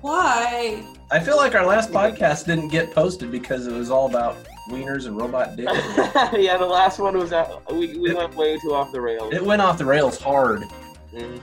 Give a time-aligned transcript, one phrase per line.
[0.00, 0.84] Why?
[1.10, 4.36] I feel like our last podcast didn't get posted because it was all about
[4.70, 5.72] wieners and robot dicks.
[6.34, 9.32] yeah, the last one was uh, we, we went way too off the rails.
[9.32, 10.62] it went off the rails hard.
[11.12, 11.40] Mm.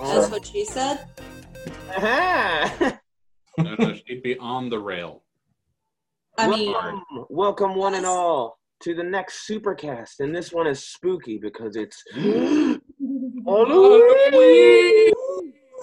[0.00, 1.06] That's what she said.
[1.96, 2.98] Aha!
[3.56, 5.22] No, no, she'd be on the rail.
[6.36, 10.84] I mean, welcome, welcome one and all to the next supercast, and this one is
[10.84, 12.02] spooky because it's
[13.46, 15.13] Halloween.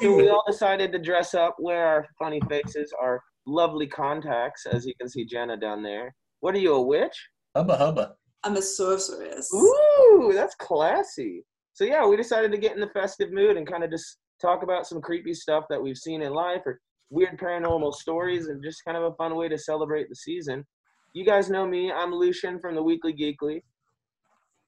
[0.01, 4.85] So we all decided to dress up, wear our funny faces, our lovely contacts, as
[4.85, 6.13] you can see Jenna down there.
[6.39, 7.15] What are you, a witch?
[7.55, 8.15] Hubba hubba.
[8.43, 9.53] I'm a sorceress.
[9.53, 11.45] Ooh, that's classy.
[11.73, 14.63] So yeah, we decided to get in the festive mood and kind of just talk
[14.63, 16.79] about some creepy stuff that we've seen in life or
[17.11, 20.65] weird paranormal stories and just kind of a fun way to celebrate the season.
[21.13, 21.91] You guys know me.
[21.91, 23.61] I'm Lucian from the Weekly Geekly.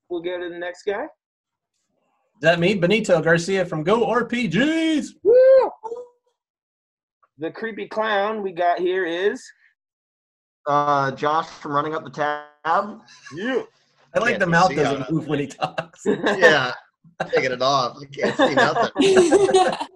[0.09, 1.05] We'll go to the next guy.
[2.43, 5.11] Is that me, Benito Garcia from Go RPGs?
[5.23, 5.71] Woo!
[7.37, 9.41] The creepy clown we got here is
[10.67, 12.99] Uh, Josh from running up the tab.
[13.33, 13.65] you.
[14.13, 16.01] I like Can't the mouth doesn't how- move when he talks.
[16.05, 16.73] Yeah,
[17.31, 17.95] taking it off.
[18.01, 18.91] You can't see nothing.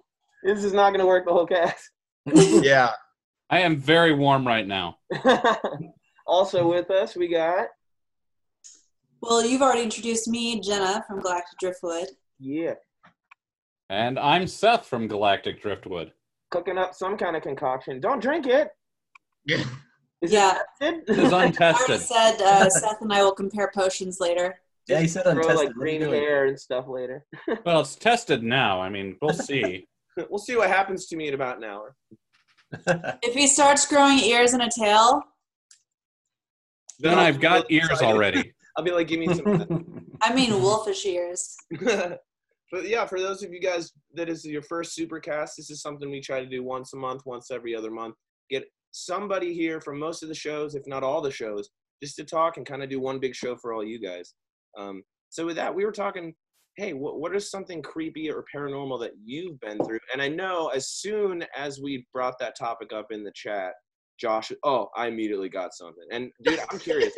[0.45, 1.91] this is not going to work the whole cast.
[2.63, 2.91] Yeah,
[3.49, 4.99] I am very warm right now.
[6.25, 7.67] also with us, we got
[9.19, 12.07] well, you've already introduced me, Jenna from Galactic Driftwood.
[12.39, 12.73] Yeah,
[13.89, 16.11] And I'm Seth from Galactic Driftwood.
[16.51, 17.99] cooking up some kind of concoction.
[17.99, 18.69] Don't drink it.
[19.45, 19.63] yeah.
[20.21, 20.59] Is Yeah.
[20.81, 24.59] it It is I already said uh, Seth and I will compare potions later.
[24.87, 25.55] yeah, he said Grow untested.
[25.57, 27.25] like What are green hair and stuff later.
[27.65, 28.81] Well, it's tested now.
[28.81, 29.87] I mean, we'll see.
[30.29, 31.95] we'll see what happens to me in about an hour.
[33.23, 35.21] If he starts growing ears and a tail,
[36.99, 38.53] Then I've got ears already.
[38.75, 40.03] I'll be like, give me some.
[40.21, 41.55] I mean wolfish ears.
[42.71, 46.09] But yeah, for those of you guys that is your first supercast, this is something
[46.09, 48.15] we try to do once a month, once every other month.
[48.49, 51.69] Get somebody here from most of the shows, if not all the shows,
[52.03, 54.33] just to talk and kind of do one big show for all you guys.
[54.77, 56.33] Um, so with that, we were talking.
[56.75, 59.97] Hey, what what is something creepy or paranormal that you've been through?
[60.13, 63.73] And I know as soon as we brought that topic up in the chat,
[64.19, 66.03] Josh, oh, I immediately got something.
[66.11, 67.13] And dude, I'm curious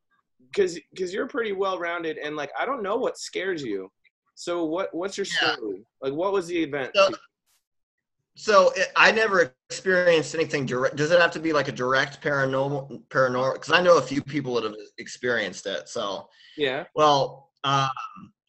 [0.52, 3.88] because because you're pretty well rounded and like I don't know what scares you.
[4.34, 5.54] So what what's your Yeah.
[5.54, 5.84] story?
[6.00, 6.92] Like what was the event?
[6.94, 7.10] So,
[8.36, 10.96] so it, I never experienced anything direct.
[10.96, 13.54] Does it have to be like a direct paranormal paranormal?
[13.54, 15.88] Because I know a few people that have experienced it.
[15.88, 16.84] So, yeah.
[16.94, 17.90] well, um,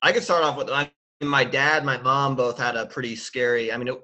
[0.01, 0.91] I could start off with I,
[1.21, 3.71] my dad, my mom both had a pretty scary.
[3.71, 3.99] I mean, it,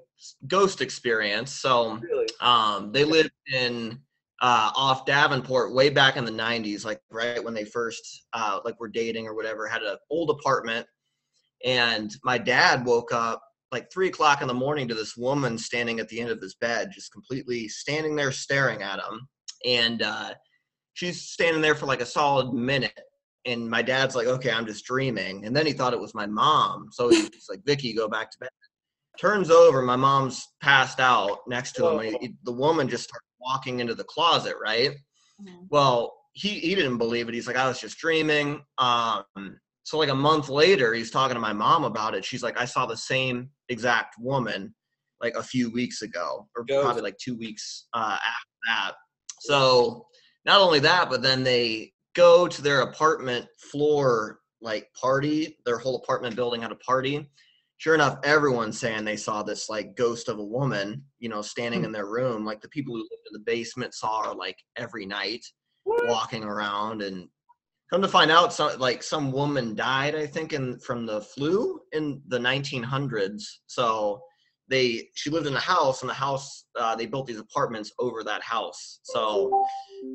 [0.48, 1.52] ghost experience.
[1.52, 2.28] So, Really?
[2.40, 4.00] Um, they lived in
[4.42, 8.80] uh, off Davenport way back in the '90s, like right when they first uh, like
[8.80, 9.68] were dating or whatever.
[9.68, 10.88] Had an old apartment,
[11.66, 13.42] and my dad woke up
[13.72, 16.56] like three o'clock in the morning to this woman standing at the end of his
[16.56, 19.28] bed, just completely standing there staring at him,
[19.66, 20.34] and uh,
[20.94, 23.00] she's standing there for like a solid minute.
[23.46, 26.28] And my dad's like, "Okay, I'm just dreaming," and then he thought it was my
[26.28, 28.50] mom, so he's like, "Vicky, go back to bed."
[29.20, 32.00] turns over my mom's passed out next to him.
[32.08, 34.92] And he- the woman just starts walking into the closet right?
[35.42, 35.68] Mhm.
[35.70, 37.34] well he he didn't believe it.
[37.36, 38.64] He's like i was just dreaming.
[38.78, 39.26] Um
[39.84, 42.26] so like a month later he's talking to my mom about it.
[42.26, 44.74] She's like i saw the same exact woman
[45.22, 46.84] like a few weeks ago or Ghost.
[46.84, 48.92] probably like two weeks uh after that.
[49.40, 50.06] So
[50.46, 55.98] not only that but then they go to their apartment floor like party their whole
[55.98, 57.30] apartment building had a party.
[57.78, 61.84] Sure enough, everyone's saying they saw this like ghost of a woman, you know, standing
[61.84, 62.46] in their room.
[62.46, 65.44] Like the people who lived in the basement saw her like every night
[65.84, 67.28] walking around and
[67.92, 71.80] come to find out some like some woman died, I think, in from the flu
[71.92, 73.44] in the 1900s.
[73.68, 74.22] So
[74.68, 78.24] they she lived in a house and the house uh, they built these apartments over
[78.24, 79.00] that house.
[79.04, 79.66] So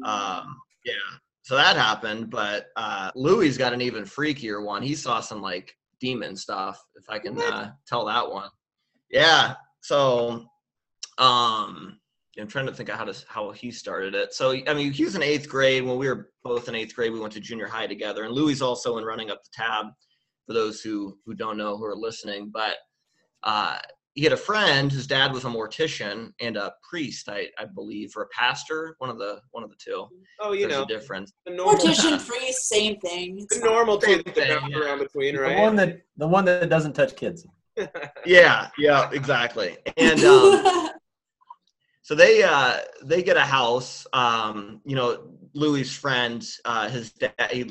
[0.04, 0.94] um yeah.
[1.42, 4.82] So that happened, but uh Louis's got an even freakier one.
[4.82, 8.50] He saw some like demon stuff, if I can uh, tell that one.
[9.10, 9.54] Yeah.
[9.80, 10.46] So,
[11.18, 11.98] um,
[12.38, 14.34] I'm trying to think of how to how he started it.
[14.34, 17.12] So, I mean, he was in eighth grade when we were both in eighth grade.
[17.12, 19.86] We went to junior high together, and Louis also in running up the tab.
[20.46, 22.76] For those who who don't know who are listening, but
[23.42, 23.78] uh,
[24.14, 28.12] he had a friend whose dad was a mortician and a priest, I, I believe,
[28.16, 30.06] or a pastor, one of the one of the two.
[30.40, 31.32] Oh, you There's know, a difference.
[31.44, 33.40] the normal, Mortician priest, same thing.
[33.40, 34.78] It's the normal two Same that thing, yeah.
[34.78, 37.46] around between, The one that the one that doesn't touch kids.
[38.24, 39.76] Yeah, yeah, exactly.
[39.98, 40.90] And um,
[42.06, 45.08] so they uh they get a house um you know
[45.54, 47.64] louis's friend uh his dad he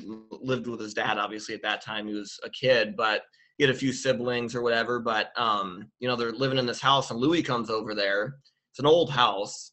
[0.51, 3.21] lived with his dad obviously at that time he was a kid but
[3.57, 6.81] he had a few siblings or whatever but um you know they're living in this
[6.81, 8.35] house and louis comes over there
[8.75, 9.71] It's an old house,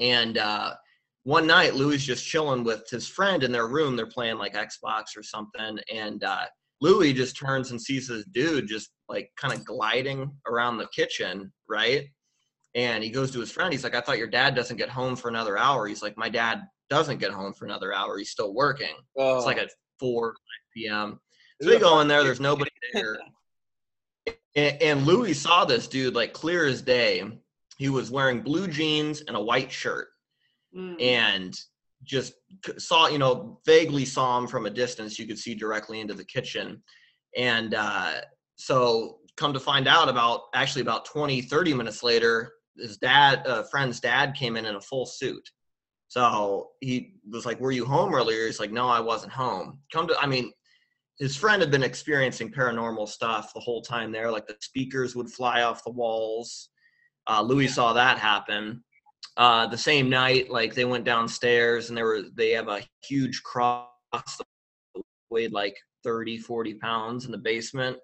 [0.00, 0.72] and uh,
[1.24, 3.96] one night Louis just chilling with his friend in their room.
[3.96, 6.46] They're playing like Xbox or something, and uh,
[6.80, 11.52] Louis just turns and sees this dude just like kind of gliding around the kitchen,
[11.68, 12.06] right?
[12.74, 13.72] And he goes to his friend.
[13.72, 16.28] He's like, "I thought your dad doesn't get home for another hour." He's like, "My
[16.30, 18.16] dad doesn't get home for another hour.
[18.18, 18.94] He's still working.
[19.16, 20.34] Oh, It's like at four
[20.74, 21.20] p.m."
[21.60, 22.24] So we go in there.
[22.24, 23.18] There's nobody there.
[24.54, 27.40] And, and Louis saw this dude like clear as day.
[27.78, 30.08] He was wearing blue jeans and a white shirt,
[30.74, 31.02] Mm.
[31.02, 31.60] and
[32.04, 32.32] just
[32.78, 35.18] saw you know vaguely saw him from a distance.
[35.18, 36.82] You could see directly into the kitchen,
[37.36, 38.12] and uh,
[38.56, 43.62] so come to find out about actually about 20 30 minutes later his dad uh,
[43.64, 45.48] friend's dad came in in a full suit.
[46.08, 48.46] So he was like were you home earlier?
[48.46, 49.80] He's like no i wasn't home.
[49.92, 50.52] Come to i mean
[51.18, 55.30] his friend had been experiencing paranormal stuff the whole time there like the speakers would
[55.30, 56.70] fly off the walls.
[57.28, 58.82] Uh, louis saw that happen.
[59.36, 63.42] Uh, the same night like they went downstairs and there were they have a huge
[63.42, 67.96] cross that weighed like 30 40 pounds in the basement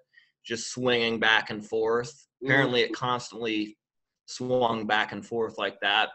[0.45, 2.27] just swinging back and forth.
[2.43, 3.77] Apparently it constantly
[4.29, 6.09] swung back and forth like that.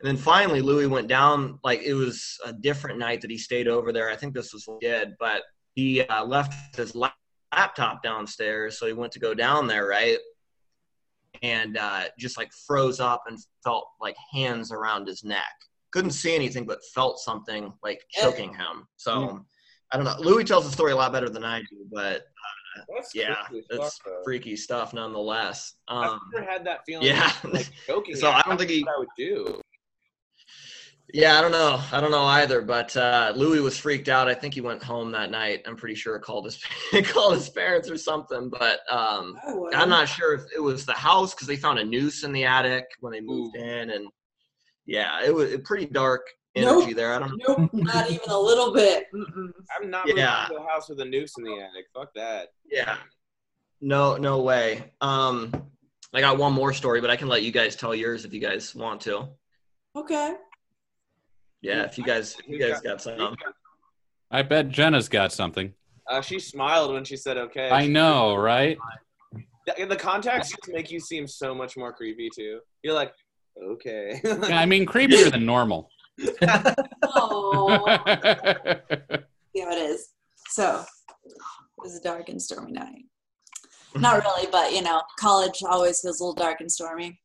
[0.00, 3.68] And then finally louis went down like it was a different night that he stayed
[3.68, 4.10] over there.
[4.10, 5.42] I think this was what he did but
[5.74, 10.18] he uh, left his laptop downstairs so he went to go down there right?
[11.42, 15.52] And uh, just like froze up and felt like hands around his neck.
[15.90, 18.86] Couldn't see anything but felt something like choking him.
[18.96, 19.44] So
[19.92, 20.16] i don't know.
[20.18, 22.22] Louis tells the story a lot better than i do but
[22.94, 27.06] That's yeah it's fuck, freaky stuff nonetheless I've um, never had that feeling.
[27.06, 27.32] yeah.
[27.44, 27.70] like.
[28.14, 28.30] So.
[28.30, 29.60] I don't think he- I would do.
[31.12, 31.80] Yeah, I don't know.
[31.92, 32.60] I don't know either.
[32.62, 34.28] But uh, Louis was freaked out.
[34.28, 35.62] I think he went home that night.
[35.66, 36.60] I'm pretty sure called his
[37.12, 38.50] called his parents or something.
[38.50, 39.36] But um.
[39.74, 42.44] I'm not sure if it was the house because they found a noose in the
[42.44, 44.08] attic when they moved in, and
[44.86, 46.22] yeah, it was pretty dark
[46.56, 46.96] energy Nope.
[46.96, 47.14] there.
[47.14, 47.54] I don't know.
[47.58, 49.06] Nope, not even a little bit.
[49.14, 49.52] Mm-mm.
[49.80, 50.46] I'm not Yeah.
[50.48, 51.86] moving to a house with a noose in the attic.
[51.94, 52.48] Fuck that.
[52.70, 52.96] Yeah,
[53.80, 54.92] no, no way.
[55.00, 55.52] Um,
[56.12, 58.40] I got one more story, but I can let you guys tell yours if you
[58.40, 59.28] guys want to.
[59.96, 60.34] Okay.
[61.60, 63.36] Yeah, if you guys, if you guys got some.
[64.30, 65.72] I bet Jenna's got something.
[66.10, 67.70] Uh, she smiled when she said okay.
[67.70, 68.76] I know, right?
[69.66, 72.60] The, the contacts just make you seem so much more creepy too.
[72.82, 73.12] You're like,
[73.62, 74.20] okay.
[74.24, 75.88] Yeah, I mean, creepier than normal.
[77.02, 77.84] Oh,
[79.54, 80.10] yeah, it is.
[80.48, 80.84] So
[81.24, 81.32] it
[81.78, 83.04] was a dark and stormy night.
[83.96, 87.20] Not really, but you know, college always feels a little dark and stormy.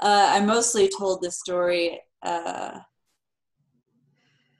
[0.00, 2.78] Uh, I mostly told this story uh,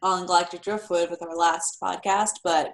[0.03, 2.73] on Galactic Driftwood with our last podcast, but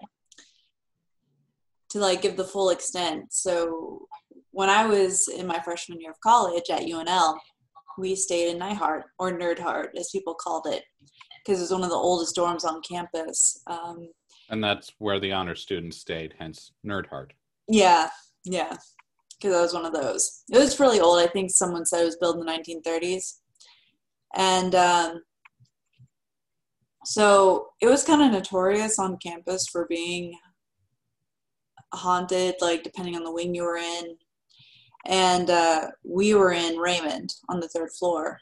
[1.90, 3.32] to like give the full extent.
[3.32, 4.08] So
[4.50, 7.38] when I was in my freshman year of college at UNL,
[7.98, 10.84] we stayed in Neihardt or Nerdhart, as people called it,
[11.44, 13.62] because it was one of the oldest dorms on campus.
[13.66, 14.08] Um,
[14.50, 17.30] And that's where the honor students stayed, hence Nerdhart.
[17.68, 18.08] Yeah,
[18.44, 18.76] yeah,
[19.38, 20.44] because I was one of those.
[20.52, 21.18] It was really old.
[21.18, 23.40] I think someone said it was built in the 1930s,
[24.36, 25.22] and um,
[27.04, 30.36] so it was kind of notorious on campus for being
[31.94, 34.16] haunted, like depending on the wing you were in.
[35.08, 38.40] And uh, we were in Raymond on the third floor.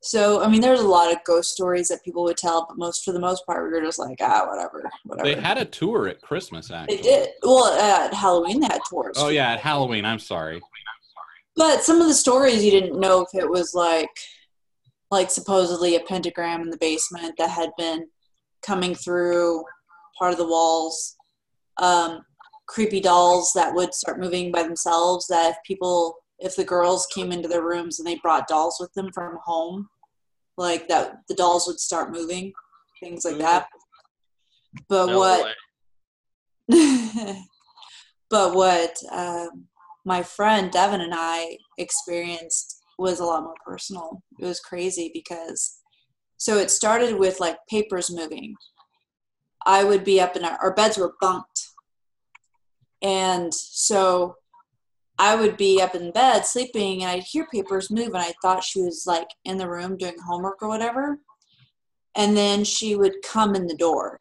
[0.00, 3.04] So I mean, there's a lot of ghost stories that people would tell, but most
[3.04, 5.28] for the most part, we were just like, ah, whatever, whatever.
[5.28, 6.96] They had a tour at Christmas, actually.
[6.96, 7.28] They did.
[7.42, 9.16] Well, at Halloween, they had tours.
[9.18, 10.04] Oh, yeah, at Halloween.
[10.04, 10.60] I'm sorry.
[11.56, 14.10] But some of the stories you didn't know if it was like,
[15.10, 18.06] like supposedly a pentagram in the basement that had been
[18.62, 19.64] coming through
[20.16, 21.16] part of the walls.
[21.78, 22.22] Um,
[22.68, 25.26] creepy dolls that would start moving by themselves.
[25.26, 28.92] That if people, if the girls came into their rooms and they brought dolls with
[28.94, 29.88] them from home,
[30.56, 32.52] like that, the dolls would start moving.
[33.00, 33.66] Things like that.
[34.88, 35.54] But No what?
[38.30, 39.64] but what um,
[40.04, 44.22] my friend Devin and I experienced was a lot more personal.
[44.38, 45.78] It was crazy because
[46.36, 48.54] so it started with like papers moving.
[49.66, 51.67] I would be up in our, our beds were bunked.
[53.02, 54.36] And so
[55.18, 58.64] I would be up in bed sleeping and I'd hear papers move and I thought
[58.64, 61.18] she was like in the room doing homework or whatever.
[62.14, 64.20] And then she would come in the door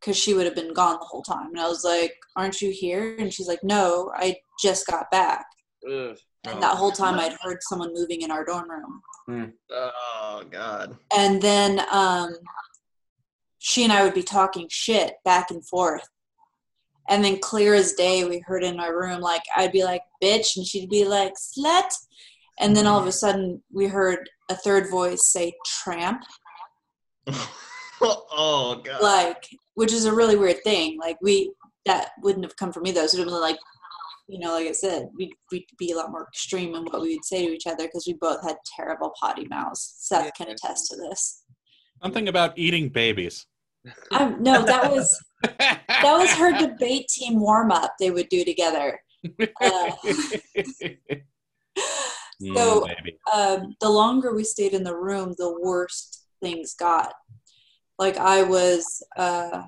[0.00, 1.48] because she would have been gone the whole time.
[1.48, 3.16] And I was like, Aren't you here?
[3.18, 5.46] And she's like, No, I just got back.
[5.90, 6.16] Ugh.
[6.46, 9.52] And that whole time I'd heard someone moving in our dorm room.
[9.70, 10.96] Oh God.
[11.16, 12.34] And then um,
[13.58, 16.06] she and I would be talking shit back and forth.
[17.08, 20.56] And then clear as day, we heard in my room, like, I'd be like, bitch.
[20.56, 21.90] And she'd be like, slut.
[22.60, 26.22] And then all of a sudden, we heard a third voice say "tramp,"
[28.00, 29.02] oh god.
[29.02, 30.98] like, which is a really weird thing.
[31.00, 31.52] Like, we
[31.86, 33.06] that wouldn't have come from me though.
[33.06, 33.58] So it was like,
[34.28, 37.14] you know, like I said, we'd, we'd be a lot more extreme in what we
[37.14, 39.96] would say to each other because we both had terrible potty mouths.
[39.98, 41.42] Seth can attest to this.
[42.02, 43.46] Something about eating babies.
[44.12, 45.22] Um, no, that was
[45.58, 47.94] that was her debate team warm up.
[47.98, 49.00] They would do together.
[49.60, 49.90] Uh,
[52.54, 52.86] So-
[53.32, 57.14] um, the longer we stayed in the room, the worse things got.
[57.98, 59.62] Like I was, uh,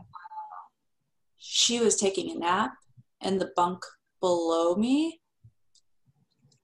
[1.39, 2.73] she was taking a nap
[3.23, 3.85] in the bunk
[4.21, 5.21] below me.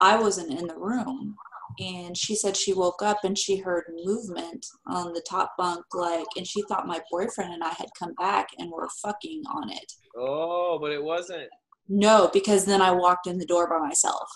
[0.00, 1.36] I wasn't in the room,
[1.78, 6.26] and she said she woke up and she heard movement on the top bunk, like,
[6.36, 9.92] and she thought my boyfriend and I had come back and were fucking on it.
[10.16, 11.48] Oh, but it wasn't.
[11.88, 14.28] No, because then I walked in the door by myself.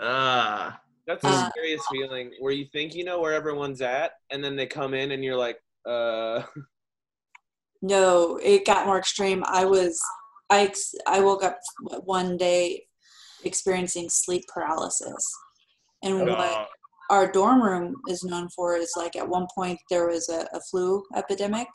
[0.00, 0.80] Ah.
[1.06, 4.56] That's a Uh, scariest feeling where you think you know where everyone's at, and then
[4.56, 6.42] they come in and you're like, uh,
[7.80, 9.42] No, it got more extreme.
[9.46, 9.98] I was,
[10.50, 10.70] I,
[11.06, 11.58] I woke up
[12.04, 12.84] one day
[13.44, 15.24] experiencing sleep paralysis.
[16.02, 16.68] And what
[17.10, 20.60] our dorm room is known for is like at one point there was a, a
[20.70, 21.68] flu epidemic.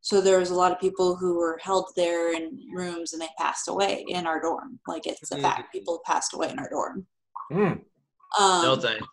[0.00, 3.28] So there was a lot of people who were held there in rooms and they
[3.38, 4.78] passed away in our dorm.
[4.86, 7.06] Like it's a fact, people passed away in our dorm.
[7.52, 7.72] Hmm.
[8.38, 9.06] Um, no thanks.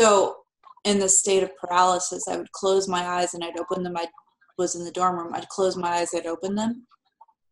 [0.00, 0.36] so
[0.84, 3.96] in the state of paralysis, I would close my eyes and I'd open them.
[3.96, 4.06] I
[4.58, 5.34] was in the dorm room.
[5.34, 6.86] I'd close my eyes, I'd open them,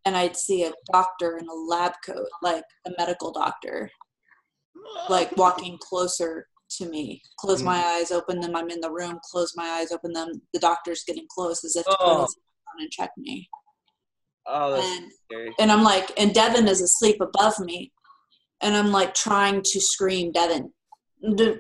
[0.05, 3.91] and I'd see a doctor in a lab coat, like a medical doctor,
[5.09, 6.47] like walking closer
[6.79, 7.23] to me.
[7.39, 7.85] Close my mm.
[7.85, 8.57] eyes, open them.
[8.57, 9.19] I'm in the room.
[9.31, 10.41] Close my eyes, open them.
[10.53, 12.27] The doctor's getting close as if oh.
[12.27, 13.49] to come and check me.
[14.47, 15.55] Oh, And scary.
[15.61, 17.93] and I'm like, and Devin is asleep above me,
[18.61, 20.73] and I'm like trying to scream, Devin,
[21.23, 21.53] and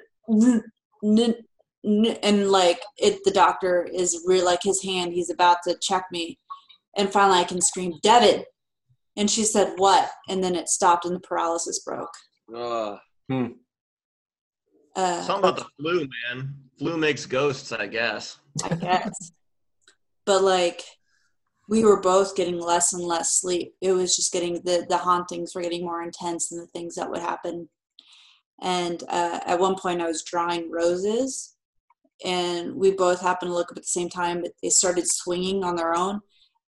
[2.50, 6.41] like it, the doctor is real, like his hand, he's about to check me,
[6.97, 8.43] and finally I can scream, Devin,
[9.17, 10.11] and she said, what?
[10.29, 12.11] And then it stopped, and the paralysis broke.
[13.31, 13.55] Oh,
[14.95, 16.55] Uh, Something about the flu, man.
[16.79, 18.38] Flu makes ghosts, I guess.
[18.64, 19.33] I guess.
[20.26, 20.83] but like
[21.69, 23.75] we were both getting less and less sleep.
[23.81, 27.11] It was just getting the the hauntings were getting more intense than the things that
[27.11, 27.69] would happen.
[28.61, 31.57] And uh, at one point, I was drawing roses,
[32.25, 34.43] and we both happened to look up at the same time.
[34.43, 36.21] But they started swinging on their own,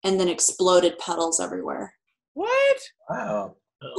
[0.03, 1.93] and then exploded petals everywhere.
[2.33, 2.77] what?
[3.09, 3.55] Wow.
[3.83, 3.93] Oh,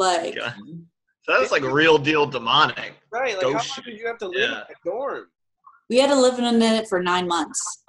[1.27, 1.41] Like- God.
[1.41, 2.95] That's like real deal demonic.
[3.11, 3.35] Right?
[3.35, 3.87] Like, Ghost how shit.
[3.87, 4.45] long did you have to live Yeah.
[4.47, 5.27] in that dorm?
[5.91, 7.83] We had to live in it for nine months.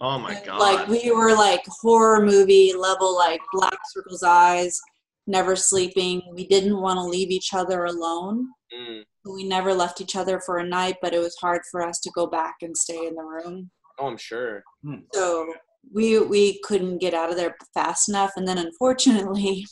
[0.00, 0.58] Oh my And, god.
[0.60, 4.80] Like we were like horror movie level, like black circles eyes,
[5.26, 6.22] never sleeping.
[6.34, 8.48] We didn't want to leave each other alone.
[8.74, 9.04] Mm.
[9.32, 12.10] We never left each other for a night, but it was hard for us to
[12.14, 13.70] go back and stay in the room.
[13.98, 14.64] Oh, I'm sure.
[15.12, 15.52] So
[15.92, 18.32] we we couldn't get out of there fast enough.
[18.36, 19.66] And then unfortunately,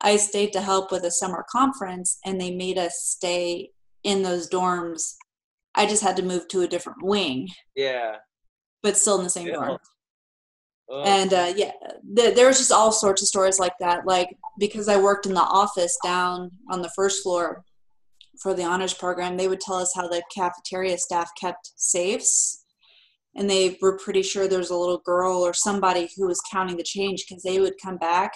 [0.00, 3.70] I stayed to help with a summer conference, and they made us stay
[4.02, 5.14] in those dorms.
[5.74, 8.16] I just had to move to a different wing, Yeah.
[8.82, 9.54] but still in the same Yeah.
[9.54, 9.78] dorm.
[10.92, 11.70] Oh, and uh, yeah
[12.16, 15.34] th- there was just all sorts of stories like that like because i worked in
[15.34, 17.62] the office down on the first floor
[18.42, 22.64] for the honors program they would tell us how the cafeteria staff kept safes
[23.36, 26.76] and they were pretty sure there was a little girl or somebody who was counting
[26.76, 28.32] the change because they would come back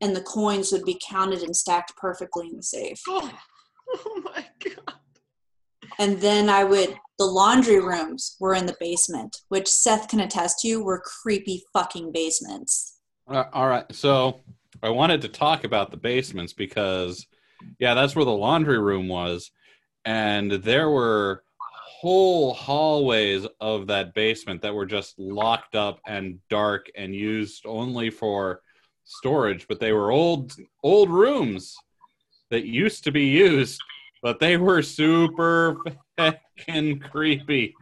[0.00, 3.30] and the coins would be counted and stacked perfectly in the safe oh,
[3.94, 4.94] oh my god.
[5.98, 10.58] and then i would the laundry rooms were in the basement which seth can attest
[10.60, 12.98] to were creepy fucking basements
[13.28, 13.92] Uh, all right.
[13.92, 14.40] So
[14.82, 17.26] I wanted to talk about the basements because,
[17.80, 19.50] yeah, that's where the laundry room was.
[20.04, 26.88] And there were whole hallways of that basement that were just locked up and dark
[26.94, 28.60] and used only for
[29.06, 29.66] storage.
[29.68, 31.74] But they were old, old rooms
[32.50, 33.80] that used to be used,
[34.22, 35.78] but they were super
[36.18, 37.74] fucking creepy.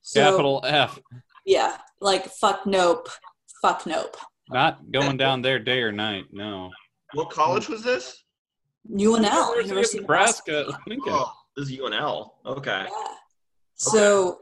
[0.00, 0.98] so Capital F.
[1.46, 3.08] Yeah, like fuck nope,
[3.62, 4.16] fuck nope.
[4.50, 6.26] Not going down there day or night.
[6.32, 6.70] No.
[7.14, 8.24] What college was this?
[8.90, 10.52] UNL, University of University of Nebraska.
[10.52, 10.80] Nebraska.
[10.86, 11.12] Lincoln.
[11.14, 12.30] Oh, this is UNL.
[12.46, 12.86] Okay.
[12.88, 13.14] Yeah.
[13.74, 14.38] So,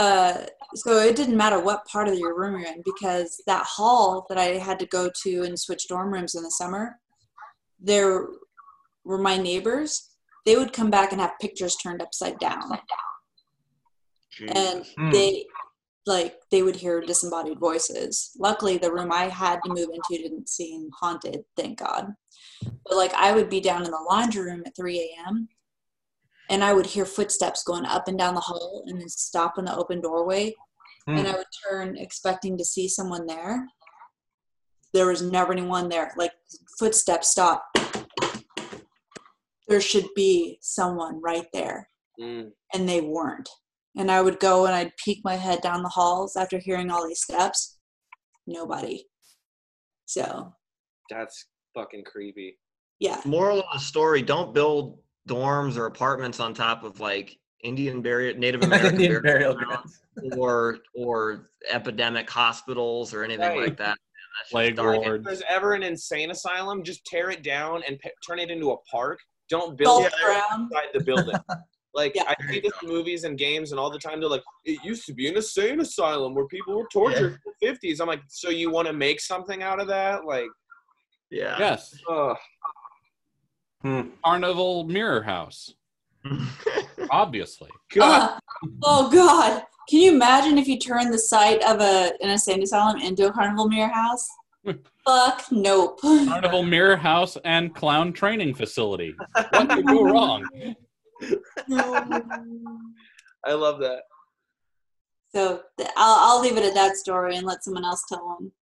[0.00, 4.24] uh, so it didn't matter what part of your room you're in because that hall
[4.30, 6.98] that I had to go to and switch dorm rooms in the summer,
[7.78, 8.28] there
[9.04, 10.08] were my neighbors.
[10.46, 12.78] They would come back and have pictures turned upside down,
[14.40, 14.94] and Jesus.
[14.96, 15.10] Hmm.
[15.10, 15.44] they
[16.06, 18.30] like they would hear disembodied voices.
[18.38, 22.06] Luckily, the room I had to move into didn't seem haunted, thank God.
[22.86, 25.46] But like I would be down in the laundry room at 3 a.m.
[26.50, 29.64] and I would hear footsteps going up and down the hall and then stop in
[29.64, 30.52] the open doorway.
[31.06, 31.18] Hmm.
[31.18, 33.66] And I would turn expecting to see someone there.
[34.92, 36.12] There was never anyone there.
[36.16, 36.32] Like
[36.78, 37.64] footsteps stop.
[39.68, 41.88] There should be someone right there.
[42.20, 42.50] Mm.
[42.74, 43.48] And they weren't.
[43.96, 47.06] And I would go and I'd peek my head down the halls after hearing all
[47.06, 47.78] these steps.
[48.48, 49.06] Nobody.
[50.06, 50.52] So
[51.08, 52.58] That's fucking creepy.
[52.98, 53.20] yeah.
[53.24, 54.98] Moral of the story: Don't build
[55.28, 60.00] dorms or apartments on top of like Indian burial, Native American Indian burial burial grounds,
[60.16, 60.36] grounds.
[60.38, 63.58] or or epidemic hospitals or anything Right.
[63.68, 63.88] like that.
[63.88, 65.04] Man, that's just Plague dark.
[65.04, 68.70] If there's ever an insane asylum, just tear it down and pe- turn it into
[68.72, 69.18] a park.
[69.48, 70.12] Don't build it
[70.52, 71.36] inside the building.
[71.92, 72.22] Like Yeah.
[72.28, 75.06] I see this in movies and games, and all the time they're like, "It used
[75.06, 78.48] to be an insane asylum where people were tortured in the '50s." I'm like, so
[78.48, 80.24] you want to make something out of that?
[80.24, 80.46] Like,
[81.30, 81.56] Yeah.
[81.58, 81.92] Yes.
[82.08, 82.36] ugh.
[83.82, 84.00] Hmm.
[84.24, 85.74] Carnival Mirror House.
[87.10, 87.70] Obviously.
[87.94, 89.62] God, Uh, oh God!
[89.88, 93.32] Can you imagine if you turned the site of a an insane asylum into a
[93.32, 94.28] carnival mirror house?
[95.06, 95.98] Fuck nope.
[96.02, 99.14] Carnival Mirror House and Clown Training Facility.
[99.50, 100.46] What could go wrong?
[103.44, 104.02] I love that.
[105.34, 105.62] So
[105.96, 108.52] I'll, I'll leave it at that story and let someone else tell one.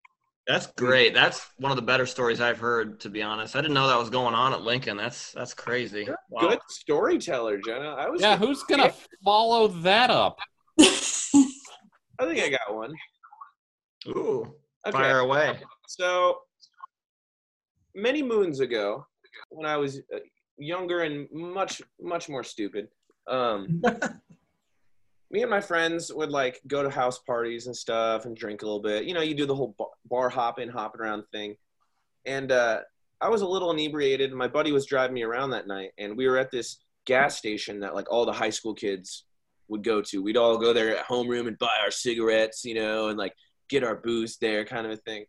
[0.49, 1.13] That's great.
[1.13, 3.55] That's one of the better stories I've heard, to be honest.
[3.55, 4.97] I didn't know that was going on at Lincoln.
[4.97, 6.09] That's that's crazy.
[6.31, 6.49] Wow.
[6.49, 7.91] Good storyteller, Jenna.
[7.93, 8.19] I was.
[8.19, 8.91] Yeah, who's gonna
[9.23, 10.39] follow that up?
[10.79, 12.95] I think I got one.
[14.07, 14.55] Ooh,
[14.87, 14.97] Okay.
[14.97, 15.59] fire away.
[15.87, 16.39] So
[17.93, 19.05] many moons ago,
[19.49, 20.17] when I was uh,
[20.57, 22.87] younger and much much more stupid,
[23.27, 23.83] um,
[25.31, 28.65] me and my friends would like go to house parties and stuff and drink a
[28.65, 29.05] little bit.
[29.05, 31.55] You know, you do the whole bar, bar hopping, hopping around thing.
[32.25, 32.79] And uh,
[33.21, 34.31] I was a little inebriated.
[34.31, 37.37] and My buddy was driving me around that night, and we were at this gas
[37.37, 39.25] station that like all the high school kids
[39.67, 40.23] would go to.
[40.23, 43.33] We'd all go there at homeroom and buy our cigarettes, you know, and like
[43.69, 45.25] get our booze there, kind of a thing.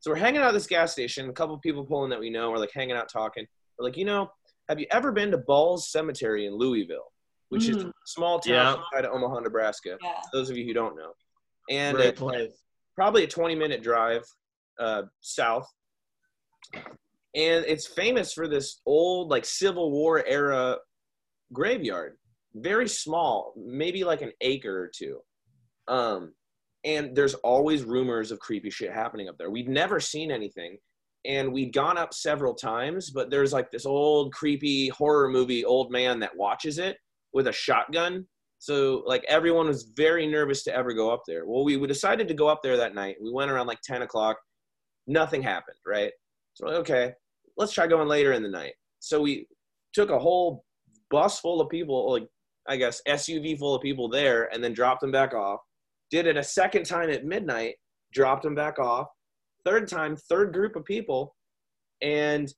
[0.00, 1.28] So we're hanging out at this gas station.
[1.28, 2.50] A couple people pulling that we know.
[2.50, 3.46] We're like hanging out talking.
[3.78, 4.30] We're like, you know,
[4.68, 7.12] have you ever been to Balls Cemetery in Louisville,
[7.50, 7.92] which is a Mm.
[8.06, 8.70] small town Yeah.
[8.72, 9.96] outside of Omaha, Nebraska?
[10.02, 10.20] Yeah.
[10.32, 11.12] Those of you who don't know,
[11.70, 12.52] and Great place.
[12.96, 14.24] probably a 20 minute drive
[14.78, 15.68] uh, south.
[16.74, 20.78] And it's famous for this old, like Civil War era
[21.52, 22.16] graveyard.
[22.54, 25.20] Very small, maybe like an acre or two.
[25.88, 26.32] Um,
[26.84, 29.50] and there's always rumors of creepy shit happening up there.
[29.50, 30.78] We'd never seen anything.
[31.24, 35.90] And we'd gone up several times, but there's like this old, creepy horror movie old
[35.90, 36.98] man that watches it
[37.34, 38.26] with a shotgun
[38.64, 41.44] so like everyone was very nervous to ever go up there.
[41.44, 43.16] Well, we, we decided to go up there that night.
[43.22, 44.38] We went around like 10 o'clock.
[45.06, 46.10] Nothing happened, right?
[46.54, 47.12] So like, okay,
[47.58, 48.72] let's try going later in the night.
[49.00, 49.46] So we
[49.92, 50.64] took a whole
[51.10, 52.26] bus full of people, like
[52.66, 55.60] I guess SUV full of people there, and then dropped them back off.
[56.10, 57.74] Did it a second time at midnight,
[58.14, 59.08] dropped them back off.
[59.66, 61.36] Third time, third group of people.
[62.00, 62.50] And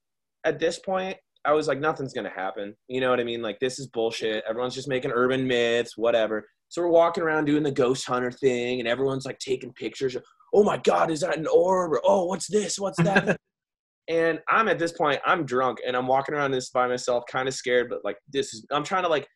[0.44, 2.74] at this point, I was like, nothing's gonna happen.
[2.88, 3.40] You know what I mean?
[3.40, 4.44] Like this is bullshit.
[4.48, 6.46] Everyone's just making urban myths, whatever.
[6.68, 10.16] So we're walking around doing the ghost hunter thing, and everyone's like taking pictures.
[10.16, 11.92] Of, oh my god, is that an orb?
[11.92, 12.78] Or oh, what's this?
[12.78, 13.38] What's that?
[14.08, 17.46] and I'm at this point, I'm drunk, and I'm walking around this by myself, kind
[17.48, 18.66] of scared, but like this is.
[18.72, 19.28] I'm trying to like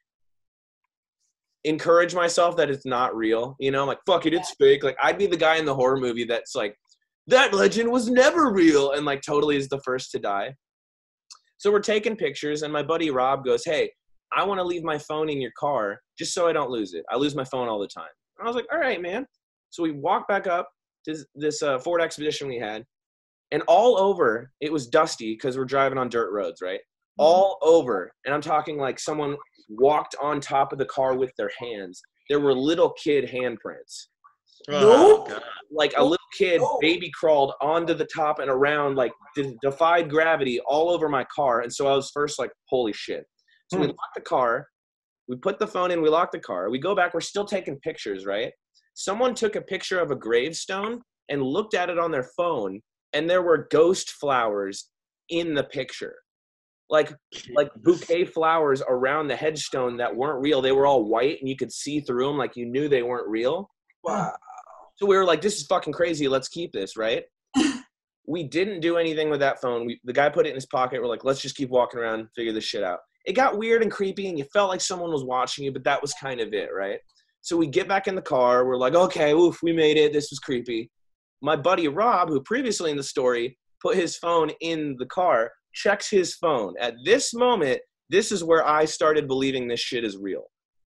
[1.65, 3.55] encourage myself that it's not real.
[3.61, 4.83] You know, I'm like fuck it, it's fake.
[4.83, 6.75] Like I'd be the guy in the horror movie that's like,
[7.29, 10.55] that legend was never real, and like totally is the first to die.
[11.61, 13.93] So we're taking pictures, and my buddy Rob goes, Hey,
[14.35, 17.05] I want to leave my phone in your car just so I don't lose it.
[17.11, 18.09] I lose my phone all the time.
[18.39, 19.27] And I was like, All right, man.
[19.69, 20.71] So we walk back up
[21.05, 22.83] to this uh, Ford Expedition we had,
[23.51, 26.81] and all over it was dusty because we're driving on dirt roads, right?
[27.19, 29.37] All over, and I'm talking like someone
[29.69, 32.01] walked on top of the car with their hands.
[32.31, 34.07] There were little kid handprints
[34.73, 35.43] Oh, God.
[35.71, 40.61] like a little kid baby crawled onto the top and around like de- defied gravity
[40.67, 43.25] all over my car and so i was first like holy shit.
[43.73, 43.91] So we Hmm.
[43.91, 44.67] locked the car.
[45.29, 46.71] We put the phone in we locked the car.
[46.71, 48.53] We go back we're still taking pictures right?
[48.95, 52.81] Someone took a picture of a gravestone and looked at it on their phone
[53.13, 54.89] and there were ghost flowers
[55.29, 56.17] in the picture.
[56.89, 57.13] Like
[57.55, 60.61] like bouquet flowers around the headstone that weren't real.
[60.61, 63.29] They were all white and you could see through them like you knew they weren't
[63.29, 63.71] real.
[64.03, 64.33] Wow.
[65.01, 66.29] So we were like, this is fucking crazy.
[66.29, 67.25] Let's keep this, right?
[68.27, 69.87] we didn't do anything with that phone.
[69.87, 71.01] We, the guy put it in his pocket.
[71.01, 72.99] We're like, let's just keep walking around, figure this shit out.
[73.25, 76.03] It got weird and creepy, and you felt like someone was watching you, but that
[76.03, 76.99] was kind of it, right?
[77.41, 78.67] So we get back in the car.
[78.67, 80.13] We're like, okay, oof, we made it.
[80.13, 80.91] This was creepy.
[81.41, 86.11] My buddy Rob, who previously in the story put his phone in the car, checks
[86.11, 86.75] his phone.
[86.79, 90.45] At this moment, This is where I started believing this shit is real.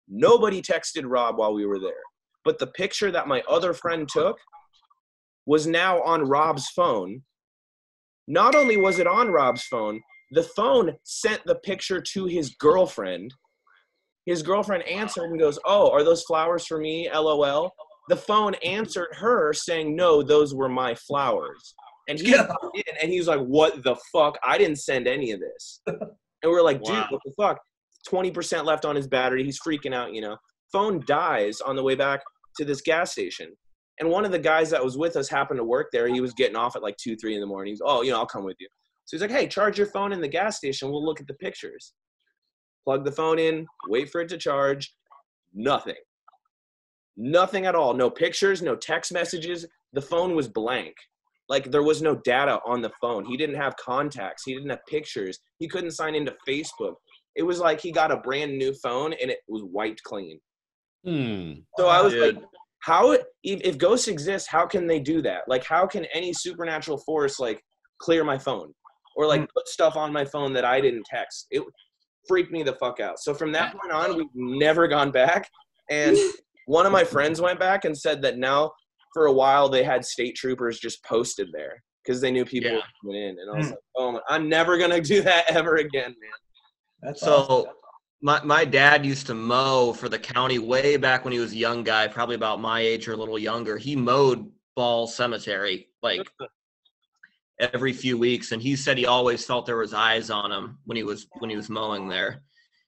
[0.08, 2.04] Nobody texted Rob while we were there,
[2.47, 4.38] but the picture that my other friend took
[5.45, 7.21] was now on Rob's phone.
[8.29, 9.99] Not only was it on Rob's phone,
[10.31, 13.33] the phone sent the picture to his girlfriend.
[14.25, 17.10] His girlfriend answered and goes, Oh, are those flowers for me?
[17.13, 17.69] LOL.
[18.07, 21.75] The phone answered her saying, No, those were my flowers.
[22.07, 22.47] And he Yeah.
[22.75, 24.38] in, and he was like, What the fuck?
[24.41, 25.81] I didn't send any of this.
[26.43, 27.07] And we're like, dude, Wow.
[27.10, 27.57] what the fuck?
[28.07, 29.43] 20% left on his battery.
[29.43, 30.38] He's freaking out, you know.
[30.71, 32.21] Phone dies on the way back
[32.58, 33.52] to this gas station.
[34.00, 36.08] And one of the guys that was with us happened to work there.
[36.08, 37.72] He was getting off at like two, three in the morning.
[37.72, 38.67] He's, oh, you know, I'll come with you.
[39.06, 40.91] So he's like, hey, charge your phone in the gas station.
[40.91, 41.93] We'll look at the pictures.
[42.84, 44.93] Plug the phone in, wait for it to charge.
[45.54, 45.96] Nothing.
[47.17, 47.93] Nothing at all.
[47.93, 49.65] No pictures, no text messages.
[49.93, 50.96] The phone was blank.
[51.50, 53.26] Like there was no data on the phone.
[53.26, 54.43] He didn't have contacts.
[54.46, 55.39] He didn't have pictures.
[55.60, 56.96] He couldn't sign into Facebook.
[57.36, 60.39] It was like he got a brand new phone and it was wiped clean.
[61.05, 61.53] Hmm.
[61.77, 62.36] So I was Dude.
[62.36, 62.43] like,
[62.79, 65.41] how if, if ghosts exist, how can they do that?
[65.47, 67.62] Like, how can any supernatural force like
[67.99, 68.73] clear my phone
[69.15, 69.47] or like Mm.
[69.53, 71.47] put stuff on my phone that I didn't text?
[71.51, 71.63] It
[72.27, 73.19] freaked me the fuck out.
[73.19, 75.49] So from that point on, we've never gone back.
[75.89, 76.17] And
[76.65, 78.71] one of my friends went back and said that now
[79.13, 82.77] for a while they had state troopers just posted there because they knew people Yeah.
[82.77, 83.38] were coming in.
[83.39, 83.71] And I was Mm.
[83.71, 86.31] like, oh, my, I'm never gonna do that ever again, man.
[87.01, 87.73] That's So awesome.
[88.21, 91.58] My my dad used to mow for the county way back when he was a
[91.58, 93.77] young guy, probably about my age or a little younger.
[93.77, 96.27] He mowed Ball Cemetery like
[97.60, 100.95] every few weeks, and he said he always felt there was eyes on him when
[100.95, 102.41] he was when he was mowing there.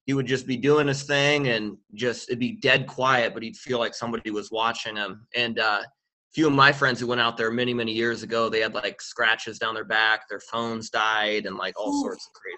[0.06, 3.58] He would just be doing his thing and just it'd be dead quiet, but he'd
[3.58, 5.28] feel like somebody was watching him.
[5.36, 8.50] And uh, a few of my friends who went out there many many years ago,
[8.50, 12.34] they had like scratches down their back, their phones died, and like all sorts of
[12.34, 12.58] crazy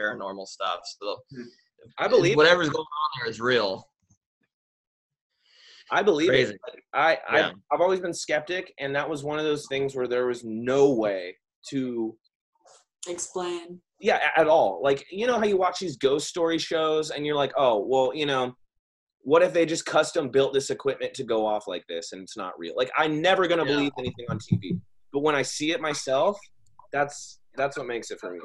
[0.00, 0.80] paranormal stuff.
[1.00, 1.18] So
[1.98, 2.36] I believe it.
[2.36, 3.88] whatever's going on there is real.
[5.90, 6.52] I believe Crazy.
[6.54, 6.60] it.
[6.92, 7.48] I, Yeah.
[7.48, 10.44] I I've always been skeptic, and that was one of those things where there was
[10.44, 11.36] no way
[11.70, 12.16] to
[13.08, 13.80] Explain.
[14.00, 14.80] yeah at all.
[14.82, 18.12] Like you know how you watch these ghost story shows, and you're like, oh well,
[18.14, 18.54] you know,
[19.22, 22.36] what if they just custom built this equipment to go off like this, and it's
[22.36, 22.74] not real?
[22.76, 23.76] Like I'm never gonna Yeah.
[23.76, 24.78] believe anything on TV,
[25.12, 26.38] but when I see it myself,
[26.92, 28.40] that's that's what makes it for me.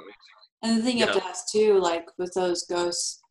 [0.61, 1.21] And the thing you have Yeah.
[1.21, 3.21] to ask too, like with those ghosts,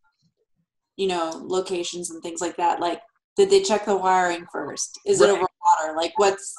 [0.96, 3.00] you know, locations and things like that, like
[3.36, 4.98] did they check the wiring first?
[5.06, 5.96] Is it over water?
[5.96, 6.54] Like what's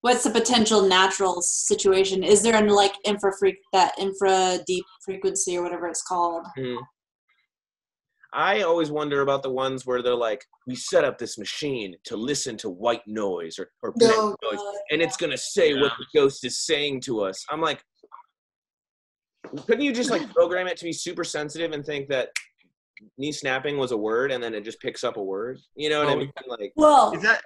[0.00, 2.22] what's the potential natural situation?
[2.22, 6.46] Is there an like infra freak that infra deep frequency or whatever it's called?
[6.58, 6.78] Mhm.
[8.36, 12.16] I always wonder about the ones where they're like, we set up this machine to
[12.16, 14.74] listen to white noise or, or No, noise, God.
[14.90, 17.44] and it's gonna say what the ghost is saying to us.
[17.48, 17.80] I'm like,
[19.66, 22.30] couldn't you just like program it to be super sensitive and think that
[23.18, 25.58] knee snapping was a word and then it just picks up a word?
[25.76, 26.32] You know what I Oh, mean?
[26.48, 27.42] Like, Well, Is that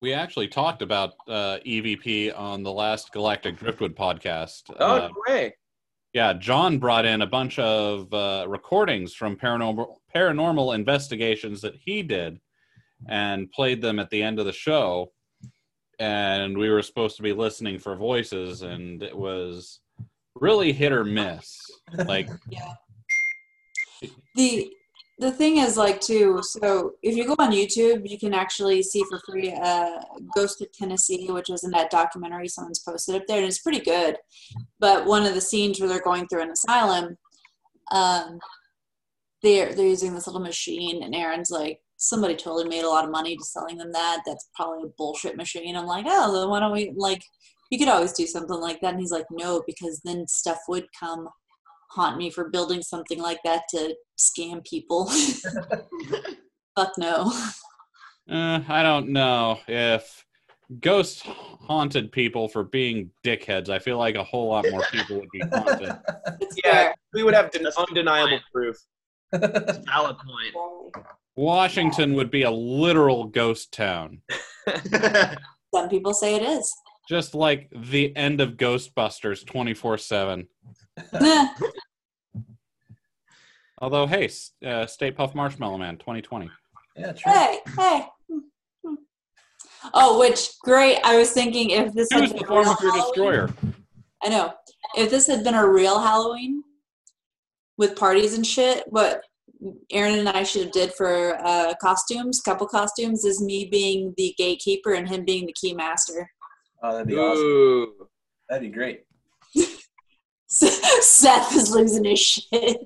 [0.00, 4.62] We actually talked about uh, EVP on the last Galactic Driftwood podcast.
[4.78, 5.54] oh Uh, no way!
[6.12, 12.02] yeah, John brought in a bunch of uh, recordings from paranormal paranormal investigations that he
[12.02, 12.38] did,
[13.08, 15.12] and played them at the end of the show.
[15.98, 19.80] And we were supposed to be listening for voices, and it was
[20.34, 21.60] really hit or miss.
[21.94, 22.72] Like, yeah.
[24.34, 24.72] The
[25.18, 29.04] the thing is like too, so if you go on YouTube, you can actually see
[29.08, 30.00] for free uh
[30.34, 33.80] Ghost of Tennessee, which was in that documentary someone's posted up there, and it's pretty
[33.80, 34.16] good.
[34.80, 37.16] But one of the scenes where they're going through an asylum,
[37.92, 38.38] um
[39.42, 43.10] they're they're using this little machine and Aaron's like somebody totally made a lot of
[43.10, 44.22] money just selling them that.
[44.26, 45.76] That's probably a bullshit machine.
[45.76, 47.22] I'm like, oh then why don't we like
[47.70, 50.86] you could always do something like that and he's like, No, because then stuff would
[50.98, 51.28] come
[51.94, 55.06] haunt me for building something like that to scam people.
[56.76, 57.32] Fuck no.
[58.30, 60.24] uh, I don't know if
[60.80, 63.68] ghosts haunted people for being dickheads.
[63.68, 65.92] I feel like a whole lot more people would be haunted.
[66.64, 68.42] Yeah, we would have den- undeniable point.
[68.52, 68.76] proof.
[69.32, 70.54] valid point?
[70.94, 71.04] fair.
[71.36, 74.20] Washington would be a literal ghost town.
[75.74, 76.74] Some people say it is.
[77.12, 80.48] Just like the end of Ghostbusters 24 7.
[83.82, 86.50] Although, hey, s- uh, Stay Puft Marshmallow Man 2020.
[86.96, 87.30] yeah, true.
[87.30, 88.04] hey, hey.
[89.92, 91.00] Oh, which great.
[91.04, 93.50] I was thinking if this had Choose been the a form of your Halloween- destroyer.
[94.24, 94.54] I know.
[94.96, 96.62] If this had been a real Halloween
[97.76, 99.20] with parties and shit, what
[99.90, 104.34] Aaron and I should have did for uh, costumes, couple costumes, is me being the
[104.38, 106.30] gatekeeper and him being the key master.
[106.82, 108.08] Oh, that'd be awesome.
[108.48, 109.04] That'd be great.
[110.46, 112.76] Seth is losing his shit.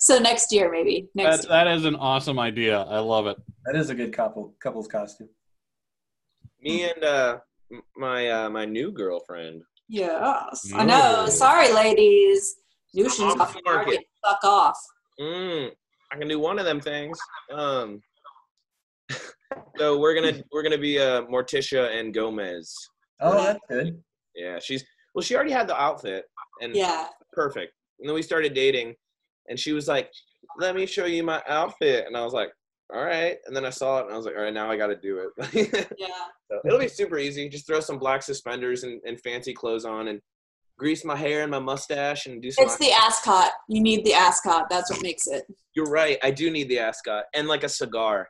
[0.00, 1.42] So next year, maybe next.
[1.42, 2.80] That, that is an awesome idea.
[2.82, 3.36] I love it.
[3.64, 5.28] That is a good couple couple's costume.
[6.60, 7.38] Me and uh,
[7.96, 9.62] my uh, my new girlfriend.
[9.88, 11.26] Yes, I know.
[11.26, 12.56] Sorry, ladies.
[12.94, 13.86] New shoes Off off the the market.
[13.86, 14.04] market.
[14.24, 14.78] Fuck off.
[15.20, 15.70] Mm,
[16.12, 17.18] I can do one of them things.
[17.52, 18.00] Um,
[19.78, 22.74] so we're gonna we're gonna be uh, Morticia and Gomez.
[23.20, 24.02] Oh, that's good.
[24.34, 25.22] Yeah, she's well.
[25.22, 26.24] She already had the outfit
[26.60, 27.08] and Yeah.
[27.32, 27.72] perfect.
[28.00, 28.94] And then we started dating,
[29.48, 30.10] and she was like,
[30.58, 32.50] "Let me show you my outfit," and I was like,
[32.92, 34.76] "All right." And then I saw it, and I was like, "All right, now I
[34.76, 36.08] got to do it." Yeah.
[36.50, 37.48] so it'll be super easy.
[37.48, 40.20] Just throw some black suspenders and, and fancy clothes on, and
[40.76, 42.64] grease my hair and my mustache, and do some.
[42.64, 43.52] It's the ascot.
[43.68, 44.68] You need the ascot.
[44.68, 45.44] That's what makes it.
[45.74, 46.18] You're right.
[46.24, 48.28] I do need the ascot and like a cigar.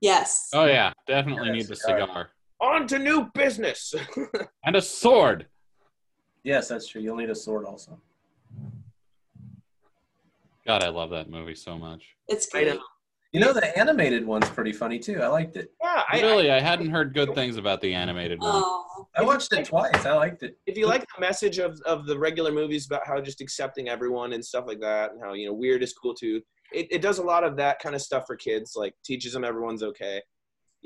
[0.00, 0.48] Yes.
[0.54, 2.00] Oh yeah, definitely Yeah, need the cigar.
[2.00, 3.94] cigar On to new business.
[4.64, 5.46] and a sword.
[6.42, 7.02] Yes, that's true.
[7.02, 8.00] You'll need a sword also.
[10.66, 12.04] God, I love that movie so much.
[12.28, 12.74] It's I great.
[12.74, 12.82] know.
[13.32, 15.20] You know, the animated one's pretty funny too.
[15.20, 15.70] I liked it.
[15.82, 18.52] yeah, I, I, really, I hadn't heard good things about the animated one.
[18.54, 19.06] Oh.
[19.14, 20.06] I watched it twice.
[20.06, 20.56] I liked it.
[20.66, 24.32] if you like the message of, of the regular movies about how just accepting everyone
[24.32, 26.40] and stuff like that, and how you know weird is cool too,
[26.72, 28.72] it, it does a lot of that kind of stuff for kids.
[28.76, 30.22] Like teaches them everyone's okay.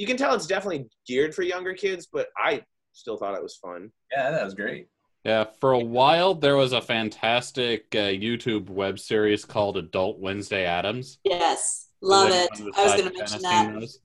[0.00, 2.62] You can tell it's definitely geared for younger kids, but I
[2.94, 3.92] still thought it was fun.
[4.10, 4.88] Yeah, that was great.
[5.26, 10.64] Yeah, for a while there was a fantastic uh, YouTube web series called Adult Wednesday
[10.64, 11.18] Addams.
[11.22, 11.88] Yes.
[12.00, 12.48] Love it.
[12.78, 13.74] I was going to mention that.
[13.74, 13.98] those?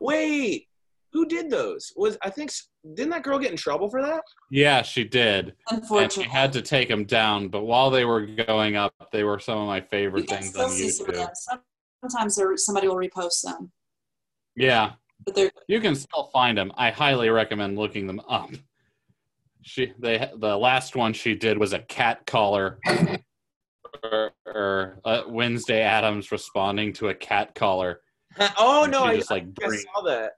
[0.00, 0.68] Wait,
[1.12, 1.92] who did those?
[1.96, 2.52] Was I think
[2.94, 4.22] didn't that girl get in trouble for that?
[4.52, 7.48] Yeah, she did, and she had to take them down.
[7.48, 10.70] But while they were going up, they were some of my favorite can things on
[10.70, 11.58] see some of YouTube.
[12.08, 13.72] Sometimes there, somebody will repost them.
[14.54, 14.92] Yeah,
[15.28, 16.72] But they're you can still find them.
[16.78, 18.48] I highly recommend looking them up.
[19.60, 22.78] She they the last one she did was a cat caller.
[24.02, 28.00] or, or uh, Wednesday Addams responding to a cat caller.
[28.56, 30.32] oh no, I, just like I bring- saw that.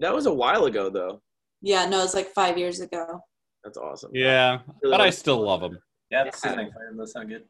[0.00, 1.22] That was a while ago though.
[1.62, 3.20] yeah, no, it's like five years ago.
[3.64, 4.10] That's awesome.
[4.12, 5.78] yeah, Really but I still love them.
[6.10, 6.30] Yeah, Yeah.
[6.30, 6.92] Pacific Fire.
[6.94, 7.44] That sound good.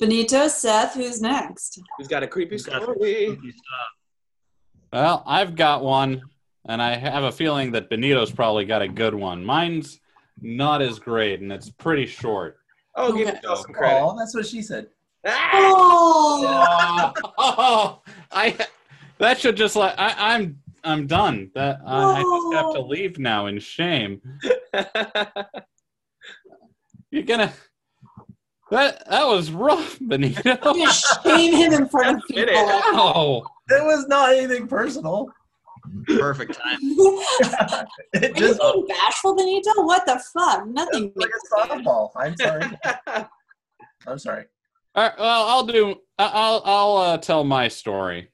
[0.00, 1.80] Benito, Seth, who's next?
[1.98, 3.26] Who's got a creepy Who's got story?
[3.32, 3.88] Spooky stuff.
[4.92, 6.22] Well, I've got one,
[6.66, 9.44] and I have a feeling that Benito's probably got a good one.
[9.44, 10.00] Mine's
[10.40, 12.58] not as great, and it's pretty short.
[12.94, 13.36] Oh, give Okay.
[13.36, 14.00] yourself some credit.
[14.02, 14.88] Oh, that's what she said.
[15.26, 17.12] Ah!
[17.14, 18.56] Oh, oh, I
[19.18, 21.50] that should just like I, I'm I'm done.
[21.54, 24.20] That I, I just have to leave now in shame.
[27.10, 27.52] You're gonna
[28.70, 30.56] that that was rough, Benito.
[30.62, 30.90] I'm
[31.24, 32.44] shame him in front of people.
[32.48, 33.44] it.
[33.70, 35.28] It was not anything personal.
[36.06, 36.78] Perfect time.
[36.80, 39.70] It Are you just being bashful, Benito?
[39.82, 40.66] What the fuck?
[40.66, 41.12] Nothing.
[41.16, 42.10] like a softball.
[42.16, 42.64] I'm sorry.
[44.06, 44.44] I'm sorry.
[44.94, 45.96] All right, well, I'll do.
[46.18, 48.30] I- I'll I'll uh, tell my story.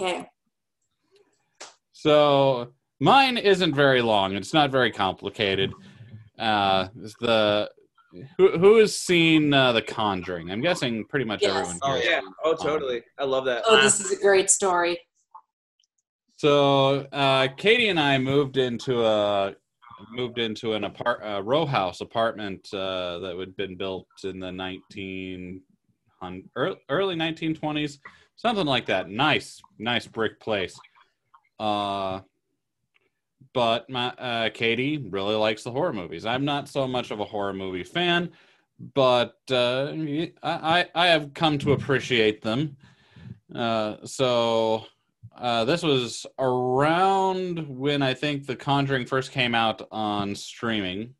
[0.00, 0.28] Okay.
[1.92, 4.36] So mine isn't very long.
[4.36, 5.72] It's not very complicated.
[6.38, 7.70] Uh, it's the
[8.38, 10.50] who who has seen uh, The Conjuring?
[10.50, 11.50] I'm guessing pretty much Yes.
[11.50, 11.78] everyone.
[11.82, 12.10] Oh, here.
[12.12, 12.20] yeah.
[12.44, 13.02] Oh, totally.
[13.18, 13.62] I love that.
[13.66, 14.98] Oh, this is a great story.
[16.36, 19.54] So uh, Katie and I moved into a
[20.12, 24.52] moved into an apart a row house apartment uh, that had been built in the
[24.52, 25.62] 19
[26.20, 27.98] hun- ear- early 1920s,
[28.36, 29.08] something like that.
[29.08, 30.78] Nice, nice brick place.
[31.58, 32.20] Uh,
[33.56, 36.26] but my uh, Katie really likes the horror movies.
[36.26, 38.30] I'm not so much of a horror movie fan,
[38.92, 39.94] but uh,
[40.42, 42.76] I, I have come to appreciate them.
[43.54, 44.84] Uh, so
[45.34, 51.14] uh, this was around when I think The Conjuring first came out on streaming.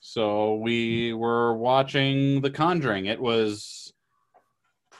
[0.00, 3.06] So we were watching The Conjuring.
[3.06, 3.93] It was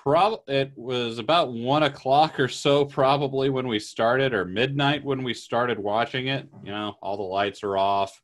[0.05, 5.23] prob it was about one o'clock or so probably when we started, or midnight when
[5.23, 6.47] we started watching it.
[6.62, 8.21] You know, all the lights are off,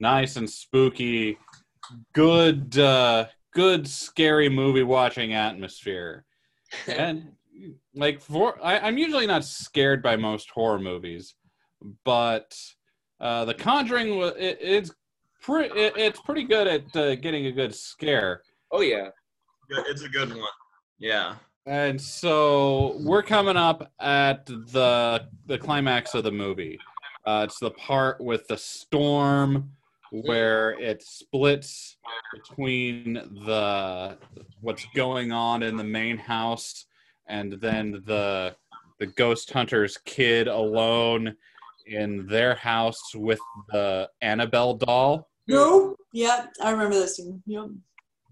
[0.00, 1.38] nice and spooky,
[2.12, 6.24] good, uh, good scary movie watching atmosphere.
[6.86, 7.32] and
[7.94, 11.34] like for I, I'm usually not scared by most horror movies,
[12.04, 12.54] but
[13.20, 14.90] uh, The Conjuring wa- it, it's
[15.40, 18.42] pretty it, it's pretty good at uh, getting a good scare.
[18.72, 19.08] Oh yeah.
[19.70, 20.48] Good- It's a good one.
[21.04, 21.34] Yeah.
[21.66, 26.78] And so we're coming up at the the climax of the movie.
[27.26, 29.70] Uh, it's the part with the storm
[30.10, 31.98] where it splits
[32.32, 33.14] between
[33.44, 34.16] the
[34.62, 36.86] what's going on in the main house
[37.26, 38.56] and then the
[38.98, 41.36] the ghost hunter's kid alone
[41.86, 43.40] in their house with
[43.72, 45.28] the Annabelle doll.
[45.48, 45.96] No.
[46.14, 47.42] Yep, I remember this scene.
[47.44, 47.66] Yep.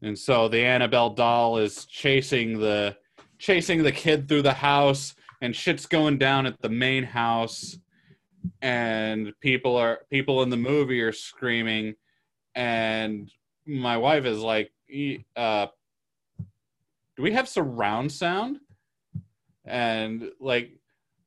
[0.03, 2.97] And so the Annabelle doll is chasing the
[3.39, 7.79] chasing the kid through the house and shit's going down at the main house.
[8.61, 11.95] And people are people in the movie are screaming.
[12.55, 13.31] And
[13.67, 15.67] my wife is like "E- uh
[17.17, 18.59] do we have surround sound?
[19.65, 20.73] And like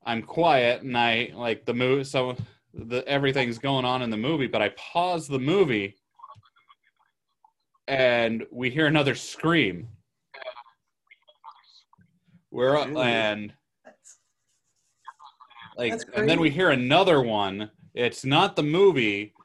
[0.05, 2.35] i'm quiet and i like the movie so
[2.73, 5.95] the everything's going on in the movie but i pause the movie
[7.87, 9.87] and we hear another scream
[12.51, 12.97] we're Ooh.
[12.99, 13.53] and
[15.77, 19.35] like and then we hear another one it's not the movie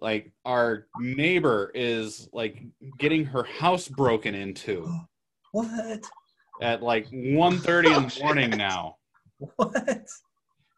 [0.00, 2.62] like our neighbor is like
[2.98, 4.88] getting her house broken into
[5.52, 6.04] What?
[6.60, 8.22] at like 1.30 in Oh, the shit.
[8.22, 8.96] morning now
[9.56, 10.06] What?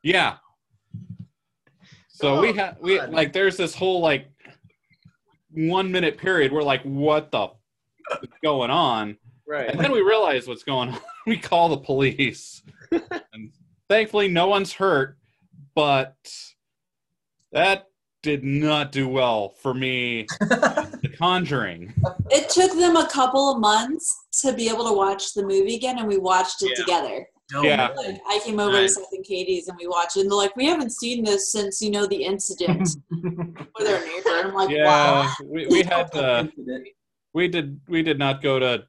[0.02, 0.36] yeah
[2.08, 3.10] so Oh, we have we God.
[3.10, 4.26] like there's this whole like
[5.52, 7.52] one minute period we're like what the f-
[8.22, 9.68] is going on Right.
[9.70, 12.62] and then we realize what's going on we call the police
[13.32, 13.50] and
[13.88, 15.16] thankfully no one's hurt
[15.74, 16.14] but
[17.52, 17.86] that
[18.22, 21.92] did not do well for me the conjuring
[22.30, 25.98] It took them a couple of months to be able to watch the movie again,
[25.98, 26.84] and we watched it Yeah.
[26.84, 27.26] together.
[27.52, 27.88] No Yeah.
[27.96, 28.94] Like, I came over Nice.
[28.96, 30.20] to Seth and Katie's, and we watched it.
[30.20, 34.28] And they're like, "We haven't seen this since you know the incident with our neighbor."
[34.38, 36.46] And I'm like, yeah "Wow." we, we had uh,
[37.34, 38.84] we did we did not go to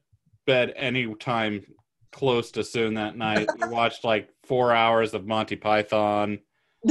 [0.46, 1.64] bed any time
[2.12, 6.38] close to soon that night we watched like four hours of monty python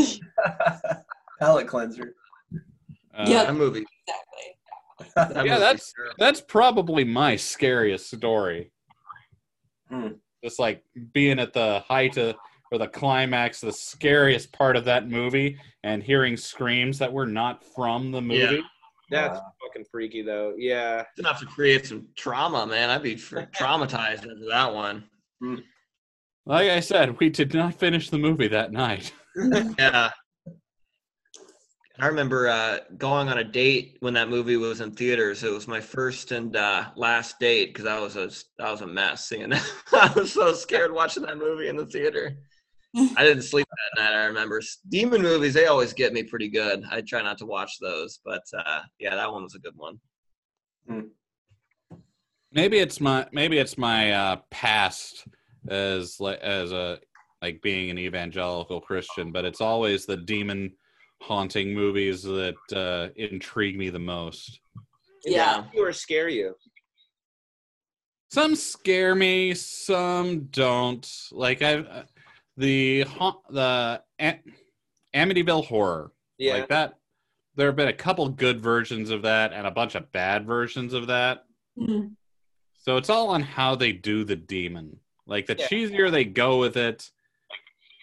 [1.40, 2.16] Palate cleanser.
[3.16, 3.48] uh, Yep.
[3.48, 3.86] That movie.
[5.00, 5.34] Exactly.
[5.36, 6.16] That Yeah, that's- terrible.
[6.20, 8.72] that's probably my scariest story
[9.90, 10.08] Hmm.
[10.44, 12.36] Just like being at the height of
[12.72, 17.64] or the climax the scariest part of that movie and hearing screams that were not
[17.76, 18.62] from the movie Yeah.
[19.10, 19.52] That's Wow.
[19.68, 20.54] fucking freaky though.
[20.58, 21.02] Yeah.
[21.02, 22.90] It's enough to create some trauma, man.
[22.90, 25.04] I'd be traumatized after that one.
[26.46, 29.12] like i said we did not finish the movie that night
[29.78, 30.12] Yeah.
[32.02, 35.44] I remember uh, going on a date when that movie was in theaters.
[35.44, 38.88] It was my first and uh, last date because I was a I was a
[38.88, 39.64] mess seeing that.
[39.94, 42.38] I was so scared watching that movie in the theater.
[42.96, 44.14] I didn't sleep that night.
[44.14, 45.54] I remember demon movies.
[45.54, 46.84] They always get me pretty good.
[46.90, 50.00] I try not to watch those, but uh, yeah, that one was a good one.
[52.52, 55.28] maybe it's my maybe it's my uh past
[55.70, 57.00] as like as a
[57.44, 60.72] like being an evangelical christian but it's always the demon
[61.22, 64.60] haunting movies that uh intrigue me the most
[65.24, 65.66] Yeah.
[65.78, 66.56] Or scare you.
[68.32, 72.04] some scare me some don't like i uh,
[72.58, 74.40] the ha- the Am-
[75.16, 76.54] amityville horror Yeah.
[76.54, 76.96] like that
[77.56, 80.94] there have been a couple good versions of that and a bunch of bad versions
[80.94, 81.46] of that
[81.80, 82.16] Mhm.
[82.84, 85.00] So it's all on how they do the demon.
[85.28, 85.68] Like the Yeah.
[85.68, 87.12] cheesier they go with it,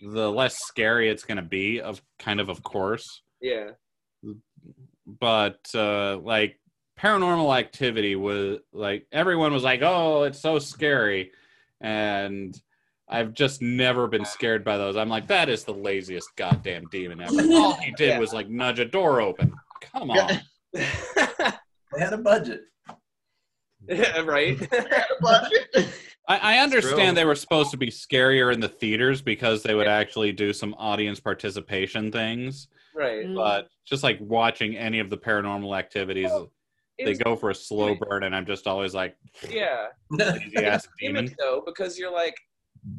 [0.03, 1.81] the less scary it's going to be.
[1.81, 3.23] Of kind of, of course.
[3.41, 3.71] yeah.
[5.07, 6.61] But uh, like
[7.01, 11.33] Paranormal Activity was like everyone was like, "Oh, it's so scary,"
[11.81, 12.55] and
[13.09, 14.97] I've just never been scared by those.
[14.97, 17.33] I'm like, that is the laziest goddamn demon ever.
[17.53, 18.19] All he did Yeah.
[18.19, 19.55] was like nudge a door open.
[19.93, 20.41] Come on.
[21.95, 22.65] They had a budget.
[23.89, 24.59] yeah, right.
[26.29, 29.89] I, I understand they were supposed to be scarier in the theaters because they would
[29.89, 32.69] actually do some audience participation things.
[32.95, 33.25] right.
[33.27, 33.35] Mm.
[33.35, 36.53] But just like watching any of the paranormal activities, Well,
[37.03, 39.17] they go for a slow burn, and I'm just always like,
[39.49, 39.87] Yeah.
[40.11, 41.35] lazy ass It's demon.
[41.39, 42.35] though, because you're like,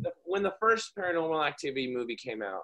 [0.01, 2.63] the, when the first Paranormal Activity movie came out,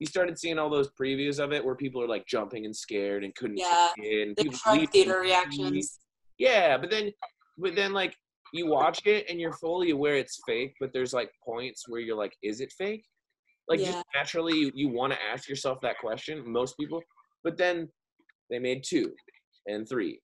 [0.00, 3.24] you started seeing all those previews of it where people are like jumping and scared
[3.24, 4.34] and couldn't Yeah, check in.
[4.36, 5.98] The people theater the reactions.
[6.38, 7.10] Yeah, but then,
[7.56, 8.14] but then like
[8.54, 12.16] you watch it and you're fully aware it's fake, but there's like points where you're
[12.16, 13.04] like, is it fake?
[13.68, 13.92] Like Yeah.
[13.92, 16.48] just naturally, you, you want to ask yourself that question.
[16.50, 17.02] Most people,
[17.42, 17.88] but then
[18.50, 19.12] they made two
[19.66, 20.20] and three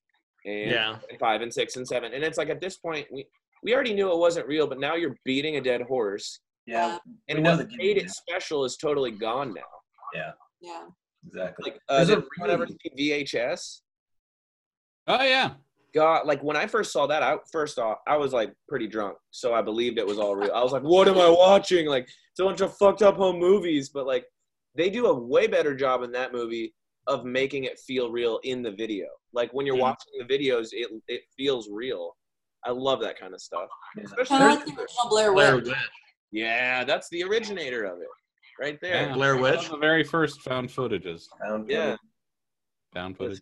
[0.47, 0.99] and Yeah.
[1.09, 3.27] and five and six and seven, and it's like at this point we
[3.63, 6.99] we already knew it wasn't real, but now you're beating a dead horse, Yeah,
[7.29, 9.73] and We what the made gimmick it special is totally gone now.
[10.15, 10.33] Yeah.
[10.63, 10.87] Yeah.
[11.27, 11.73] Exactly.
[11.73, 13.83] Like, uh, There's a did anyone ever really- see VHS?
[15.09, 15.55] Oh yeah,
[15.95, 19.17] God, like when I first saw that, I first off, I was like pretty drunk,
[19.31, 20.53] so I believed it was all real.
[20.55, 23.39] I was like, "What am I watching?" Like it's a bunch of fucked up home
[23.39, 24.25] movies, but like
[24.77, 26.73] they do a way better job in that movie
[27.09, 29.07] of making it feel real in the video.
[29.33, 29.81] Like when you're Mhm.
[29.81, 32.17] watching the videos, it it feels real.
[32.65, 33.69] I love that kind of stuff.
[33.97, 34.05] Yeah.
[34.05, 35.65] Especially Kind of like the original Blair Blair Witch.
[35.67, 35.77] Witch.
[36.31, 38.07] yeah, that's the originator of it,
[38.61, 39.09] right there.
[39.09, 39.15] yeah.
[39.15, 39.69] Blair One of Witch?
[39.71, 41.85] the very first found footages, Found Yeah.
[41.97, 41.99] footage.
[42.93, 43.41] found footage.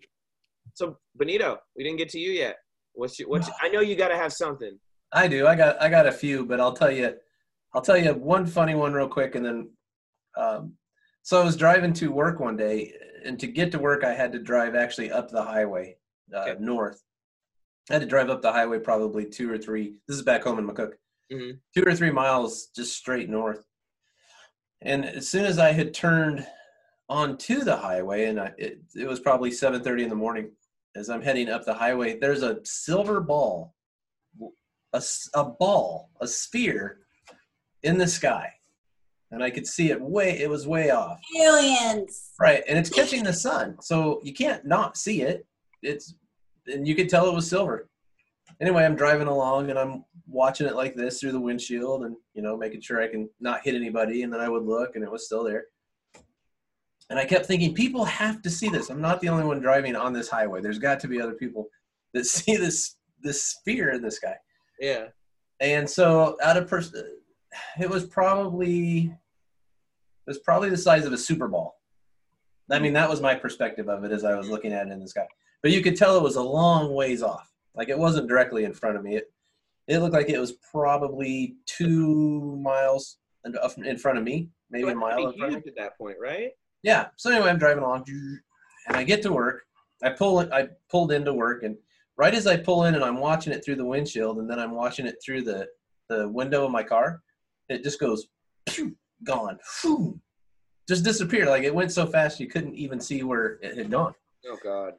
[0.79, 2.57] So Benito, we didn't get to you yet.
[2.93, 4.79] What's your, what's your, I know you got to have something.
[5.13, 5.47] I do.
[5.47, 7.15] I got I got a few, but I'll tell you
[7.75, 9.71] I'll tell you one funny one real quick, and then.
[10.37, 10.75] Um,
[11.23, 14.31] so I was driving to work one day, and to get to work, I had
[14.33, 15.97] to drive actually up the highway
[16.33, 16.57] uh, Okay.
[16.61, 17.03] north.
[17.91, 19.95] I had to drive up the highway probably two or three.
[20.07, 20.93] This is back home in McCook.
[21.33, 21.59] Mhm.
[21.77, 23.65] Two or three miles just straight north.
[24.83, 26.47] And as soon as I had turned
[27.09, 30.53] onto the highway, and I, it, it was probably 7:30 in the morning,
[30.97, 33.75] as I'm heading up the highway, there's a silver ball,
[34.93, 35.03] a,
[35.35, 37.01] a ball, a sphere
[37.83, 38.53] in the sky,
[39.31, 40.39] and I could see it way.
[40.39, 41.21] It was way off.
[41.41, 42.31] Aliens.
[42.41, 45.47] Right, and it's catching the sun, so you can't not see it.
[45.83, 46.15] It's
[46.67, 47.89] and you could tell it was silver.
[48.61, 52.43] Anyway, I'm driving along and I'm watching it like this through the windshield, and you
[52.43, 54.23] know, making sure I can not hit anybody.
[54.23, 55.67] And then I would look, and it was still there.
[57.11, 58.91] And I kept thinking, people have to see this.
[58.91, 60.61] I'm not the only one driving on this highway.
[60.61, 61.69] There's got to be other people
[62.15, 64.37] that see this this sphere in the sky.
[64.81, 65.07] Yeah.
[65.61, 67.19] And so, out of person,
[67.81, 71.75] it was probably it was probably the size of a Super Bowl.
[72.71, 75.01] I mean, that was my perspective of it as I was looking at it in
[75.01, 75.27] the sky.
[75.63, 77.51] But you could tell it was a long ways off.
[77.75, 79.17] Like it wasn't directly in front of me.
[79.17, 79.33] It
[79.87, 83.55] it looked like it was probably two miles in
[83.85, 85.71] in front of me, maybe a mile in front of me.
[85.71, 86.51] at that point, right?
[86.83, 87.07] Yeah.
[87.17, 89.63] So anyway, I'm driving along, and I get to work.
[90.03, 90.51] I pull it.
[90.53, 91.77] I pulled into work, and
[92.17, 94.73] right as I pull in, and I'm watching it through the windshield, and then I'm
[94.73, 95.67] watching it through the
[96.09, 97.23] the window of my car.
[97.69, 98.29] It just goes,
[98.69, 100.19] phew, gone, phew,
[100.89, 101.49] just disappeared.
[101.49, 104.15] Like it went so fast, you couldn't even see where it had gone.
[104.47, 104.95] Oh God.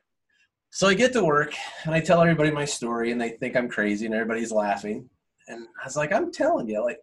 [0.71, 1.53] So I get to work,
[1.85, 5.09] and I tell everybody my story, and they think I'm crazy, and everybody's laughing.
[5.47, 6.99] And I was like, I'm telling you, like,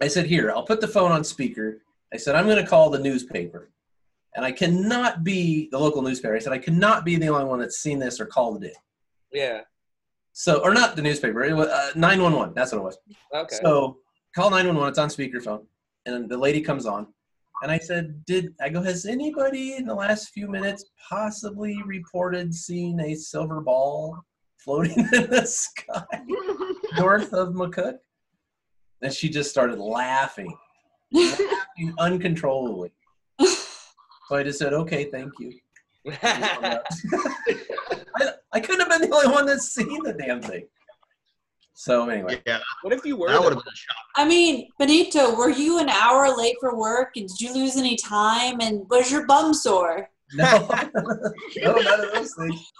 [0.00, 1.82] I said, here, I'll put the phone on speaker.
[2.14, 3.70] I said, I'm going to call the newspaper.
[4.36, 6.36] And I cannot be the local newspaper.
[6.36, 9.40] I said, I cannot be the only one that's seen this or called it in.
[9.40, 9.60] Yeah.
[10.32, 12.54] So, or not the newspaper, it was uh, 911.
[12.54, 12.98] That's what it was.
[13.34, 13.56] Okay.
[13.62, 13.98] So,
[14.34, 14.90] call 911.
[14.90, 15.66] It's on speakerphone.
[16.06, 17.08] And the lady comes on.
[17.62, 22.54] And I said, Did I go, has anybody in the last few minutes possibly reported
[22.54, 24.16] seeing a silver ball
[24.58, 26.04] floating in the sky
[26.98, 27.98] north of McCook?
[29.02, 30.56] And she just started laughing,
[31.12, 32.92] laughing uncontrollably.
[34.28, 35.52] So I just said, Okay, thank you.
[36.22, 36.78] I,
[38.52, 40.66] I couldn't have been the only one that's seen the damn thing.
[41.74, 43.28] So anyway, Yeah, what if you were?
[43.28, 43.96] that would have been a shock.
[44.16, 47.16] I mean, Benito, were you an hour late for work?
[47.16, 48.60] And did you lose any time?
[48.60, 50.08] And was your bum sore?
[50.34, 50.44] no,
[51.62, 52.72] no, none of those things.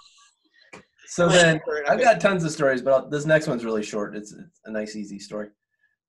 [1.07, 4.15] So then I've got tons of stories, but I'll, this next one's really short.
[4.15, 5.47] It's, it's a nice, easy story.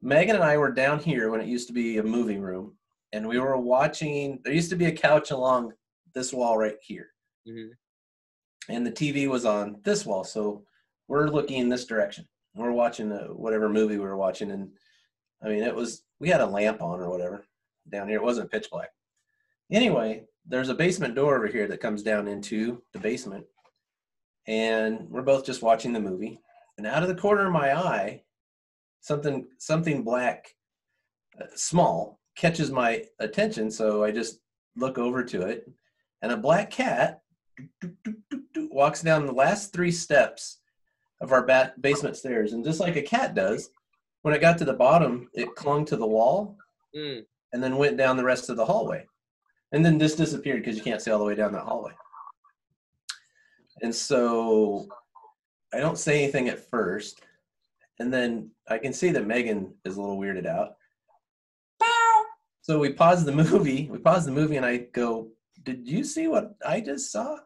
[0.03, 2.75] Megan and I were down here when it used to be a movie room,
[3.13, 4.41] and we were watching.
[4.45, 5.73] There used to be a couch along
[6.15, 7.13] this wall right here,
[7.47, 7.77] Mhm.
[8.69, 10.25] and the TV was on this wall.
[10.25, 10.65] So
[11.09, 12.29] we're looking in this direction.
[12.55, 14.77] We're watching uh whatever movie we were watching, and
[15.43, 17.47] I mean, it was we had a lamp on or whatever
[17.89, 18.19] down here.
[18.19, 18.91] It wasn't pitch black.
[19.71, 23.47] Anyway, there's a basement door over here that comes down into the basement,
[24.47, 26.41] and we're both just watching the movie.
[26.77, 28.25] And out of the corner of my eye,
[29.01, 30.55] something something black,
[31.41, 33.71] uh, small, catches my attention.
[33.71, 34.41] So I just
[34.77, 35.71] look over to it,
[36.23, 37.21] and a black cat
[38.71, 40.61] walks down the last three steps
[41.21, 43.69] of our ba- basement stairs, and just like a cat does,
[44.23, 46.57] when it got to the bottom, it clung to the wall
[46.97, 47.25] Mm.
[47.53, 49.07] and then went down the rest of the hallway.
[49.73, 51.93] And then this disappeared because you can't see all the way down that hallway.
[53.83, 54.89] And so
[55.73, 57.21] I don't say anything at first.
[58.01, 60.75] And then I can see that Megan is a little weirded out.
[62.71, 62.75] Bow.
[62.75, 63.89] So we pause the movie.
[63.91, 65.29] We pause the movie and I go,
[65.65, 67.37] Did you see what I just saw?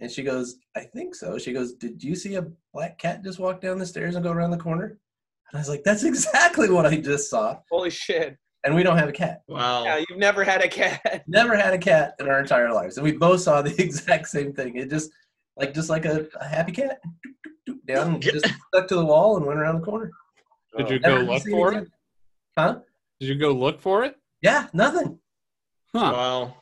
[0.00, 1.38] And she goes, I think so.
[1.38, 4.30] She goes, Did you see a black cat just walk down the stairs and go
[4.32, 4.86] around the corner?
[5.50, 7.58] And I was like, That's exactly what I just saw.
[7.70, 8.36] Holy shit!
[8.64, 9.42] And we don't have a cat.
[9.48, 9.84] Wow.
[9.84, 11.22] Yeah, you've never had a cat.
[11.28, 14.52] never had a cat in our entire lives and we both saw the exact same
[14.52, 15.10] thing it just
[15.56, 17.00] like just like a, a happy cat
[17.86, 20.10] down and just stuck to the wall and went around the corner
[20.76, 21.82] Did you go Never look seen for again.
[21.84, 21.88] it?
[22.58, 22.78] huh
[23.20, 24.16] Did you go look for it?
[24.42, 25.18] Yeah nothing
[25.94, 26.12] Huh.
[26.12, 26.56] Wow.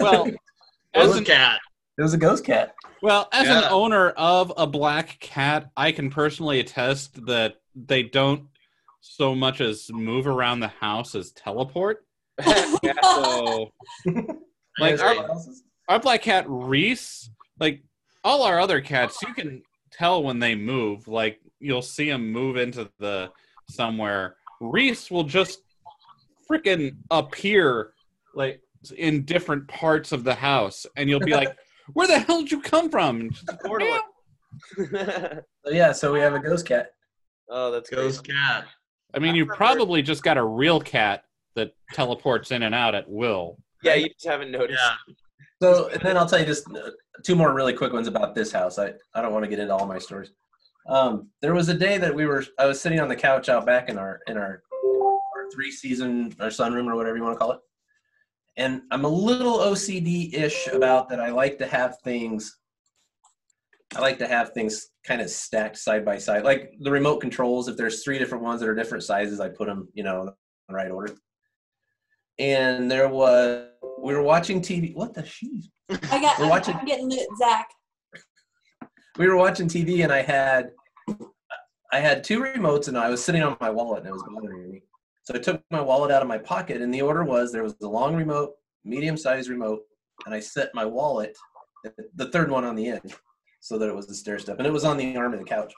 [0.00, 0.24] Well,
[0.94, 1.60] as was, an, cat.
[1.98, 6.10] it was a ghost cat well, as an owner of a black cat, I can
[6.10, 8.48] personally attest that they don't
[9.00, 12.04] so much as move around the house as teleport.
[13.02, 13.70] So,
[14.78, 17.82] like our, what else is- our black cat Reese, like
[18.24, 21.08] all our other cats, you can tell when they move.
[21.08, 23.30] Like you'll see them move into the
[23.68, 24.36] somewhere.
[24.60, 25.60] Reese will just
[26.50, 27.92] freaking appear
[28.34, 28.60] like
[28.96, 31.56] in different parts of the house, and you'll be like,
[31.92, 33.20] Where the hell did you come from?
[33.20, 33.32] And
[33.72, 34.02] like,
[35.64, 36.90] So yeah, so we have a ghost cat.
[37.48, 38.02] oh, that's great.
[38.02, 38.66] Ghost cat.
[39.12, 41.24] I mean, you probably just got a real cat
[41.56, 43.58] that teleports in and out at will.
[43.82, 44.80] Yeah, you just haven't noticed.
[44.80, 45.14] Yeah.
[45.62, 46.90] So and then I'll tell you just uh,
[47.24, 48.78] two more really quick ones about this house.
[48.78, 50.30] I, I don't want to get into all my stories.
[50.88, 53.66] Um, there was a day that we were I was sitting on the couch out
[53.66, 54.69] back in our in our, our
[55.52, 57.60] three season our sunroom or whatever you want to call it.
[58.56, 61.20] And I'm a little OCD ish about that.
[61.20, 62.58] I like to have things
[63.96, 66.44] I like to have things kind of stacked side by side.
[66.44, 69.66] Like the remote controls, if there's three different ones that are different sizes, I put
[69.66, 70.26] them, you know, in
[70.68, 71.14] the right order.
[72.38, 73.66] And there was
[74.00, 74.94] we were watching TV.
[74.94, 75.64] What the sheesh?
[76.10, 76.38] I got.
[76.38, 77.68] We're I'm, watching- I'm getting lit, Zach.
[79.18, 80.70] we were watching TV and I had
[81.92, 84.70] I had two remotes and I was sitting on my wallet and it was bothering
[84.70, 84.82] me.
[85.30, 87.76] So I took my wallet out of my pocket and the order was there was
[87.76, 88.54] the long remote,
[88.84, 89.82] medium sized remote,
[90.26, 91.38] and I set my wallet,
[92.16, 93.14] the third one on the end,
[93.60, 95.44] so that it was the stair step and it was on the arm of the
[95.44, 95.72] couch.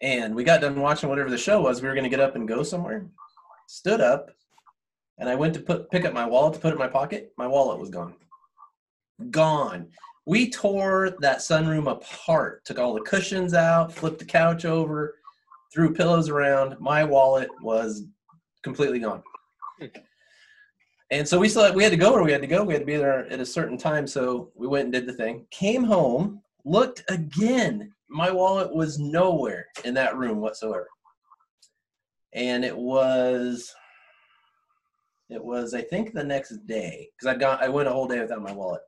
[0.00, 1.82] And we got done watching whatever the show was.
[1.82, 3.06] We were going to get up and go somewhere.
[3.66, 4.30] Stood up,
[5.18, 7.32] and I went to put pick up my wallet to put it in my pocket.
[7.36, 8.14] My wallet was gone.
[9.30, 9.88] Gone.
[10.26, 12.64] We tore that sunroom apart.
[12.64, 15.16] Took all the cushions out, flipped the couch over,
[15.76, 16.74] threw pillows around.
[16.80, 18.06] My wallet was
[18.64, 19.22] completely gone.
[21.10, 22.64] And so we still we had to go where we had to go.
[22.64, 24.06] We had to be there at a certain time.
[24.06, 25.46] So we went and did the thing.
[25.50, 27.92] Came home, looked again.
[28.08, 30.88] My wallet was nowhere in that room whatsoever.
[32.32, 33.72] And it was
[35.28, 38.20] it was I think the next day because I got I went a whole day
[38.20, 38.80] without my wallet.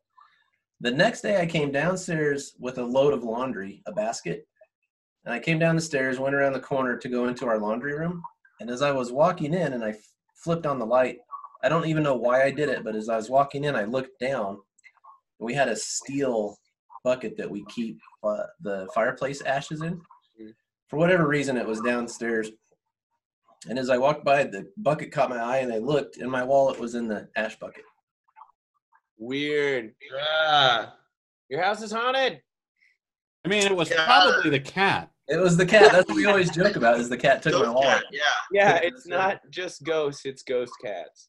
[0.80, 4.46] The next day I came downstairs with a load of laundry, a basket,
[5.24, 7.98] and I came down the stairs, went around the corner to go into our laundry
[7.98, 8.22] room.
[8.60, 9.96] And as I was walking in and I f-
[10.34, 11.18] flipped on the light,
[11.62, 13.84] I don't even know why I did it, but as I was walking in, I
[13.84, 14.58] looked down.
[15.38, 16.56] We had a steel
[17.04, 20.00] bucket that we keep uh, the fireplace ashes in.
[20.40, 20.54] Mm.
[20.88, 22.50] For whatever reason, it was downstairs.
[23.68, 26.44] And as I walked by, the bucket caught my eye, and I looked, and my
[26.44, 27.84] wallet was in the ash bucket.
[29.18, 29.94] Weird.
[30.12, 30.90] Yeah.
[31.48, 32.40] Your house is haunted.
[33.44, 34.04] I mean, it was Yeah.
[34.04, 35.10] probably the cat.
[35.28, 35.92] It was the cat.
[35.92, 36.98] That's what we always joke about.
[36.98, 37.88] Is the cat took my Ghost wallet?
[37.88, 38.04] cat.
[38.10, 38.20] Yeah.
[38.52, 41.28] Yeah, Yeah, it's uh, not just ghosts, it's ghost cats.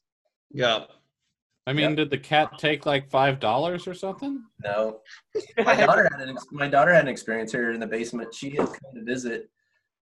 [0.50, 0.84] Yeah.
[1.66, 1.96] I mean, Yep.
[1.96, 4.42] did the cat take like five dollars or something?
[4.64, 5.00] No,
[5.58, 8.34] my daughter had an ex- my daughter had an experience here in the basement.
[8.34, 9.50] She had come to visit,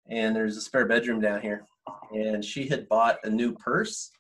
[0.10, 1.66] and there's a spare bedroom down here,
[2.14, 4.12] and she had bought a new purse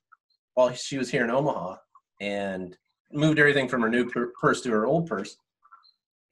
[0.56, 1.78] while she was here in Omaha,
[2.20, 2.76] and
[3.14, 5.38] moved everything from her new pur- purse to her old purse.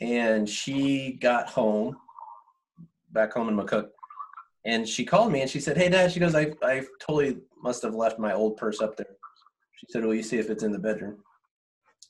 [0.01, 1.97] And she got home,
[3.11, 3.89] back home in McCook,
[4.65, 7.83] and she called me and she said, "Hey, Dad," she goes, "I I totally must
[7.83, 9.15] have left my old purse up there."
[9.77, 11.23] She said, "Will you see if it's in the bedroom?"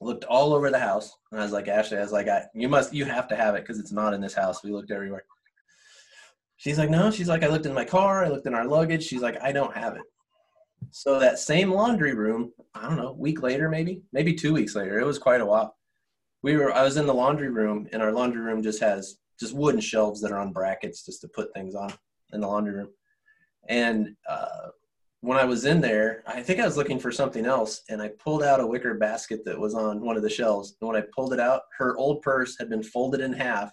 [0.01, 2.67] looked all over the house and i was like ashley i was like I, you
[2.67, 5.23] must you have to have it because it's not in this house we looked everywhere
[6.57, 9.03] she's like no she's like i looked in my car i looked in our luggage
[9.03, 10.03] she's like i don't have it
[10.91, 14.99] so that same laundry room i don't know week later maybe maybe two weeks later
[14.99, 15.75] it was quite a while
[16.45, 19.55] we were i was in the laundry room and our laundry room just has just
[19.55, 21.91] wooden shelves that are on brackets just to put things on
[22.33, 22.89] in the laundry room
[23.67, 24.69] and uh,
[25.25, 28.09] when I was in there, I think I was looking for something else, and I
[28.19, 30.77] pulled out a wicker basket that was on one of the shelves.
[30.79, 33.71] And when I pulled it out, her old purse had been folded in half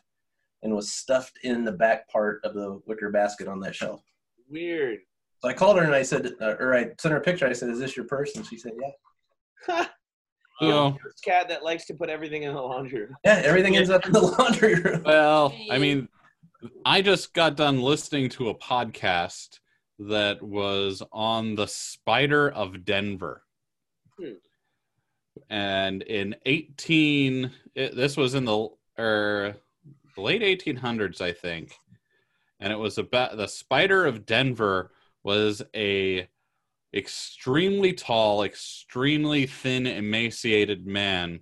[0.63, 4.03] and was stuffed in the back part of the wicker basket on that shelf.
[4.49, 5.01] Weird.
[5.43, 7.47] So I called her and I said, uh, or I sent her a picture.
[7.47, 8.73] I said, "Is this your purse?" And she said,
[9.69, 9.87] "Yeah."
[10.61, 13.17] So, Ghost cat that likes to put everything in the laundry room.
[13.25, 15.03] Yeah, everything ends up in the laundry room.
[15.05, 16.09] well, I mean,
[16.85, 19.59] I just got done listening to a podcast
[19.99, 23.43] that was on the spider of Denver.
[24.19, 24.35] Hmm.
[25.49, 29.57] And in 18, it, this was in the er,
[30.15, 31.75] the late 1800s, I think.
[32.61, 34.93] And it was about the spider of Denver
[35.25, 36.29] was a
[36.95, 41.41] extremely tall, extremely thin, emaciated man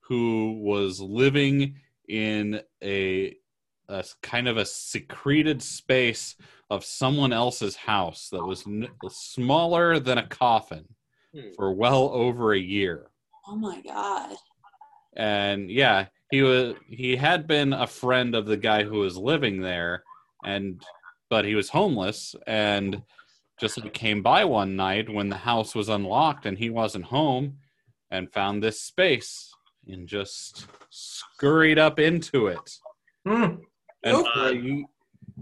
[0.00, 1.76] who was living
[2.08, 3.36] in a,
[3.88, 6.36] a kind of a secreted space
[6.70, 10.84] of someone else's house that was n- smaller than a coffin
[11.34, 11.48] Hmm.
[11.56, 13.10] for well over a year.
[13.48, 14.36] Oh my god.
[15.16, 19.60] And yeah, he was he had been a friend of the guy who was living
[19.60, 20.02] there
[20.44, 20.80] and
[21.28, 23.02] but he was homeless and
[23.60, 27.58] just came by one night when the house was unlocked and he wasn't home
[28.10, 29.52] and found this space
[29.88, 32.70] and just scurried up into it.
[33.26, 33.56] Hmm.
[34.02, 34.84] And for, a,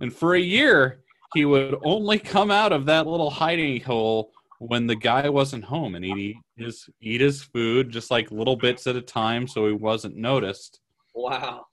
[0.01, 1.01] and for a year,
[1.35, 5.95] he would only come out of that little hiding hole when the guy wasn't home
[5.95, 9.67] and he'd eat his eat his food just like little bits at a time so
[9.67, 10.81] he wasn't noticed
[11.15, 11.67] Wow.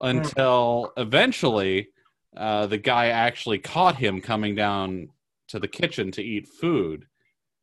[0.00, 1.88] until eventually
[2.36, 5.10] uh, the guy actually caught him coming down
[5.50, 7.06] to the kitchen to eat food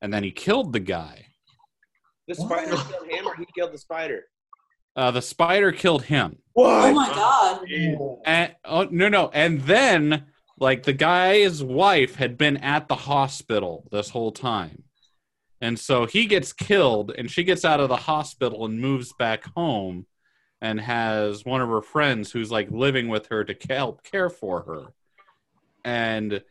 [0.01, 1.25] and then he killed the guy
[2.27, 2.49] The What?
[2.49, 4.23] spider killed him, or he killed the spider.
[4.95, 6.89] uh, the spider killed him What?
[6.89, 7.65] Oh my god.
[8.25, 10.25] and oh no no and then
[10.59, 14.83] like the guy's wife had been at the hospital this whole time
[15.61, 19.45] and so he gets killed and she gets out of the hospital and moves back
[19.55, 20.05] home
[20.61, 24.61] and has one of her friends who's like living with her to help care for
[24.63, 24.83] her
[25.85, 26.41] and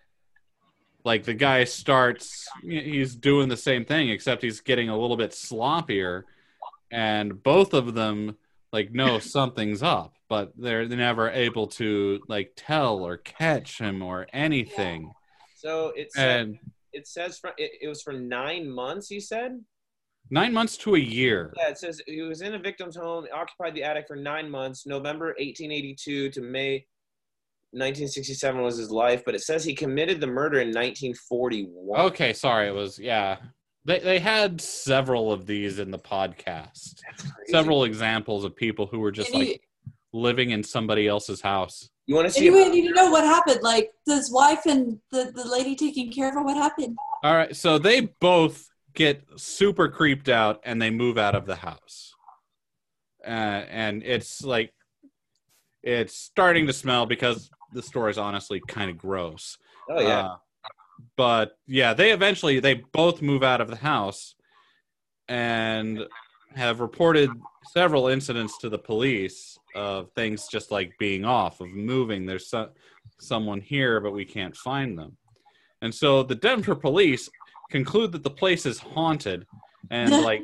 [1.07, 5.31] like the guy starts he's doing the same thing except he's getting a little bit
[5.31, 6.25] sloppier
[6.91, 8.37] and both of them
[8.73, 14.27] like know something's up but they're never able to like tell or catch him or
[14.33, 15.11] anything
[15.55, 16.59] So it said, and
[16.93, 19.11] it says for, it, it was for nine months.
[19.11, 19.61] You said.
[20.31, 23.75] nine months to a year Yeah, it says he was in a victim's home, occupied
[23.75, 24.87] the attic for nine months.
[24.87, 26.85] November 1882 to May
[27.79, 32.01] 1967 was his life, but it says he committed the murder in 1941.
[32.01, 33.37] okay sorry it was yeah
[33.85, 37.51] they, they had several of these in the podcast That's crazy.
[37.53, 39.63] several examples of people who were just And you- like
[40.13, 42.47] living in somebody else's house You want to see?
[42.47, 43.61] Anyway, I need to know what happened.
[43.63, 46.97] Like his wife and the, the lady taking care of her, what happened?
[47.23, 51.57] all right so they both get super creeped out and they move out of the
[51.57, 52.15] house
[53.27, 54.73] uh, and it's like
[55.83, 59.59] it's starting to smell because the store is honestly kind of gross
[59.91, 60.21] oh yeah.
[60.21, 60.37] Uh,
[61.17, 64.35] but yeah, they eventually they both move out of the house
[65.29, 66.05] and
[66.55, 67.31] have reported
[67.73, 72.25] several incidents to the police of things just like being off, of moving.
[72.25, 72.71] There's so,
[73.19, 75.17] someone here, but we can't find them.
[75.83, 77.29] And so the Denver police
[77.71, 79.47] conclude that the place is haunted
[79.91, 80.43] and like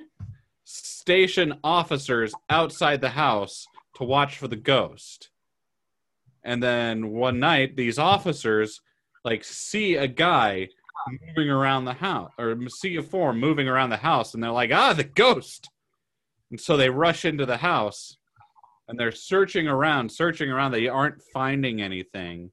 [0.64, 3.66] station officers outside the house
[3.96, 5.30] to watch for the ghost.
[6.44, 8.80] And then one night, these officers
[9.24, 10.68] like see a guy
[11.26, 14.72] moving around the house or see a form moving around the house and they're like
[14.72, 15.68] ah the ghost!
[16.50, 18.18] And so they rush into the house
[18.88, 20.72] and they're searching around searching around.
[20.72, 22.50] They aren't finding anything.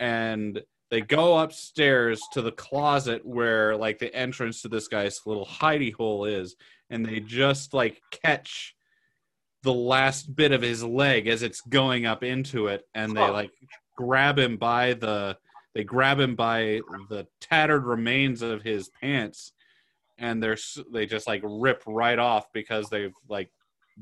[0.00, 0.60] And
[0.90, 5.92] they go upstairs to the closet where like the entrance to this guy's little hidey
[5.92, 6.56] hole is
[6.90, 8.74] and they just like catch
[9.62, 13.50] the last bit of his leg as it's going up into it and they like
[13.96, 15.36] grab him by the
[15.74, 19.52] they grab him by the tattered remains of his pants
[20.18, 20.56] and they're
[20.92, 23.50] they just like rip right off because they've like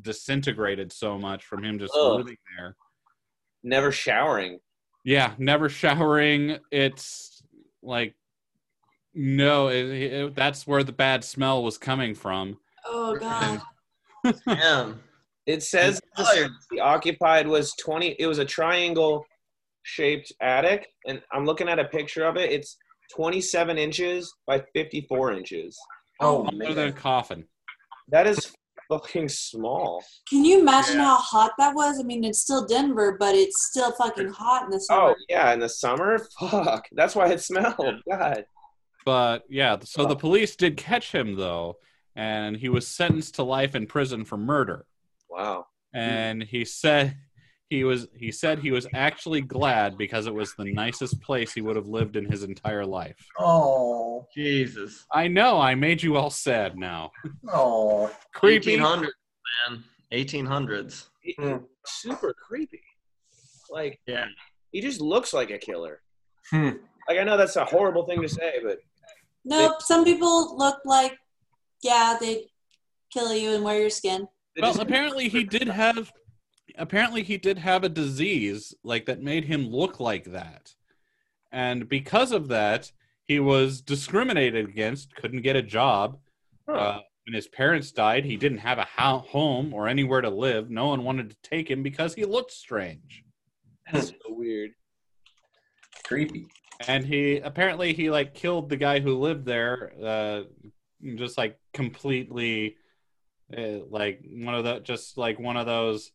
[0.01, 2.19] disintegrated so much from him just Ugh.
[2.19, 2.77] living there
[3.63, 4.61] Never showering.
[5.05, 7.43] yeah never showering it's
[7.83, 8.15] like
[9.15, 13.61] no it, it- that's where the bad smell was coming from Oh god.
[14.47, 15.01] Damn.
[15.47, 18.17] It says the occupied was 20.
[18.19, 19.25] It was a triangle
[19.83, 22.51] shaped attic, and I'm looking at a picture of it.
[22.53, 22.77] It's
[23.17, 25.77] 27 inches by 54 inches.
[26.21, 27.45] Oh other than a coffin
[28.09, 28.53] That is
[28.91, 30.05] fucking small.
[30.29, 31.05] Can you imagine Yeah.
[31.05, 31.99] how hot that was?
[31.99, 35.11] I mean, it's still Denver, but it's still fucking hot in the summer.
[35.11, 36.87] Oh yeah, in the summer, fuck.
[36.93, 38.03] That's why it smelled.
[38.11, 38.45] God.
[39.07, 41.77] but yeah so the police did catch him though
[42.15, 44.85] and he was sentenced to life in prison for murder
[45.31, 45.67] Wow.
[45.95, 47.17] and he said
[47.69, 51.61] he was he said he was actually glad because it was the nicest place he
[51.61, 54.27] would have lived in his entire life Oh.
[54.35, 55.07] Jesus.
[55.13, 57.11] i know i made you all sad now
[57.53, 58.11] Oh.
[58.35, 59.09] creepy 1800s,
[59.69, 59.85] man.
[60.13, 61.07] 1800s.
[61.23, 61.65] It- Hmm.
[61.87, 62.83] Super creepy.
[63.71, 64.27] Like Yeah.
[64.73, 66.03] he just looks like a killer.
[66.51, 66.71] Hmm.
[67.09, 68.79] Like I know that's a horrible thing to say, but
[69.45, 69.81] Nope.
[69.81, 71.17] Some people look like,
[71.83, 72.51] yeah, they
[73.13, 74.27] kill you and wear your skin.
[74.59, 76.13] Well apparently he did have
[76.79, 80.75] apparently he did have a disease like that made him look like that
[81.53, 82.91] and because of that
[83.27, 86.19] he was discriminated against couldn't get a job
[86.69, 86.77] Huh.
[86.77, 90.71] uh, when his parents died he didn't have a ho- home or anywhere to live
[90.71, 93.25] no one wanted to take him because he looked strange
[93.93, 94.71] that's so weird.
[96.05, 96.47] Creepy.
[96.87, 100.43] and he apparently he like killed the guy who lived there uh
[101.17, 102.77] just like completely
[103.57, 106.11] uh, like one of the just like one of those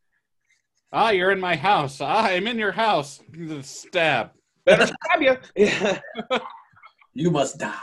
[0.93, 3.19] ah you're in my house ah i'm in your house
[3.61, 4.31] stab
[4.65, 5.37] Better stab you.
[5.55, 5.99] Yeah.
[7.17, 7.73] You must die.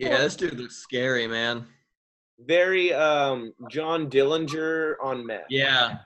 [0.00, 1.66] Yeah, this dude looks scary, man.
[2.40, 5.44] Very um John Dillinger on meth.
[5.50, 5.98] Yeah.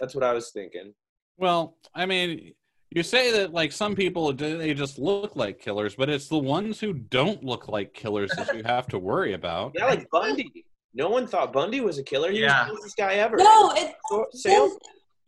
[0.00, 0.94] That's what I was thinking.
[1.38, 2.52] well i mean
[2.90, 6.80] You say that like some people they just look like killers, but it's the ones
[6.80, 9.72] who don't look like killers that you have to worry about.
[9.76, 10.66] Yeah, like Bundy.
[10.94, 12.30] No one thought Bundy was a killer.
[12.30, 12.62] He Yeah.
[12.64, 13.36] was the coolest guy ever.
[13.36, 13.94] No, it,
[14.32, 14.76] Sales.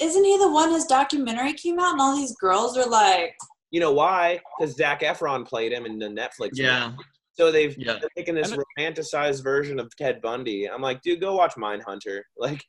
[0.00, 3.36] isn't he the one his documentary came out and all these girls are like,
[3.70, 4.38] You know why?
[4.58, 6.50] Because Zac Efron played him in the Netflix.
[6.54, 6.88] Yeah.
[6.90, 7.04] movie.
[7.32, 7.98] So they've Yeah.
[8.16, 10.68] they're this romanticized version of Ted Bundy.
[10.68, 12.20] I'm like, dude, go watch Mindhunter.
[12.36, 12.62] Like,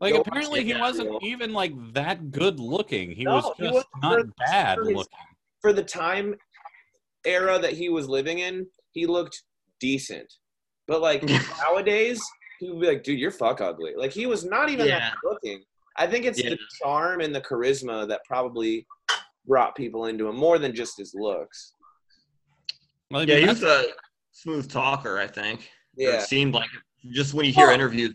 [0.00, 1.32] Like Go apparently he wasn't Gabriel.
[1.32, 3.10] even like that good looking.
[3.12, 5.18] He No, was he just wasn't not for- bad for his- looking.
[5.60, 6.34] for the time
[7.24, 9.42] era that he was living in, he looked
[9.80, 10.32] decent.
[10.86, 11.22] But like
[11.62, 12.20] nowadays,
[12.58, 13.94] he would be like, dude, you're fuck ugly.
[13.96, 14.98] Like he was not even Yeah.
[15.00, 15.62] that good looking.
[15.96, 16.50] I think it's Yeah.
[16.50, 18.86] the charm and the charisma that probably
[19.46, 21.74] brought people into him more than just his looks.
[23.10, 23.86] Well, Yeah, he was a
[24.32, 25.60] smooth talker, I think.
[25.60, 26.08] Or Yeah.
[26.20, 26.68] It seemed like.
[27.12, 28.14] Just when you hear Well- interviews.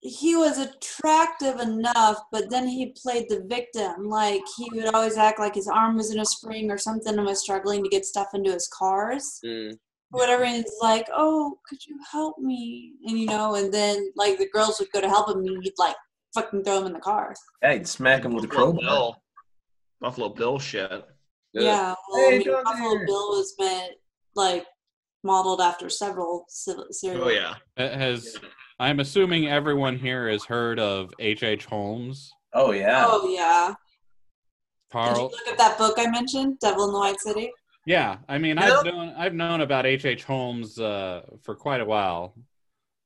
[0.00, 4.04] he was attractive enough, but then he played the victim.
[4.04, 7.24] Like he would always act like his arm was in a spring or something and
[7.24, 9.40] was struggling to get stuff into his cars.
[9.44, 9.78] Mm.
[10.14, 14.38] Whatever, and he's like, "Oh, could you help me?" And you know, and then like
[14.38, 15.96] the girls would go to help him, and he'd like
[16.34, 17.34] fucking throw him in the car.
[17.62, 18.80] Yeah, you'd smack him with a Buffalo crowbar.
[18.82, 19.16] Bill.
[20.00, 21.04] Buffalo Bill shit.
[21.52, 23.06] Yeah, well, Hey, I mean, Buffalo Deere.
[23.06, 23.92] Bill was meant
[24.34, 24.66] like
[25.22, 27.24] modeled after several civil- serial.
[27.24, 27.54] Oh yeah.
[27.76, 28.36] It has
[28.80, 31.42] I'm assuming everyone here has heard of H.
[31.42, 31.64] H.
[31.64, 32.32] Holmes.
[32.52, 33.04] Oh yeah.
[33.08, 33.74] Oh yeah.
[34.92, 37.50] Did you look at that book I mentioned, Devil in the White City?
[37.86, 38.78] Yeah, I mean, Yeah.
[38.78, 40.04] I've known I've known about H.
[40.04, 40.24] H.
[40.24, 42.34] Holmes uh, for quite a while,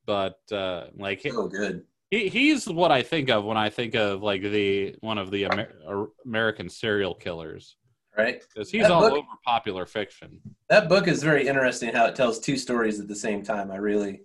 [0.07, 1.85] but uh, like he, So good.
[2.11, 5.45] he, he's what I think of when I think of like the one of the
[5.45, 7.77] Amer- uh, American serial killers
[8.17, 8.41] Right.
[8.41, 10.41] because he's That all book- over popular fiction.
[10.69, 11.93] That book is very interesting.
[11.93, 13.71] How it tells two stories at the same time.
[13.71, 14.23] I really,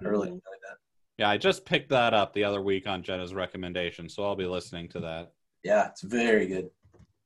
[0.00, 0.32] I really Mhm.
[0.32, 0.76] enjoyed that.
[1.18, 4.44] Yeah, I just picked that up the other week on Jenna's recommendation, so I'll be
[4.46, 5.32] listening to that.
[5.64, 6.70] Yeah, it's very good.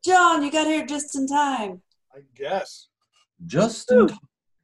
[0.04, 1.82] John, you got here just in time.
[2.14, 2.88] I guess.
[3.46, 4.04] Just I,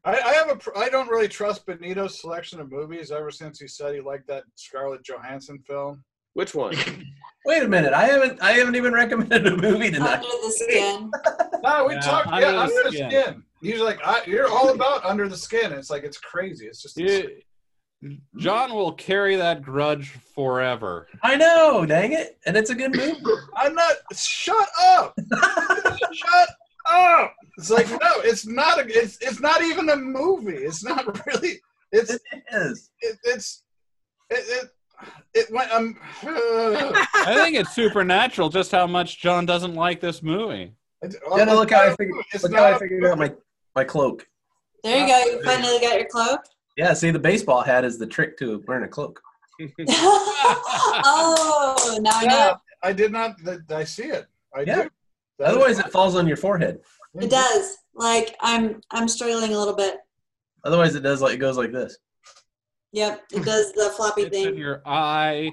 [0.05, 0.57] I have a.
[0.57, 4.27] pr- I don't really trust Benito's selection of movies ever since he said he liked
[4.29, 6.05] that Scarlett Johansson film.
[6.35, 6.75] Which one?
[7.47, 7.93] wait a minute.
[7.93, 8.41] I haven't.
[8.43, 10.17] I haven't even recommended a movie tonight.
[10.17, 11.11] Under the skin.
[11.63, 12.29] No, we Yeah, talked.
[12.29, 13.11] Under Yeah, the under the Skin.
[13.11, 13.43] skin.
[13.63, 15.73] He's like, I, you're all about under the skin.
[15.73, 16.67] It's like it's crazy.
[16.67, 16.97] It's just.
[16.99, 17.41] You-
[18.37, 21.09] John will carry that grudge forever.
[21.25, 21.85] I know.
[21.87, 22.39] Dang it!
[22.47, 23.17] And it's a good movie.
[23.57, 23.95] I'm not.
[24.15, 25.15] Shut up.
[26.13, 26.49] Shut
[26.89, 27.35] up.
[27.59, 28.21] It's like no.
[28.25, 28.79] It's not.
[28.81, 29.19] A, it's.
[29.21, 30.57] It's not even a movie.
[30.57, 31.61] It's not really.
[31.93, 32.13] It's.
[32.15, 32.21] it
[32.53, 32.91] is.
[33.01, 33.63] It, it's.
[34.31, 34.45] It.
[34.65, 34.71] It.
[35.35, 35.71] It went.
[35.73, 35.99] Um.
[36.23, 40.73] I think it's supernatural just how much John doesn't like this movie.
[41.37, 42.17] Jenna, look how I figured.
[42.43, 43.33] Look how I not- figured out my
[43.75, 44.27] my cloak.
[44.83, 45.25] There you go.
[45.33, 46.41] You finally got your cloak.
[46.77, 46.93] Yeah.
[46.95, 49.21] See, the baseball hat is the trick to wearing a cloak.
[49.89, 52.57] oh, now I know.
[52.83, 53.37] I did not.
[53.71, 54.27] I see it.
[54.55, 54.83] I Yeah.
[54.85, 54.91] do.
[55.39, 56.81] That Otherwise, is- it falls on your forehead.
[57.21, 57.77] It does.
[57.95, 59.97] Like I'm, I'm struggling a little bit.
[60.65, 61.97] Otherwise, it does like it goes like this.
[62.93, 64.57] Yep, it does the floppy It's in thing.
[64.59, 65.51] your eye.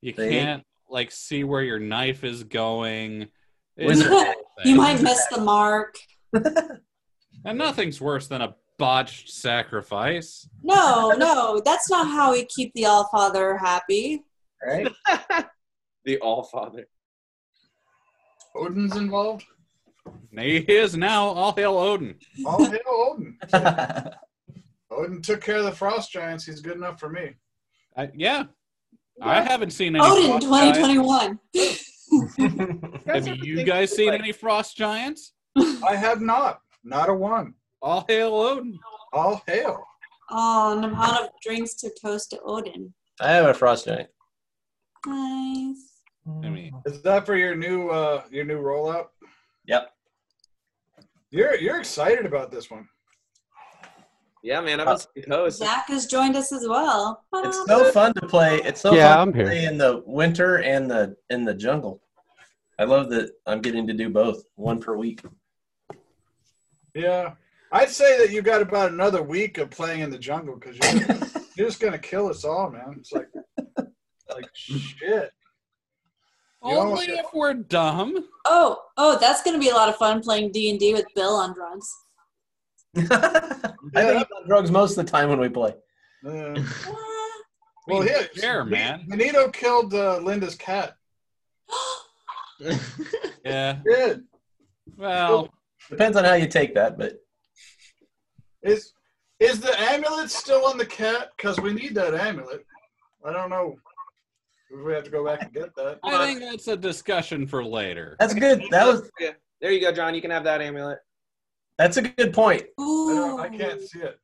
[0.00, 0.28] You See?
[0.30, 3.28] can't like see where your knife is going.
[3.76, 4.12] It's Wizard.
[4.12, 5.94] a whole You might miss the mark.
[7.46, 10.48] And nothing's worse than a botched sacrifice.
[10.62, 14.22] No, no, that's not how we keep the All Father happy.
[14.66, 14.88] Right?
[16.06, 16.86] the All Father.
[18.54, 19.44] Odin's involved.
[20.36, 22.16] He is now all hail Odin.
[22.44, 23.38] All hail Odin.
[24.90, 26.44] Odin took care of the frost giants.
[26.44, 27.34] He's good enough for me.
[27.96, 28.44] I, yeah,
[29.20, 30.04] I haven't seen any.
[30.04, 31.38] Odin 2021.
[33.06, 35.32] Have you guys seen any frost giants?
[35.56, 36.60] I have not.
[36.82, 37.54] Not a one.
[37.80, 38.78] All hail Odin.
[39.12, 39.82] All hail.
[40.30, 42.92] Oh, an amount of drinks to toast to Odin.
[43.20, 44.08] I have a frost giant.
[45.06, 45.93] Nice.
[46.26, 49.08] I mean, Is that for your new uh your new rollout?
[49.66, 49.90] Yep.
[51.30, 52.88] You're you're excited about this one.
[54.42, 55.58] Yeah, man, I'm been seeing posts.
[55.58, 57.24] Zach has joined us as well.
[57.34, 58.56] It's so fun to play.
[58.62, 59.46] It's so Yeah, fun I'm to here.
[59.46, 62.02] play in the winter and the in the jungle.
[62.78, 65.22] I love that I'm getting to do both, one per week.
[66.94, 67.34] Yeah.
[67.72, 71.16] I'd say that you got about another week of playing in the jungle because you're,
[71.56, 72.96] you're just gonna kill us all, man.
[72.98, 73.28] It's like
[74.28, 75.30] like shit.
[76.64, 78.26] You almost only if we're dumb.
[78.46, 81.34] Oh, oh, that's gonna be a lot of fun playing D and D with Bill
[81.34, 81.94] on drugs.
[82.96, 83.00] I
[83.92, 85.74] think about drugs most of the time when we play.
[86.26, 86.62] Uh,
[87.86, 89.04] well, Be yeah, fair, man.
[89.08, 90.96] Benito killed uh, Linda's cat.
[93.44, 93.80] Yeah.
[93.84, 94.22] Did
[94.96, 95.52] Well,
[95.90, 97.18] Depends on how you take that, but
[98.62, 98.92] is
[99.38, 101.32] is the amulet still on the cat?
[101.36, 102.64] Because we need that amulet.
[103.24, 103.76] I don't know.
[104.70, 105.98] We have to go back and get that.
[106.02, 106.26] I on.
[106.26, 108.16] think that's a discussion for later.
[108.18, 108.62] That's good.
[108.70, 109.30] That was Yeah.
[109.60, 110.14] There you go, John.
[110.14, 110.98] You can have that amulet.
[111.78, 112.64] that's a good point.
[112.78, 113.14] I, Ooh.
[113.14, 114.18] don't, I can't see it.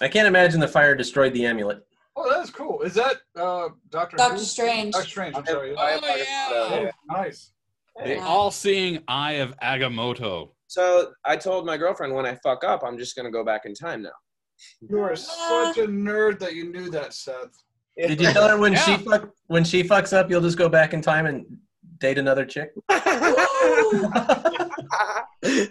[0.00, 1.80] I can't imagine the fire destroyed the amulet.
[2.16, 2.82] Oh, that's cool.
[2.82, 4.92] Is that uh, Doctor Doctor Strange.
[4.92, 5.36] Doctor Strange.
[5.36, 5.76] I'm sorry.
[5.76, 6.48] I have Oh, Pocket- yeah.
[6.50, 7.52] Oh, nice.
[8.02, 8.26] The Yeah.
[8.26, 10.50] all-seeing eye of Agamotto.
[10.66, 13.72] So I told my girlfriend when I fuck up, I'm just gonna go back in
[13.74, 14.10] time now.
[14.80, 17.52] You are such a nerd that you knew that, Seth.
[17.96, 20.92] Did you tell her when she fuck when she fucks up, you'll just go back
[20.92, 21.44] in time and
[21.98, 22.70] date another chick?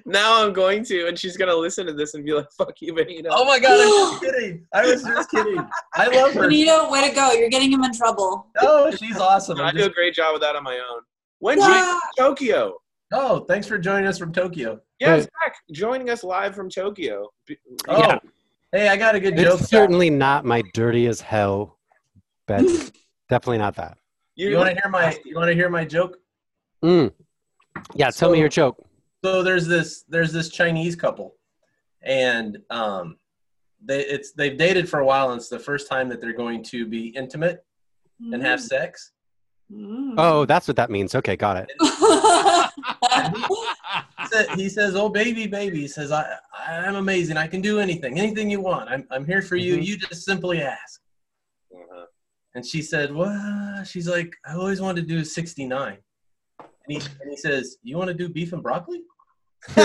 [0.06, 2.94] Now I'm going to, and she's gonna listen to this and be like, "Fuck you,
[2.94, 4.66] Benito." Oh my god, I'm just kidding.
[4.74, 5.58] I was just kidding.
[5.96, 6.42] I love her.
[6.44, 7.32] Benito, way to go.
[7.34, 8.48] You're getting him in trouble.
[8.62, 9.60] Oh, she's awesome.
[9.60, 11.02] I I'm do a great job with that on my own.
[11.40, 12.00] When you Yeah.
[12.18, 12.76] Tokyo?
[13.14, 14.80] oh, thanks for joining us from Tokyo.
[15.00, 15.22] Yeah, Hey.
[15.22, 17.30] Zach, joining us live from Tokyo.
[17.90, 18.20] Oh, Yeah.
[18.72, 19.60] hey, I got a good joke.
[19.60, 21.75] It's certainly not my dirty as hell
[22.48, 22.66] bed.
[23.30, 23.98] Definitely not that.
[24.36, 26.18] You want to hear my you want to hear my joke?
[26.84, 27.12] Mm.
[27.96, 28.86] Yeah, tell me your joke.
[29.24, 31.36] so there's this there's this Chinese couple,
[32.02, 33.18] and um,
[33.84, 36.64] they it's they've dated for a while, and it's the first time that they're going
[36.66, 37.64] to be intimate
[38.32, 39.12] and have sex.
[39.74, 40.14] Mm.
[40.18, 41.16] Oh, that's what that means.
[41.16, 41.72] Okay, got it.
[44.20, 46.26] He sa- He says, "Oh baby, baby," he says, "I
[46.68, 47.38] I'm amazing.
[47.38, 48.90] I can do anything, anything you want.
[48.90, 49.78] I'm I'm here for you.
[49.78, 49.86] Mhm.
[49.86, 51.02] You just simply ask."
[51.74, 52.06] Uh-huh.
[52.56, 55.98] And she said, "Well," she's like, "I always wanted to do 69."
[56.60, 59.02] And he and he says, "You want to do beef and broccoli?"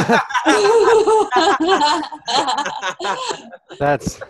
[3.79, 4.21] That's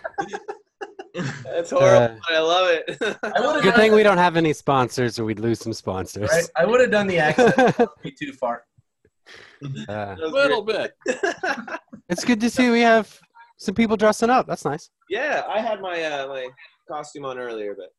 [1.44, 2.14] That's horrible.
[2.14, 3.18] Uh, but I love it.
[3.22, 6.30] I good thing the- we don't have any sponsors, or we'd lose some sponsors.
[6.30, 6.48] Right?
[6.56, 7.76] I would have done the accent.
[8.02, 8.64] Be too far.
[9.62, 10.94] Uh, A was little bit.
[12.08, 13.18] it's good to see we have
[13.58, 14.46] some people dressing up.
[14.46, 14.90] That's nice.
[15.10, 16.48] yeah, I had my uh, my
[16.88, 17.92] costume on earlier, but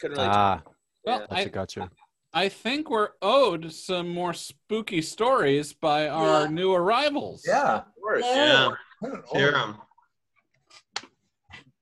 [0.00, 0.28] couldn't really.
[0.30, 0.62] Ah,
[1.04, 1.26] Well, Yeah.
[1.26, 1.90] gotcha, I, gotcha.
[2.34, 6.50] I think we're owed some more spooky stories by our Yeah.
[6.50, 7.44] new arrivals.
[7.46, 7.76] Yeah.
[7.78, 8.24] of course.
[8.24, 8.70] Yeah,
[9.04, 9.76] Oh, hear 'em.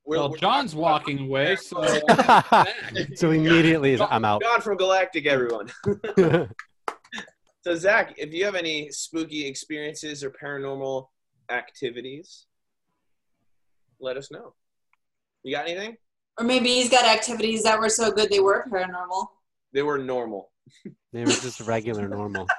[0.05, 1.83] We're, Well, John's walking away, so
[3.17, 4.41] so immediately is- I'm out.
[4.43, 5.71] John from Galactic, everyone.
[7.64, 11.09] So Zach, if you have any spooky experiences or paranormal
[11.51, 12.47] activities,
[13.99, 14.55] let us know.
[15.43, 15.97] You got anything?
[16.39, 19.26] Or maybe he's got activities that were so good they were paranormal.
[19.72, 20.51] They were normal.
[21.12, 22.47] they were just regular normal.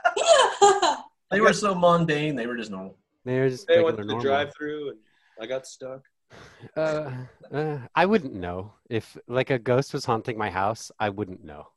[1.30, 2.36] They were so mundane.
[2.36, 2.98] They were just normal.
[3.26, 5.00] They were just They went to the drive-through and
[5.42, 6.02] I got stuck.
[6.76, 7.12] Uh,
[7.54, 10.92] uh, I wouldn't know if like a ghost was haunting my house.
[11.00, 11.68] I wouldn't know.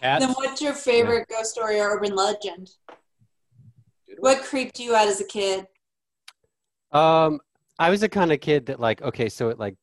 [0.00, 0.24] cats.
[0.24, 2.70] then what's your favorite ghost story or urban legend?
[4.18, 5.66] What creeped you out as a kid?
[6.92, 7.40] Um,
[7.78, 9.76] I was the kind of kid that like okay, so at like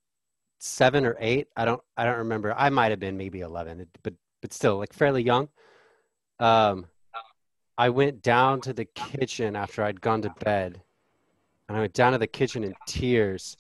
[0.60, 2.53] seven or eight, I don't I don't remember.
[2.58, 5.49] I might have been maybe eleven, but but still like fairly young.
[6.39, 6.88] Um,
[7.78, 10.82] I went down to the kitchen after I'd gone to bed,
[11.68, 13.55] and I went down to the kitchen in tears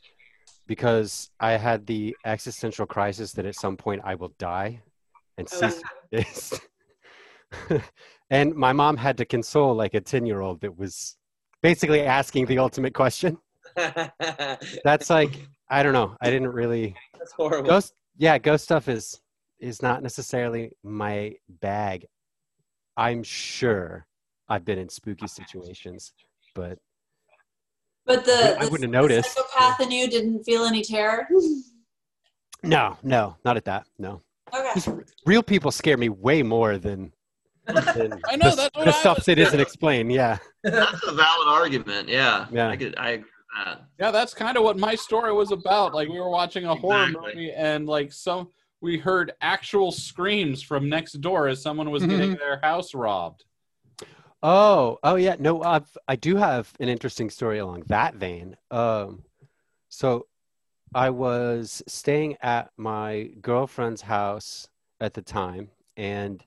[0.67, 4.81] because I had the existential crisis that at some point I will die
[5.37, 5.81] and cease
[6.11, 6.61] exist.
[8.29, 11.17] and my mom had to console like a 10 year old that was
[11.61, 13.37] basically asking the ultimate question.
[14.83, 16.15] That's like, I don't know.
[16.21, 17.69] I didn't really That's horrible.
[17.69, 17.93] ghost.
[18.17, 19.19] Yeah, ghost stuff is
[19.59, 22.05] is not necessarily my bag.
[22.95, 24.05] I'm sure
[24.49, 26.13] I've been in spooky situations,
[26.55, 26.77] but
[28.05, 29.35] But the, I the- wouldn't have the noticed.
[29.35, 31.27] psychopath in you didn't feel any terror.
[32.63, 33.87] no, no, not at that.
[33.99, 34.21] No,
[34.53, 34.79] Okay.
[35.25, 37.11] Real people scare me way more than.
[37.65, 40.11] than I know, the, that's what the I stuff was that isn't explained.
[40.11, 42.07] Yeah, That's a valid argument.
[42.07, 42.45] Yeah.
[42.51, 42.69] Yeah.
[42.69, 42.95] I could.
[42.97, 43.83] I agree with that.
[43.99, 45.93] Yeah, that's kind of what my story was about.
[45.93, 48.49] Like we were watching a horror movie, and like some
[48.81, 53.43] we heard actual screams from next door as someone was getting their house robbed.
[54.43, 55.35] Oh, oh yeah.
[55.39, 58.55] No, I've I do have an interesting story along that vein.
[58.69, 59.23] Um,
[59.89, 60.27] so
[60.93, 64.67] I was staying at my girlfriend's house
[64.99, 66.43] at the time, and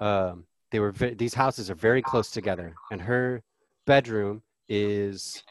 [0.00, 3.42] um, they were ve- these houses are very close together, and her
[3.86, 5.42] bedroom is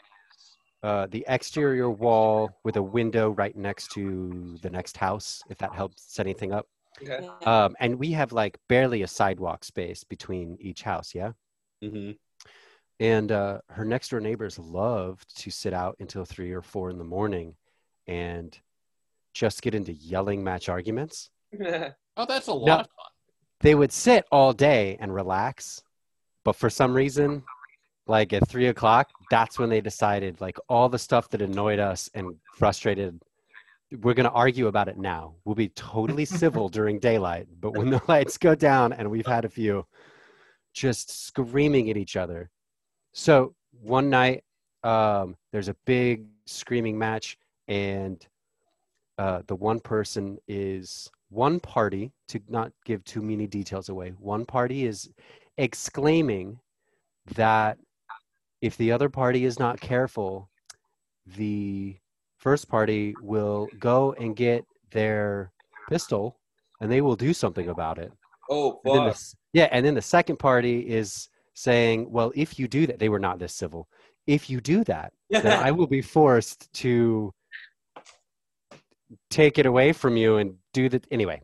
[0.83, 5.43] uh, the exterior wall with a window right next to the next house.
[5.49, 6.67] If that helps set anything up.
[7.01, 7.27] Okay.
[7.45, 11.13] Um, and we have like barely a sidewalk space between each house.
[11.15, 11.31] Yeah.
[11.83, 12.11] Mm-hmm.
[12.99, 16.97] And uh, her next door neighbors loved to sit out until three or four in
[16.99, 17.55] the morning
[18.07, 18.55] and
[19.33, 21.29] just get into yelling match arguments.
[22.17, 22.73] Oh, that's a lot No.
[22.73, 23.11] of fun.
[23.61, 25.81] They would sit all day and relax,
[26.43, 27.41] but for some reason,
[28.11, 32.09] like at three o'clock, that's when they decided like all the stuff that annoyed us
[32.13, 33.19] and frustrated
[33.99, 35.35] we're going to argue about it now.
[35.43, 39.43] We'll be totally civil during daylight, but when the lights go down and we've had
[39.43, 39.85] a few,
[40.73, 42.49] just screaming at each other.
[43.13, 44.43] So one night,
[44.83, 47.37] um, there's a big screaming match,
[47.67, 48.25] and
[49.17, 54.45] uh, the one person is one party, to not give too many details away, one
[54.45, 55.09] party is
[55.57, 56.59] exclaiming
[57.35, 57.77] that
[58.61, 60.49] if the other party is not careful,
[61.25, 61.97] the
[62.37, 65.51] first party will go and get their
[65.89, 66.37] pistol
[66.79, 68.11] and they will do something about it.
[68.49, 72.87] Oh And the yeah, and then the second party is saying, well, if you do
[72.87, 73.87] that, they were not this civil.
[74.27, 77.33] If you do that, then I will be forced to
[79.29, 81.41] take it away from you and do the anyway.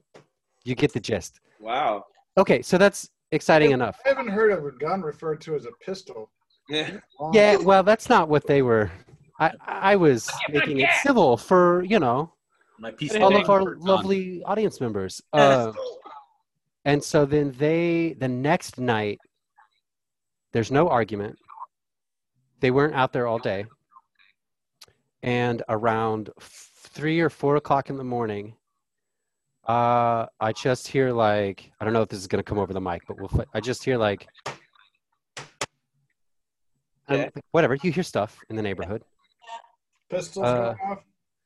[0.63, 1.39] You get the gist.
[1.59, 2.05] Wow.
[2.37, 3.99] Okay, so that's exciting enough.
[4.05, 6.29] I haven't heard of a gun referred to as a pistol.
[6.69, 6.97] Yeah.
[7.33, 8.91] Yeah, well, that's not what they were.
[9.39, 12.33] I I was making it civil for you know
[12.79, 13.79] My piece all of our John.
[13.85, 15.21] lovely audience members.
[15.31, 15.71] Uh,
[16.85, 19.19] and so then they the next night,
[20.53, 21.37] there's no argument.
[22.59, 23.65] They weren't out there all day.
[25.23, 28.55] And around f- three or four o'clock in the morning,
[29.67, 32.81] uh, I just hear like I don't know if this is gonna come over the
[32.81, 33.29] mic, but we'll.
[33.29, 34.27] fi- I just hear like.
[37.07, 37.31] And, Okay.
[37.35, 39.03] like, whatever you hear stuff in the neighborhood
[40.09, 40.99] Pistols uh, off.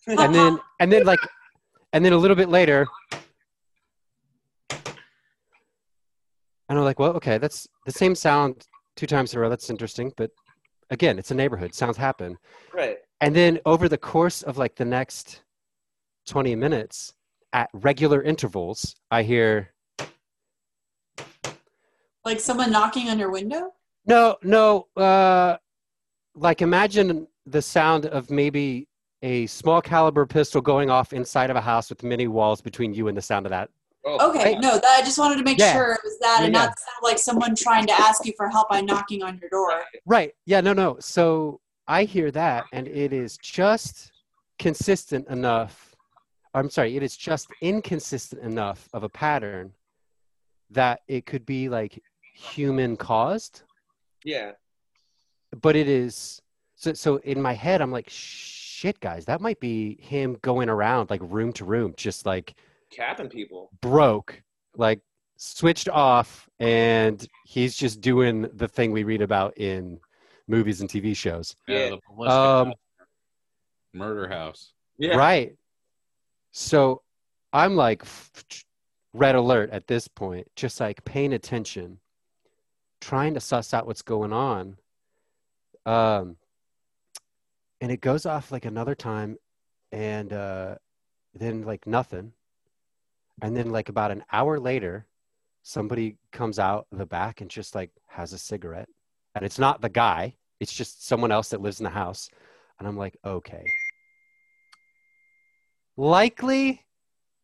[0.07, 1.19] and then and then like
[1.93, 2.87] and then a little bit later
[6.69, 9.69] and i'm like well okay that's the same sound two times in a row that's
[9.69, 10.29] interesting but
[10.89, 12.37] again it's a neighborhood sounds happen
[12.73, 12.97] Right.
[13.19, 15.41] and then over the course of like the next
[16.27, 17.13] 20 minutes
[17.53, 19.73] at regular intervals i hear
[22.23, 23.73] Like someone knocking on your window?
[24.05, 25.57] No no uh
[26.35, 28.87] like imagine the sound of maybe
[29.21, 33.07] a small caliber pistol going off inside of a house with many walls between you
[33.07, 33.69] and the sound of that
[34.03, 35.73] Oh, Okay, no, that I just wanted to make Yeah.
[35.73, 38.49] sure it was that and Yeah, not sound like someone trying to ask you for
[38.49, 39.83] help by knocking on your door.
[40.07, 40.33] Right.
[40.47, 40.97] Yeah, no, no.
[40.99, 44.11] So I hear that, and it is just
[44.57, 45.95] consistent enough.
[46.55, 49.73] I'm sorry, it is just inconsistent enough of a pattern
[50.71, 52.01] that it could be like
[52.33, 53.63] human caused,
[54.23, 54.51] Yeah.
[55.61, 56.41] but it is.
[56.75, 61.09] So, so in my head, I'm like, shit, guys, that might be him going around
[61.09, 62.55] like room to room, just like
[62.91, 63.69] Capping people.
[63.81, 64.41] broke,
[64.75, 64.99] like
[65.37, 69.99] switched off, and he's just doing the thing we read about in
[70.47, 71.55] movies and TV shows.
[71.67, 71.89] Yeah, Yeah.
[72.17, 72.75] the Um, house.
[73.93, 74.73] murder house.
[74.97, 75.15] Yeah.
[75.15, 75.55] Right.
[76.51, 77.01] So
[77.53, 78.43] I'm like f-
[79.13, 81.99] red alert at this point, just like paying attention,
[83.01, 84.77] trying to suss out what's going on.
[85.85, 86.37] Um,
[87.81, 89.37] and it goes off like another time,
[89.91, 90.75] and uh,
[91.33, 92.33] then like nothing.
[93.41, 95.07] And then like about an hour later,
[95.63, 98.89] somebody comes out the back and just like has a cigarette,
[99.35, 102.29] and it's not the guy; it's just someone else that lives in the house.
[102.79, 103.65] And I'm like, okay
[105.97, 106.83] likely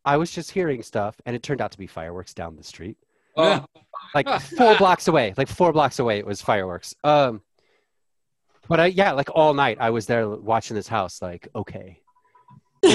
[0.04, 2.96] I was just hearing stuff and it turned out to be fireworks down the street.
[3.36, 3.64] Oh,
[4.14, 5.34] Like four blocks away.
[5.36, 6.94] Like four blocks away it was fireworks.
[7.04, 7.42] Um
[8.68, 12.00] but I yeah, like all night I was there watching this house like, okay.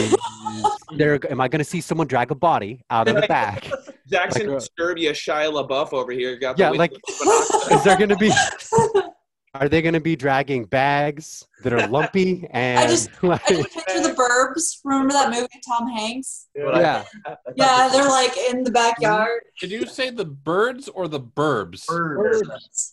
[0.96, 3.70] there am I gonna see someone drag a body out of the back?
[4.08, 6.94] Jackson Like, uh, Disturbia Shia LaBeouf over here got Yeah, like-
[7.72, 8.32] Is there gonna be
[9.56, 14.14] are they gonna be dragging bags that are lumpy and just- I just picture the
[14.18, 14.80] Burbs.
[14.84, 16.48] Remember that movie, Tom Hanks?
[16.56, 17.04] yeah.
[17.56, 19.42] Yeah, they're like in the backyard.
[19.60, 21.86] Did you say the birds or the burbs?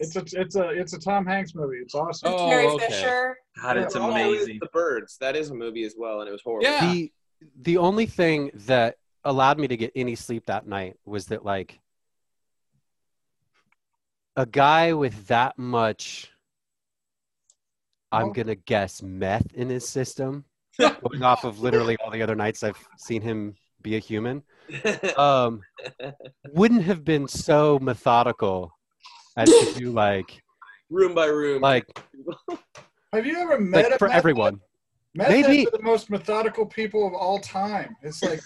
[0.00, 1.78] It's a it's a it's a Tom Hanks movie.
[1.78, 2.32] It's awesome.
[2.32, 2.86] Oh, Carrie okay.
[2.88, 3.36] Fisher.
[3.60, 4.58] God, it's it was amazing.
[4.60, 5.16] The Birds.
[5.18, 6.64] That is a movie as well, and it was horrible.
[6.70, 6.92] Yeah.
[6.92, 7.12] the
[7.62, 11.78] the only thing that allowed me to get any sleep that night was that like
[14.36, 16.29] a guy with that much
[18.12, 18.32] i'm Oh.
[18.32, 20.44] gonna guess meth in his system
[20.78, 24.42] going off of literally all the other nights i've seen him be a human
[25.16, 25.60] um
[26.52, 28.72] wouldn't have been so methodical
[29.36, 30.42] as to do like
[30.90, 31.60] room by room.
[31.62, 31.86] like
[33.12, 34.60] Have you ever met like a for meth everyone
[35.14, 35.66] Meth Maybe.
[35.72, 37.96] the most methodical people of all time.
[38.00, 38.40] It's like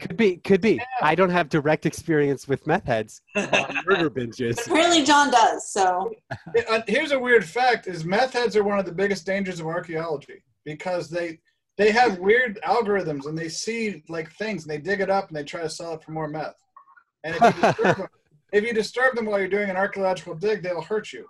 [0.00, 3.46] could be could be i don't have direct experience with meth heads on
[3.86, 5.70] murder binges Apparently, John does.
[5.70, 6.12] So
[6.68, 9.66] Uh, here's a weird fact: is meth heads are one of the biggest dangers of
[9.66, 11.38] archaeology because they
[11.78, 15.36] they have weird algorithms and they see like things and they dig it up and
[15.36, 16.56] they try to sell it for more meth.
[17.24, 18.08] And if you disturb them,
[18.52, 21.24] if you disturb them while you're doing an archaeological dig, they'll hurt you.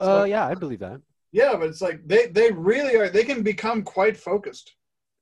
[0.00, 1.00] uh yeah i believe that
[1.32, 3.08] Yeah, but it's like they they really are.
[3.08, 4.74] They can become quite focused.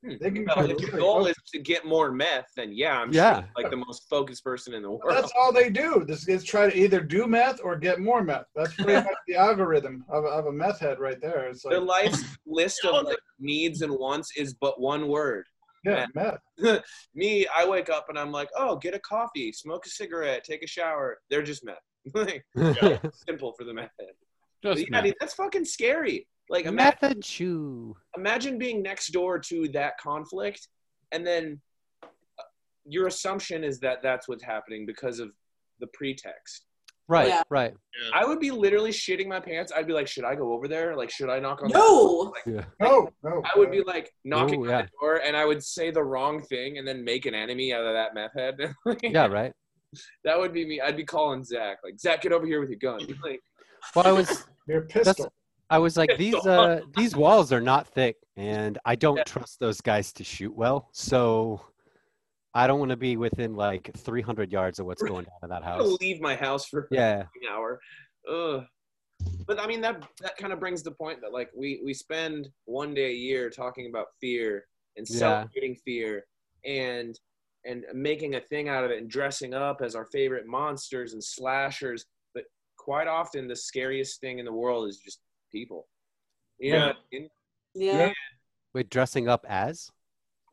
[0.07, 1.31] Hmm, they can Well, if the really goal close.
[1.31, 3.41] is to get more meth, then yeah, I'm Yeah.
[3.41, 5.03] sure like the most focused person in the world.
[5.11, 6.05] That's all they do.
[6.07, 8.47] This is try to either do meth or get more meth.
[8.55, 11.49] That's pretty much the algorithm of, a- of a meth head right there.
[11.49, 15.45] It's Their like, life's list of like needs and wants is but one word.
[15.85, 16.41] yeah, meth.
[17.15, 20.63] Me, I wake up and I'm like, oh, get a coffee, smoke a cigarette, take
[20.63, 21.19] a shower.
[21.31, 21.77] They're just meth.
[22.15, 22.45] Like,
[23.27, 24.11] simple for the meth head.
[24.63, 25.09] Just yeah, me.
[25.09, 26.27] dude, that's fucking scary.
[26.49, 27.97] Like imagine, Method shoe.
[28.17, 30.69] imagine being next door to that conflict,
[31.13, 31.61] and then
[32.05, 32.07] uh,
[32.85, 35.31] your assumption is that that's what's happening because of
[35.81, 36.63] the pretext.
[37.09, 37.43] Right, Yeah.
[37.51, 37.73] right.
[38.13, 39.71] I would be literally shitting my pants.
[39.75, 40.97] I'd be like, should I go over there?
[40.97, 41.69] Like, should I knock on?
[41.71, 42.33] the No.
[42.47, 42.65] Yeah.
[42.81, 43.43] No, no.
[43.45, 46.43] I would be like knocking Oh, on the door, and I would say the wrong
[46.43, 48.57] thing, and then make an enemy out of that meth head.
[49.03, 49.53] Yeah, right.
[50.25, 50.81] that would be me.
[50.81, 53.01] I'd be calling Zach, like, Zach, get over here with your gun.
[53.23, 53.41] Like,
[53.95, 55.33] Well, I was Your pistol.
[55.69, 59.25] I was like these uh these walls are not thick and I don't Yeah.
[59.25, 60.89] trust those guys to shoot well.
[60.93, 61.61] So
[62.55, 65.63] I don't want to be within like 300 yards of what's going on in that
[65.65, 65.97] I'm house.
[66.01, 67.21] leave my house for Yeah.
[67.21, 67.81] an hour.
[68.31, 68.65] Ugh.
[69.47, 72.49] But I mean that that kind of brings the point that like we we spend
[72.65, 75.19] one day a year talking about fear and Yeah.
[75.19, 76.27] celebrating fear
[76.65, 77.19] and
[77.65, 81.23] and making a thing out of it and dressing up as our favorite monsters and
[81.23, 82.05] slashers.
[82.35, 82.45] But
[82.79, 85.19] quite often the scariest thing in the world is just
[85.57, 85.87] people.
[86.59, 86.87] You know Yeah.
[86.89, 87.29] what I mean?
[87.75, 88.13] Yeah.
[88.75, 89.91] Wait, dressing up as?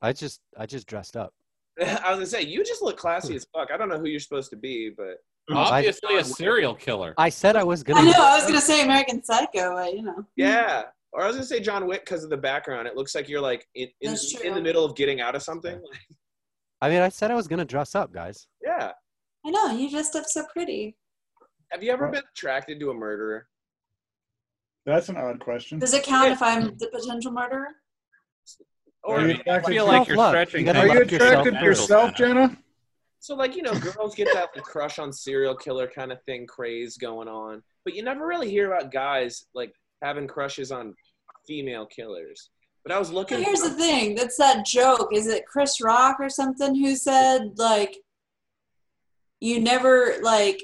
[0.02, 1.34] I just I just dressed up.
[1.82, 3.70] I was gonna say you just look classy as fuck.
[3.74, 5.18] I don't know who you're supposed to be, but
[5.52, 7.14] Obviously, a serial killer.
[7.18, 8.24] I said I was gonna I know.
[8.26, 10.24] I was gonna say American Psycho, but you know.
[10.38, 10.84] yeah.
[11.12, 12.88] Or I was gonna say John Wick because of the background.
[12.88, 15.82] It looks like you're like in in, in the middle of getting out of something.
[16.82, 18.48] I mean I said I was gonna dress up, guys.
[18.66, 18.92] Yeah.
[19.46, 19.72] I know.
[19.78, 20.96] You dressed up so pretty.
[21.72, 23.48] Have you ever been attracted to a murderer?
[24.86, 25.80] That's an odd question.
[25.80, 27.68] Does it count if I'm the potential murderer?
[29.04, 30.32] Or Are you I attracted feel to- like you're Self-love.
[30.32, 30.60] stretching.
[30.62, 32.16] You gotta Are you love yourself attracted to mental yourself.
[32.16, 32.58] Jenna?
[33.20, 36.46] so like you know, girls get that like, crush on serial killer kind of thing
[36.46, 40.94] craze going on, but you never really hear about guys like having crushes on
[41.48, 42.50] female killers.
[42.86, 43.42] But I was But looking.
[43.44, 44.16] here's the thing.
[44.16, 45.10] That's that joke.
[45.14, 47.96] Is it Chris Rock or something who said like,
[49.40, 50.62] you never like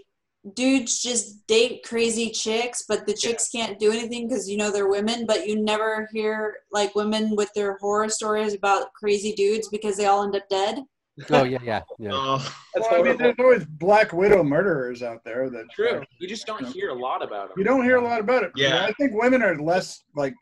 [0.56, 4.90] dudes just date crazy chicks, but the chicks can't do anything because you know they're
[4.90, 5.26] women.
[5.26, 10.06] But you never hear like women with their horror stories about crazy dudes because they
[10.06, 10.80] all end up dead.
[11.32, 12.12] Oh yeah, yeah, yeah.
[12.14, 12.38] Oh,
[12.74, 15.50] That's Well, I mean, there's always Black Widow murderers out there.
[15.50, 16.02] That True.
[16.18, 17.56] You just don't hear a lot about them.
[17.58, 18.52] You don't hear a lot about it.
[18.56, 18.86] Yeah.
[18.86, 20.34] I think women are less like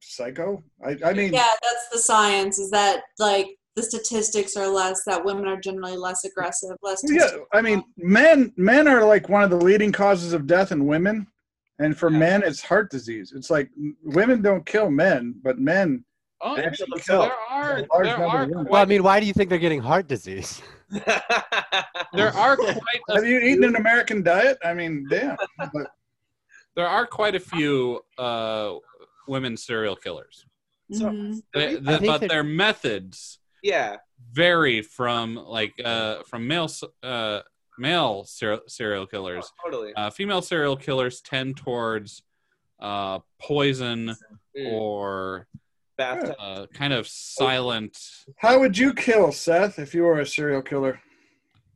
[0.00, 0.62] psycho.
[0.82, 2.58] I, I mean, Yeah, that's the science.
[2.58, 7.00] Is that like the statistics are less that women are generally less aggressive, less.
[7.06, 7.28] yeah.
[7.52, 11.28] I mean, men men are like one of the leading causes of death in women,
[11.78, 13.32] and for men, it's heart disease.
[13.36, 13.70] It's like
[14.02, 16.04] women don't kill men, but men.
[16.40, 17.32] Oh, Actually, there kill.
[17.50, 18.66] are there are of.
[18.68, 20.60] Well, I mean, why do you think they're getting heart disease?
[22.12, 24.58] there are quite a Have you eaten an American diet?
[24.64, 25.36] I mean, damn.
[25.58, 25.86] But
[26.74, 28.74] there are quite a few uh,
[29.28, 30.44] women serial killers.
[30.92, 31.42] So- Mhm.
[31.54, 33.96] They, I the- but their methods yeah.
[34.32, 36.68] vary from like uh, from male
[37.02, 37.40] uh,
[37.78, 39.50] male serial, serial killers.
[39.64, 39.92] Totally.
[39.94, 42.22] Uh, female serial killers tend towards
[42.80, 44.14] uh, poison
[44.56, 44.72] Mm.
[44.72, 45.46] or
[45.96, 46.34] Bathtub.
[46.40, 47.96] uh, kind of silent.
[48.38, 51.00] how would you kill Seth if you were a serial killer?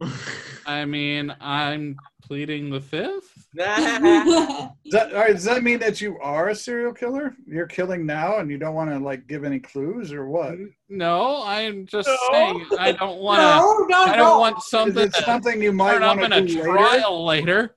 [0.67, 3.49] I mean, I'm pleading the fifth.
[3.55, 7.35] Does that, all right, does that mean that you are a serial killer?
[7.47, 10.55] You're killing now, and you don't want to like give any clues, or what?
[10.89, 12.17] No, I'm just No.
[12.33, 13.45] saying I don't want to.
[13.45, 14.39] no, no, I don't no.
[14.39, 16.63] want something it to something you might want to a do later?
[16.69, 17.77] trial later.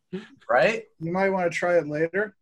[0.50, 0.84] right?
[1.00, 2.36] You might want to try it later.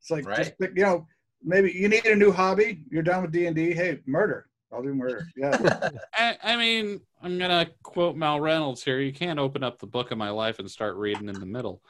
[0.00, 0.52] It's like Right.
[0.58, 1.06] pick, you know,
[1.42, 2.80] maybe you need a new hobby.
[2.90, 3.72] You're done with D and D.
[3.74, 4.47] Hey, murder.
[4.72, 5.26] I'll do murder.
[5.36, 5.90] Yeah.
[6.14, 9.00] I, I mean, I'm gonna quote Mal Reynolds here.
[9.00, 11.82] You can't open up the book of my life and start reading in the middle.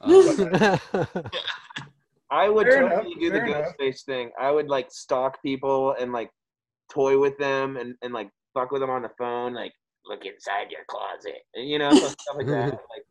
[0.00, 0.78] Uh,
[2.30, 3.74] I would Fair totally enough, do the fair enough.
[3.78, 4.30] Ghostface thing.
[4.40, 6.30] I would like stalk people and like
[6.90, 9.72] toy with them and, and like fuck with them on the phone, like
[10.06, 12.80] look inside your closet, and you know stuff like that.
[12.90, 13.04] Like,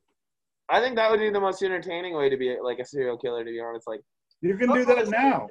[0.69, 3.43] I think that would be the most entertaining way to be like a serial killer.
[3.43, 4.01] To be honest, like
[4.41, 5.49] you can do that now.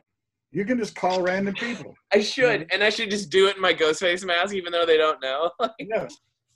[0.53, 1.95] You can just call random people.
[2.13, 4.85] I should, and I should just do it in my ghost face mask, even though
[4.87, 5.51] they don't know.
[5.79, 6.09] Yeah.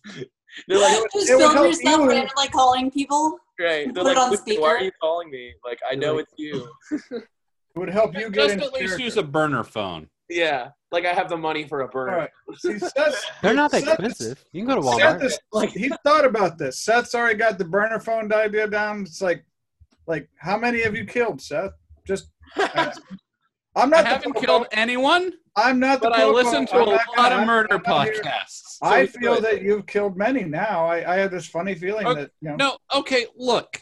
[0.69, 2.09] They're like, just it would film yourself you.
[2.09, 3.39] randomly calling people.
[3.59, 3.93] right?
[3.93, 5.53] They're it like, on "Listen, why are you calling me?
[5.65, 6.69] Like, I know it's you.
[7.77, 9.05] It would help you get just into at least character.
[9.05, 10.09] use a burner phone.
[10.29, 12.13] Yeah, like I have the money for a burner.
[12.13, 12.31] All right.
[12.57, 14.45] See, Seth, They're not that Seth- expensive.
[14.53, 15.25] You can go to Seth Walmart.
[15.25, 16.79] is like he thought about this.
[16.79, 19.01] Seth's already got the burner phone idea down.
[19.01, 19.45] It's like,
[20.07, 21.73] like how many have you killed, Seth?
[22.07, 22.29] Just,
[23.77, 24.03] I'm I not.
[24.05, 25.33] the haven't phone- killed anyone.
[25.57, 26.33] I'm not the But I Popo.
[26.35, 28.79] listen to I'm a lot gonna- of murder not here- podcasts.
[28.83, 29.45] I feel good.
[29.45, 30.85] that you've killed many now.
[30.87, 33.81] I, I have this funny feeling Okay, that you know No, okay, look.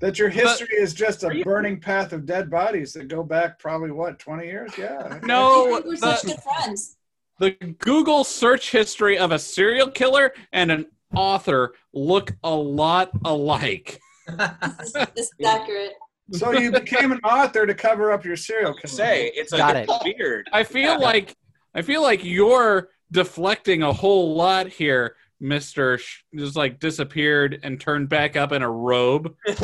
[0.00, 3.58] that your but- history is just a burning path of dead bodies that go back
[3.58, 4.72] probably what 20 years.
[4.78, 5.20] Yeah.
[5.22, 6.96] No, we were such the, good friends.
[7.38, 14.00] the Google search history of a serial killer and an author look a lot alike.
[14.26, 15.92] This is, this is accurate.
[16.32, 18.86] So you became an author to cover up your serial killer.
[18.86, 19.90] Say it's a Got it.
[20.04, 20.48] weird.
[20.52, 21.36] I feel like
[21.74, 25.98] I feel like you're deflecting a whole lot here, Mister.
[25.98, 29.34] Sh- just like disappeared and turned back up in a robe.
[29.44, 29.60] It's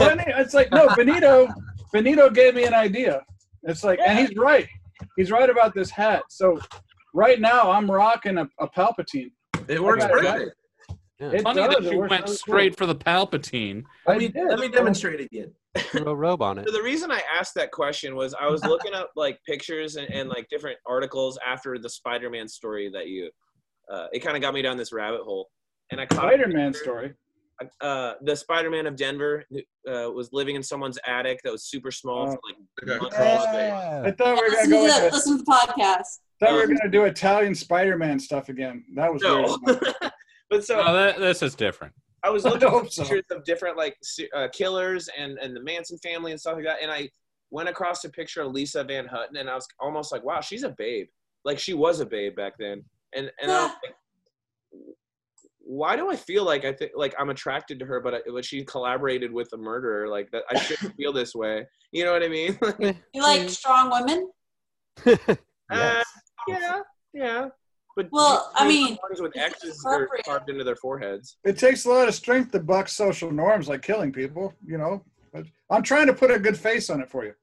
[0.55, 1.49] like no, Benito.
[1.93, 3.23] Benito gave me an idea.
[3.63, 4.69] It's like, and he's right.
[5.17, 6.23] He's right about this hat.
[6.29, 6.61] So
[7.15, 9.33] right now I'm rocking a, a Palpatine.
[9.67, 10.47] It works I
[11.21, 11.43] got it.
[11.43, 11.75] Funny does.
[11.77, 13.83] that It you works went really straight for the Palpatine.
[14.07, 14.15] cool.
[14.15, 14.49] Let me, I did.
[14.49, 15.53] let me demonstrate again.
[15.77, 16.67] Throw a robe on it.
[16.67, 20.11] So the reason I asked that question was I was looking up like pictures and,
[20.13, 23.31] and like different articles after the Spider-Man story that you.
[23.93, 25.49] Uh, it kind of got me down this rabbit hole,
[25.91, 27.13] and I caught a Spider-Man story.
[27.81, 29.45] uh, the Spider-Man of Denver
[29.89, 32.31] uh, was living in someone's attic that was super small Oh.
[32.33, 32.57] for like
[32.89, 33.71] Like a months crawl straight.
[33.71, 34.87] I thought we were gonna to, go.
[34.87, 36.19] the, Into, listen to the podcast.
[36.41, 38.85] thought we were gonna do Italian Spider-Man stuff again.
[38.95, 39.81] That was No, weird.
[40.51, 41.95] but so Oh, that, this is different.
[42.23, 43.03] I was looking at hope so.
[43.03, 43.97] pictures of different like
[44.35, 47.09] uh, killers and and the Manson family and stuff like that, and I
[47.51, 50.63] went across a picture of Lisa Van Houten, and I was almost like, wow, she's
[50.63, 51.09] a babe.
[51.45, 53.95] Like she was a babe back then, and and I was like,
[55.59, 58.45] why do I feel like I think like I'm attracted to her, but, I, but
[58.45, 60.09] she collaborated with a murderer?
[60.09, 61.67] Like that, I shouldn't feel this way.
[61.93, 62.59] You know what I mean?
[63.15, 64.31] You like strong women?
[65.71, 66.03] Uh,
[66.49, 66.81] yeah,
[67.15, 67.49] yeah.
[67.97, 71.37] But Well, I mean, the with X's are carved into their foreheads.
[71.45, 74.55] It takes a lot of strength to buck social norms like killing people.
[74.65, 77.35] You know, but I'm trying to put a good face on it for you.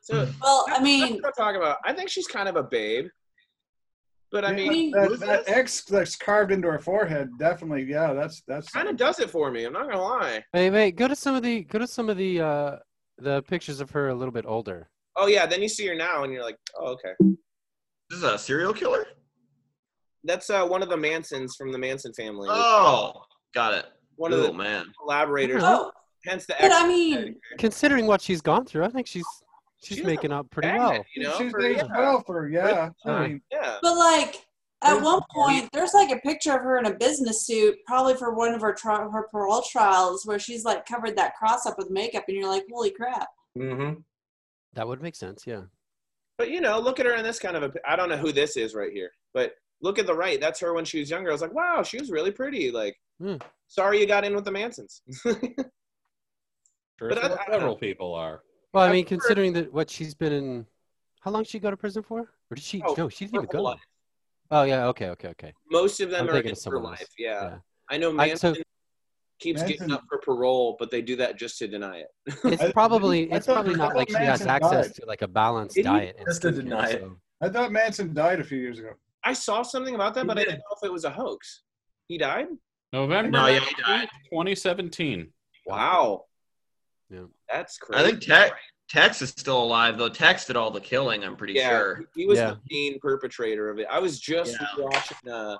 [0.00, 1.78] So Well, I mean, what I'm talking about.
[1.84, 3.06] I think she's kind of a babe.
[4.32, 5.48] But I Yeah, mean, that, that?
[5.48, 7.84] X that's carved into her forehead, definitely.
[7.84, 8.70] Yeah, that's that's.
[8.70, 9.64] kind of does it for me.
[9.64, 10.44] I'm not gonna lie.
[10.52, 10.92] Hey, wait.
[10.96, 12.76] Go to some of the go to some of the uh
[13.18, 14.88] the pictures of her a little bit older.
[15.16, 17.12] Oh yeah, then you see her now, and you're like, oh okay.
[18.08, 19.04] This is a serial killer?
[20.24, 22.48] That's uh, one of the Mansons from the Manson family.
[22.50, 23.22] Oh,
[23.54, 23.86] got it.
[24.16, 24.86] one of Oh the man.
[25.00, 25.62] collaborators.
[25.64, 25.90] oh,
[26.26, 26.74] Hence the but X.
[26.76, 29.24] I mean, Considering what she's gone through, I think she's
[29.82, 31.04] she's, She's making up pretty magnet, well.
[31.16, 31.98] You know, She's for- aged yeah.
[31.98, 32.90] well for yeah.
[33.06, 33.12] Yeah.
[33.12, 33.78] I mean, yeah.
[33.80, 34.34] but like
[34.82, 38.14] at There's- one point, there's like a picture of her in a business suit, probably
[38.14, 41.78] for one of her tri- her parole trials, where she's like covered that cross up
[41.78, 43.28] with makeup, and you're like, holy crap.
[43.58, 44.00] Mm-hmm.
[44.74, 45.44] That would make sense.
[45.46, 45.62] Yeah.
[46.38, 47.72] But you know, look at her in this kind of a.
[47.90, 49.52] I don't know who this is right here, but
[49.82, 50.40] look at the right.
[50.40, 51.30] That's her when she was younger.
[51.30, 52.70] I was like, wow, she was really pretty.
[52.70, 53.36] Like, Hmm.
[53.68, 55.02] sorry you got in with the Mansons.
[56.98, 58.42] Sure, But I- so I- several people are.
[58.72, 60.66] Well, I I've mean, heard- considering that what she's been in,
[61.20, 62.20] how long did she go to prison for?
[62.20, 62.82] Or did she?
[62.86, 63.62] Oh, no, she didn't even go.
[63.62, 63.80] life.
[64.50, 64.86] Oh yeah.
[64.88, 65.08] Okay.
[65.10, 65.28] Okay.
[65.28, 65.54] Okay.
[65.70, 67.06] Most of them I'm are in of for life.
[67.18, 67.42] Yeah.
[67.42, 67.58] Yeah.
[67.88, 68.62] I know I- so- Manson
[69.38, 72.08] keeps getting up for parole, but they do that just to deny it.
[72.44, 74.94] It's probably it's probably not thought like she has Manson access died.
[74.96, 76.16] to like a balanced Did diet.
[76.26, 77.00] Just to deny it.
[77.00, 78.90] so- I thought Manson died a few years ago.
[79.24, 80.50] I saw something about that, but I did.
[80.50, 81.62] didn't know if it was a hoax.
[82.08, 82.46] He died?
[82.92, 84.08] November No, yeah, he died.
[84.30, 85.28] 2017.
[85.66, 86.24] Wow.
[87.10, 87.24] Yeah.
[87.52, 88.02] That's crazy.
[88.04, 88.54] I think Tex
[88.88, 90.08] Tex is still alive though.
[90.08, 91.22] Tex did all the killing.
[91.22, 92.00] I'm pretty yeah, sure.
[92.16, 92.50] he was Yeah.
[92.52, 93.86] the main perpetrator of it.
[93.90, 94.66] I was just Yeah.
[94.84, 95.56] watching uh,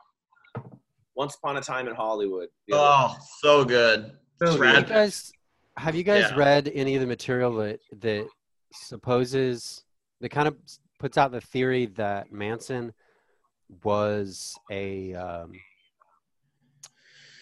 [1.15, 2.49] Once Upon a Time in Hollywood.
[2.66, 4.16] the other- Oh, so good.
[4.43, 5.32] So Have you guys
[5.77, 6.37] have you guys Yeah.
[6.37, 8.27] read any of the material that that
[8.73, 9.85] supposes
[10.20, 10.57] that kind of
[10.99, 12.93] puts out the theory that Manson
[13.85, 15.53] was a um,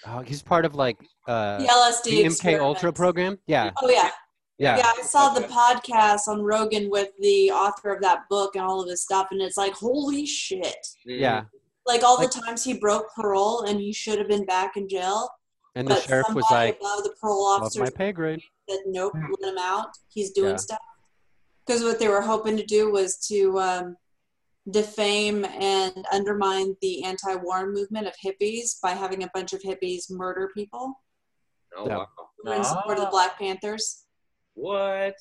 [0.07, 3.39] oh, he's part of like uh, The LSD the MK Ultra program?
[3.47, 4.11] Yeah, Oh yeah.
[4.59, 4.77] yeah.
[4.79, 8.81] yeah, I saw the podcast on Rogan with the author of that book and all
[8.83, 10.87] of his stuff, and it's like, holy shit!
[11.07, 11.21] Mm.
[11.21, 11.45] yeah.
[11.87, 14.89] Like all Like- the times he broke parole and he should have been back in
[14.89, 15.29] jail,
[15.75, 18.43] And the but sheriff was somebody like, above the parole "Off officers my pay grade."
[18.69, 19.89] said nope, let him out.
[20.13, 20.57] He's doing Yeah.
[20.57, 20.79] stuff
[21.67, 23.97] because what they were hoping to do was to um,
[24.71, 30.51] defame and undermine the anti-war movement of hippies by having a bunch of hippies murder
[30.55, 30.95] people
[31.77, 31.97] Oh, Yeah.
[31.99, 32.07] wow.
[32.43, 32.63] who in ah.
[32.63, 34.05] support of the Black Panthers.
[34.55, 35.15] What?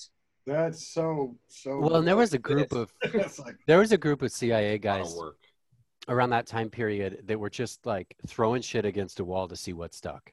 [0.46, 1.80] That's so so.
[1.80, 4.72] Well, and there was a group of like there was a group of CIA A
[4.72, 5.38] lot of guys work.
[6.08, 9.74] around that time period that were just like throwing shit against a wall to see
[9.74, 10.32] what stuck.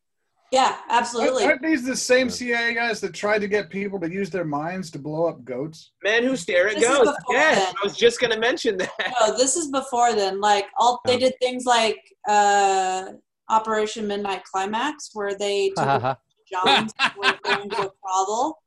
[0.55, 1.45] Yeah, aren't, absolutely.
[1.45, 4.91] aren't these the same CIA guys that tried to get people to use their minds
[4.93, 5.91] to blow up goats?
[6.05, 7.17] Men who stare at This is ghosts.
[7.19, 7.75] before Yes, then.
[7.83, 9.15] I was just gonna mention that.
[9.21, 10.41] No, this is before then.
[10.41, 11.99] Like all they did things like
[12.29, 13.07] uh,
[13.51, 16.19] Operation Midnight Climax, where they took a bunch
[16.51, 18.63] Johns and were going to a brothel,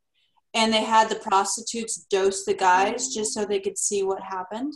[0.54, 4.74] and they had the prostitutes dose the guys just so they could see what happened.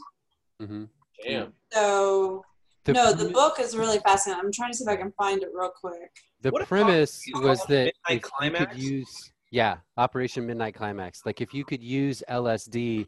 [0.60, 0.86] hmm
[1.24, 1.54] Damn.
[1.72, 2.44] So
[2.86, 4.44] The, no, the book is really fascinating.
[4.44, 6.10] I'm trying to see if I can find it real quick.
[6.42, 11.42] The What premise was that Midnight if you could use yeah Operation Midnight Climax, like
[11.42, 13.08] if you could use LSD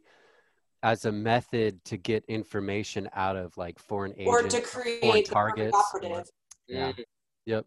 [0.82, 4.62] as a method to get information out of like foreign agents Or to foreign
[5.00, 5.92] create the perfect targets.
[6.02, 6.24] or-
[6.68, 6.92] Yeah.
[6.92, 7.04] Mm,
[7.46, 7.66] Yep.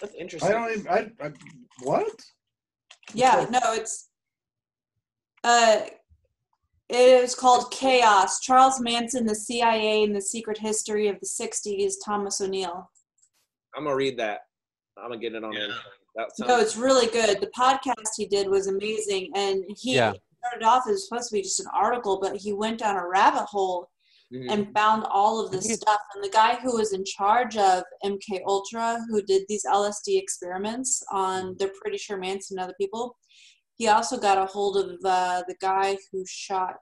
[0.00, 0.50] That's interesting.
[0.52, 0.88] I don't even.
[0.88, 1.32] I, I
[1.82, 2.08] what?
[3.14, 4.08] Yeah, no, it's
[5.44, 5.80] uh
[6.88, 6.94] it
[7.24, 8.40] is called Chaos.
[8.40, 12.90] Charles Manson, the CIA and the Secret History of the 60s, Thomas O'Neill.
[13.76, 14.40] I'm gonna read that.
[14.96, 15.52] I'm gonna get it on.
[15.52, 15.60] Yeah.
[15.64, 15.78] anything.
[16.16, 16.48] That sounds.
[16.48, 17.40] No, it's really good.
[17.40, 20.14] The podcast he did was amazing and he Yeah.
[20.38, 23.44] started off as supposed to be just an article, but he went down a rabbit
[23.44, 23.90] hole
[24.32, 24.50] Mhm.
[24.50, 26.00] and found all of this stuff.
[26.14, 31.02] And the guy who was in charge of MK Ultra, who did these LSD experiments
[31.12, 33.18] on, they're pretty sure Manson and other people.
[33.76, 36.76] He also got a hold of uh, the guy who shot,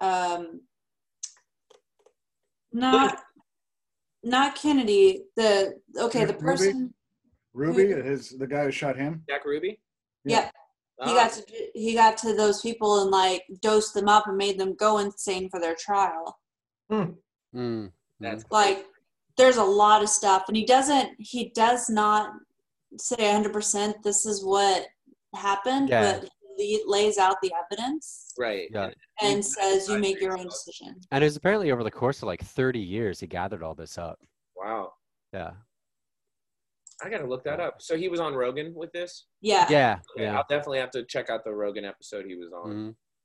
[0.00, 0.62] um,
[2.72, 3.18] not
[4.24, 5.24] not Kennedy.
[5.36, 6.44] The okay, the Ruby?
[6.44, 6.94] person.
[7.54, 9.22] Ruby is the guy who shot him.
[9.28, 9.78] Jack Ruby.
[10.24, 10.44] Yeah,
[11.04, 11.42] he Ah, got to
[11.74, 15.48] he got to those people and like dosed them up and made them go insane
[15.50, 16.38] for their trial.
[17.54, 17.90] Mm,
[18.20, 18.86] That's like
[19.36, 22.30] there's a lot of stuff and he doesn't he does not
[22.98, 24.86] say 100% this is what
[25.34, 26.12] happened Yeah.
[26.20, 26.41] but he
[26.86, 28.68] lays out the evidence right.
[28.72, 28.90] Yeah.
[29.20, 32.24] and says you make your own decision And it was apparently over the course of
[32.24, 34.18] like 30 years he gathered all this up.
[34.56, 34.92] Wow.
[35.32, 35.52] Yeah.
[37.02, 37.82] I gotta look that up.
[37.82, 39.26] So he was on Rogan with this.
[39.40, 40.36] yeah yeah, Okay, Yeah.
[40.36, 42.70] I'll definitely have to check out the Rogan episode he was on.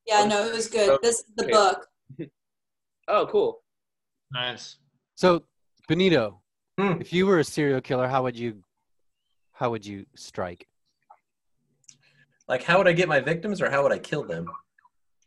[0.10, 0.30] Mhm.
[0.30, 1.52] no it was good this is the Okay.
[1.54, 1.88] book
[3.10, 3.64] Oh, cool.
[4.34, 4.78] Nice.
[5.16, 5.44] So,
[5.88, 6.42] Benito,
[6.78, 7.00] Hmm.
[7.00, 8.64] if you were a serial killer, how would you
[9.54, 10.68] how would you strike?
[12.48, 14.48] Like, how would I get my victims, or how would I kill them?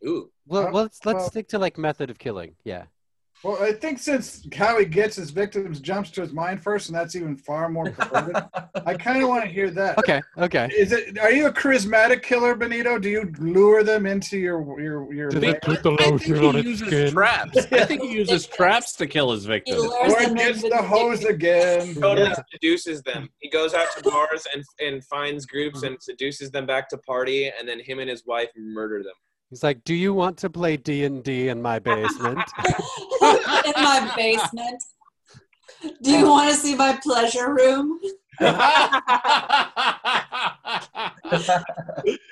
[0.05, 0.31] Ooh.
[0.47, 2.55] Well, let's let's well- stick to like method of killing.
[2.63, 2.85] Yeah.
[3.43, 6.95] Well, I think since how he gets his victims jumps to his mind first, and
[6.95, 8.35] that's even far more perverted.
[8.85, 9.97] I kind of want to hear that.
[9.97, 10.21] Okay.
[10.37, 10.69] Okay.
[10.77, 11.17] Is it?
[11.17, 12.99] Are you a charismatic killer, Benito?
[12.99, 15.29] Do you lure them into your your your?
[15.29, 17.11] Do they put the I think lotion on he uses skin?
[17.11, 17.57] traps.
[17.57, 19.79] I think he uses traps to kill his victims.
[19.81, 21.95] lures Or them gets the hose again.
[21.95, 23.27] Totally seduces them.
[23.39, 27.47] He goes out to bars and and finds groups and seduces them back to party,
[27.47, 29.13] and then him and his wife murder them.
[29.51, 34.11] He's like, "Do you want to play D and D in my basement?" in my
[34.15, 34.81] basement
[36.01, 37.99] do you want to see my pleasure room
[38.39, 38.57] That's,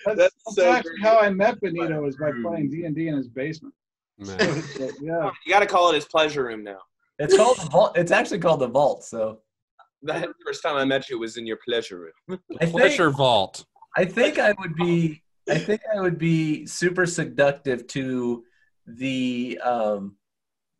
[0.05, 1.03] That's that's so actually great.
[1.03, 3.73] how I met Benito is by playing D and D in his basement.
[4.17, 4.63] Man.
[5.01, 5.29] Yeah.
[5.45, 6.79] You got to call it his pleasure room now.
[7.19, 7.97] It's called the vault.
[7.97, 9.03] It's actually called the vault.
[9.03, 9.39] So
[10.01, 12.39] the first time I met you was in your pleasure room.
[12.59, 13.65] I think Pleasure vault.
[13.95, 15.21] I think I would be.
[15.49, 18.43] I think I would be super seductive to
[18.87, 20.15] the um,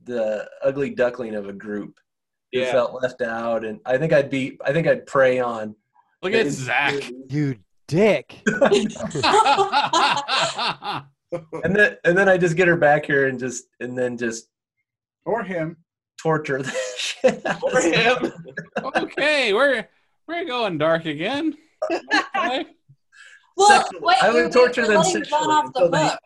[0.04, 2.00] the ugly duckling of a group
[2.52, 2.72] who Yeah.
[2.72, 4.58] felt left out, and I think I'd be.
[4.66, 5.76] I think I'd prey on.
[6.22, 6.96] Look at Zach.
[7.30, 8.42] you dick.
[11.64, 14.50] And then and then I just get her back here and just and then just
[15.26, 15.78] Or him.
[16.20, 18.32] torture the shit out of Or him.
[19.04, 19.88] okay, we're
[20.28, 21.56] we're going dark again.
[22.36, 22.66] Okay.
[23.60, 24.00] Well Sexually.
[24.04, 26.20] wait I would wait, torture wait, them we're sexually off the until they- book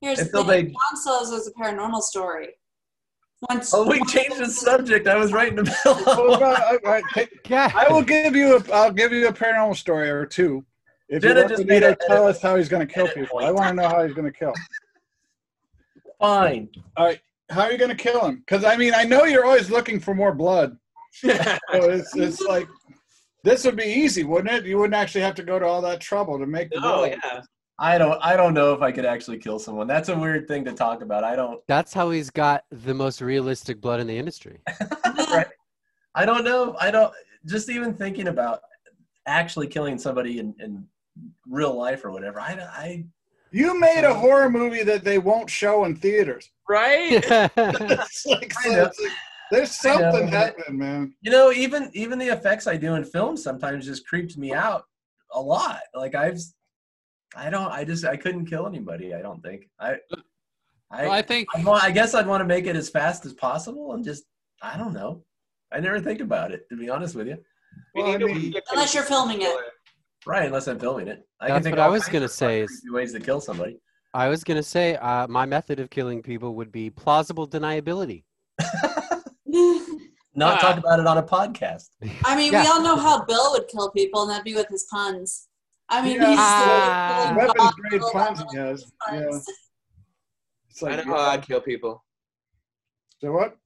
[0.00, 2.48] here's until thing they- John says was a paranormal story
[3.48, 5.06] once Oh, we changed the subject.
[5.08, 6.14] I was right in the Well, middle.
[6.34, 7.02] Oh, no, I,
[7.54, 7.86] I.
[7.86, 8.62] I will give you a.
[8.70, 10.62] I'll give you a paranormal story or two.
[11.08, 13.08] If you Jenna let just Benito made a- tell us how he's going to kill
[13.08, 13.46] people, point.
[13.46, 14.52] I want to know how he's going to kill.
[16.20, 16.68] Fine.
[16.98, 18.36] All right, how are you going to kill him?
[18.46, 20.76] Because I mean, I know you're always looking for more blood.
[21.22, 21.30] So
[21.72, 22.68] it's it's like
[23.44, 24.64] this would be easy, wouldn't it?
[24.66, 27.16] You wouldn't actually have to go to all that trouble to make the oh blood.
[27.22, 27.40] yeah.
[27.78, 28.18] I don't.
[28.22, 29.86] I don't know if I could actually kill someone.
[29.86, 31.24] That's a weird thing to talk about.
[31.24, 31.60] I don't.
[31.66, 34.58] That's how he's got the most realistic blood in the industry.
[35.30, 35.46] right.
[36.14, 36.76] I don't know.
[36.78, 37.12] I don't.
[37.46, 38.60] Just even thinking about
[39.26, 40.84] actually killing somebody in, in
[41.48, 42.38] real life or whatever.
[42.40, 42.52] I.
[42.70, 43.04] I
[43.50, 46.50] You made a horror movie that they won't show in theaters.
[46.68, 47.24] Right.
[47.56, 48.84] It's like, I know.
[48.84, 49.12] it's like-
[49.50, 51.14] there's I know, something happening, man.
[51.22, 54.84] you know, even even the effects I do in films sometimes just creeps me out
[55.32, 55.80] a lot.
[55.94, 56.38] Like I've.
[57.36, 57.70] I don't.
[57.70, 58.04] I just.
[58.04, 59.14] I couldn't kill anybody.
[59.14, 59.68] I don't think.
[59.78, 59.96] I.
[60.90, 61.02] I.
[61.02, 63.32] Well, I think I'd want, I guess I'd want to make it as fast as
[63.32, 64.24] possible and just.
[64.62, 65.22] I don't know.
[65.72, 67.38] I never think about it to be honest with you.
[67.94, 69.56] Well, I mean- Unless you're filming it.
[70.26, 71.24] Right, unless I'm filming it.
[71.40, 73.80] I That's think what I was gonna say is- ways to kill somebody.
[74.12, 78.24] I was gonna say uh, my method of killing people would be plausible deniability.
[80.40, 80.68] Not Ah.
[80.68, 81.90] talk about it on a podcast.
[82.24, 82.62] I mean, Yeah.
[82.62, 85.48] we all know how Bill would kill people, and that'd be with his puns.
[85.90, 86.30] I mean, Yeah.
[86.30, 88.80] he's still Weapons killing grade puns with he has.
[88.82, 89.20] his Yeah.
[89.20, 89.46] puns.
[90.70, 92.02] It's I know how I'd kill people.
[93.20, 93.58] So what?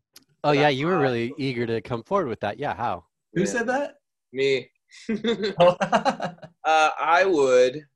[0.43, 2.59] Oh yeah, you were really eager to come forward with that.
[2.59, 3.07] Yeah, how?
[3.35, 3.47] Who Yeah.
[3.47, 3.99] said that?
[4.33, 4.69] Me.
[5.09, 6.35] uh,
[6.65, 7.87] I would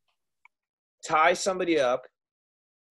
[1.05, 2.07] tie somebody up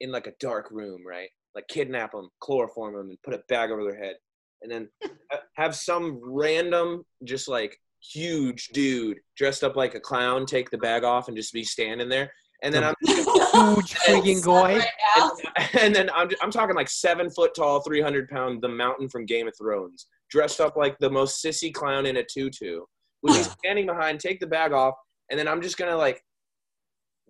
[0.02, 1.30] in like a dark room, right?
[1.56, 4.18] Like kidnap them, chloroform them, and put a bag over their head,
[4.62, 4.90] and then
[5.56, 7.78] have some random, just like
[8.14, 12.10] huge dude dressed up like a clown take the bag off and just be standing
[12.10, 12.32] there,
[12.64, 14.78] and then I'm Huge freaking guy.
[14.78, 14.88] Right
[15.58, 19.26] and, and then I'm, I'm talking like seven foot tall, 300 pound, the mountain from
[19.26, 22.82] Game of Thrones, dressed up like the most sissy clown in a tutu,
[23.24, 24.96] would be standing behind, take the bag off,
[25.32, 26.22] and then I'm just gonna like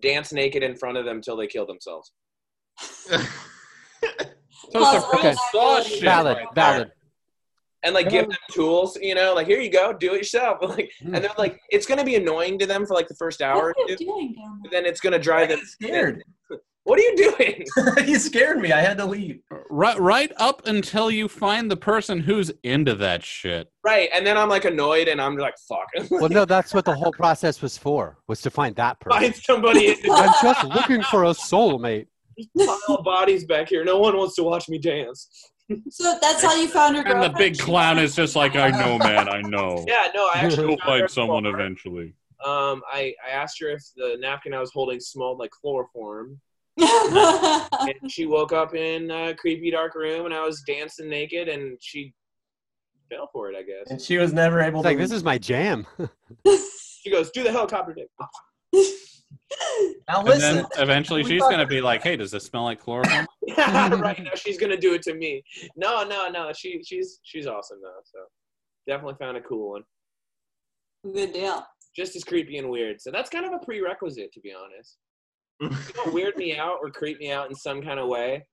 [0.02, 2.12] dance naked in front of them till they kill themselves.
[4.72, 5.34] So Plus, okay.
[6.02, 6.92] Valid, valid.
[7.88, 10.58] And like give them tools, you know, like here you go, do it yourself.
[10.68, 11.14] Like, hmm.
[11.14, 13.88] and they're like, it's gonna be annoying to them for like the first hour, What
[13.88, 14.82] are you two, doing down but there?
[14.82, 15.60] then it's gonna drive them.
[15.64, 16.22] scared.
[16.84, 17.66] What are you doing?
[18.08, 18.72] you scared me.
[18.72, 19.40] I had to leave.
[19.68, 23.68] Right, right up until you find the person who's into that shit.
[23.84, 26.94] right, and then I'm like annoyed, and I'm like, fuck, Well, no, that's what the
[26.94, 28.16] whole process was for.
[28.26, 29.20] Was to find that person.
[29.20, 29.96] find somebody.
[30.10, 32.06] I'm just looking for a soulmate.
[32.56, 33.84] pile bodies back here.
[33.84, 35.28] No one wants to watch me dance.
[35.90, 38.98] So that's how you found your And the big clown is just like, I know,
[38.98, 39.84] man, I know.
[39.88, 41.60] Yeah, no, I actually You'll find someone before.
[41.60, 42.14] eventually.
[42.44, 46.40] Um, I, I asked her if the napkin I was holding smelled like chloroform,
[46.78, 51.76] and she woke up in a creepy dark room, and I was dancing naked, and
[51.80, 52.14] she
[53.10, 53.56] fell for it.
[53.56, 54.88] I guess And she was never able It's to.
[54.90, 55.86] like this is my jam.
[57.02, 58.08] she goes, "Do the helicopter dick."
[60.08, 60.56] Now And listen.
[60.56, 63.26] then eventually she's going to be like, hey, does this smell like chloroform?
[63.56, 65.42] right now, she's gonna do it to me.
[65.76, 66.52] No, no, no.
[66.54, 68.00] She, she's, she's awesome though.
[68.04, 68.18] So
[68.86, 69.82] definitely found a cool one.
[71.14, 71.64] Good deal.
[71.96, 73.00] Just as creepy and weird.
[73.00, 74.98] So that's kind of a prerequisite, to be honest.
[75.60, 78.46] If you don't weird me out or creep me out in some kind of way,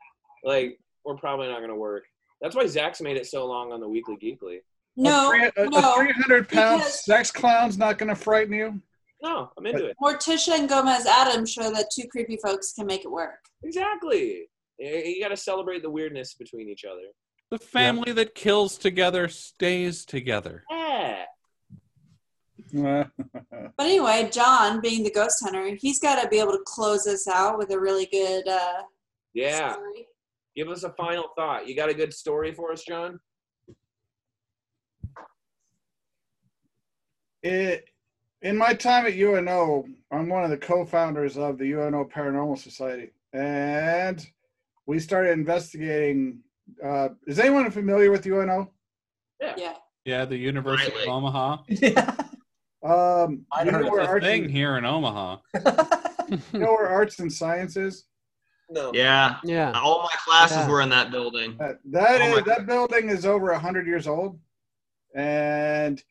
[0.43, 2.03] like we're probably not gonna work.
[2.41, 4.59] That's why Zach's made it so long on the Weekly Geekly.
[4.97, 5.93] No, a, a, no.
[5.93, 8.81] a 300 pound because- sex clown's not going to frighten you.
[9.25, 9.97] No, I'm into it.
[9.99, 13.39] Morticia and Gomez Addams show that two creepy folks can make it work.
[13.63, 14.47] Exactly.
[14.77, 17.07] You you gotta celebrate the weirdness between each other.
[17.49, 20.63] The family that kills together stays together.
[20.69, 21.25] Yeah.
[23.77, 27.27] But anyway, John, being the ghost hunter, he's got to be able to close this
[27.27, 28.81] out with a really good uh,
[29.33, 29.73] Yeah.
[29.73, 30.07] story.
[30.55, 31.67] Give us a final thought.
[31.67, 33.19] You got a good story for us, John?
[37.43, 37.85] it,
[38.45, 43.11] in my time at UNO, I'm one of the co-founders of the UNO Paranormal Society,
[43.33, 44.25] and
[44.85, 46.39] we started investigating.
[46.83, 48.71] Uh, is anyone familiar with UNO?
[49.41, 49.53] Yeah.
[49.57, 49.73] Yeah,
[50.05, 51.07] Yeah, the University Slightly.
[51.07, 51.57] of Omaha.
[51.67, 52.15] yeah.
[52.83, 55.37] Um, I'd you know heard of where a arts thing and, here in Omaha.
[56.53, 58.05] you know where arts and sciences.
[58.69, 58.91] No.
[58.93, 59.37] Yeah.
[59.43, 59.71] Yeah.
[59.71, 60.69] All my classes Yeah.
[60.69, 61.57] were in that building.
[61.59, 64.39] Uh, that Oh is my that building is over a hundred years old,
[65.15, 66.03] and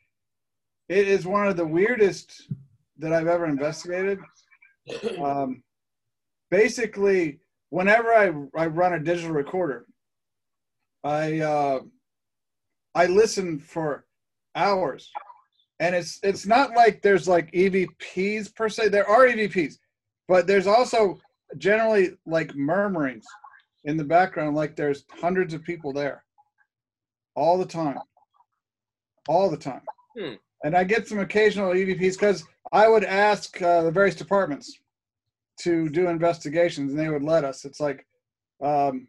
[0.89, 2.51] it is one of the weirdest
[2.98, 4.19] that I've ever investigated.
[5.19, 5.62] Um,
[6.51, 7.40] basically,
[7.70, 9.86] whenever I I run a digital recorder,
[11.02, 11.81] I uh,
[12.94, 14.05] I listen for
[14.55, 15.11] hours,
[15.81, 18.90] and it's it's not like there's like EVPs per se.
[18.90, 19.77] There are EVPs,
[20.28, 21.19] but there's also
[21.59, 23.27] generally like murmurings
[23.85, 26.24] in the background, like there's hundreds of people there
[27.36, 27.98] all the time,
[29.28, 29.82] all the time.
[30.19, 30.35] Hmm.
[30.65, 32.43] And I get some occasional EVPs because
[32.73, 34.77] I would ask uh, the various departments
[35.61, 37.65] to do investigations, and they would let us.
[37.65, 38.07] It's like,
[38.62, 39.07] um,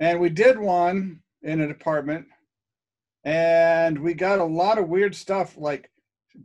[0.00, 2.26] and we did one in a department,
[3.24, 5.90] and we got a lot of weird stuff like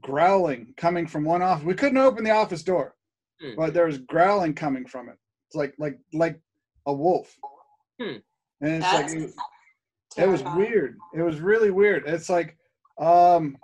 [0.01, 1.65] growling coming from one office.
[1.65, 2.95] We couldn't open the office door,
[3.41, 3.55] Hmm.
[3.55, 5.17] but there was growling coming from it.
[5.47, 6.39] It's like like like
[6.85, 7.35] a wolf.
[7.99, 8.17] Hmm.
[8.61, 9.33] And it's That's like it,
[10.17, 10.97] it was weird.
[11.13, 12.03] It was really weird.
[12.07, 12.57] It's like
[12.99, 13.57] um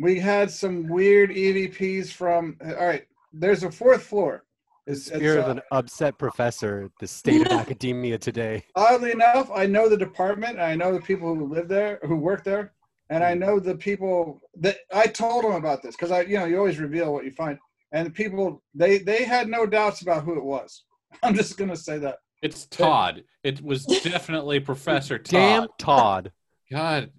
[0.00, 4.44] we had some weird EVPs from all right, there's a fourth floor.
[4.86, 8.64] It's, it's, Spirit of uh, an upset professor the state of academia today.
[8.74, 10.58] oddly enough, I know the department.
[10.58, 12.72] I know the people who live there, who work there,
[13.10, 16.46] and I know the people that I told them about this because I, you know,
[16.46, 17.58] you always reveal what you find.
[17.92, 20.84] And the people, they they had no doubts about who it was.
[21.22, 22.18] I'm just gonna say that.
[22.42, 23.22] It's Todd.
[23.44, 25.30] It was definitely Professor Todd.
[25.30, 26.32] Damn Todd.
[26.70, 27.10] God,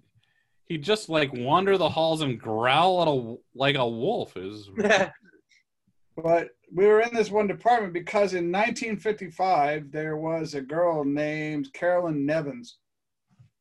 [0.72, 4.38] he just like wander the halls and growl at a like a wolf.
[4.38, 4.70] Is
[6.16, 11.70] But we were in this one department because in 1955 there was a girl named
[11.74, 12.78] Carolyn Nevins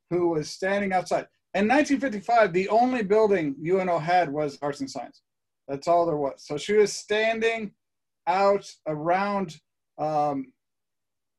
[0.10, 1.28] who was standing outside.
[1.54, 5.22] In 1955, the only building UNO had was arts and science.
[5.68, 6.46] That's all there was.
[6.46, 7.74] So she was standing
[8.28, 9.58] out around
[9.98, 10.54] um,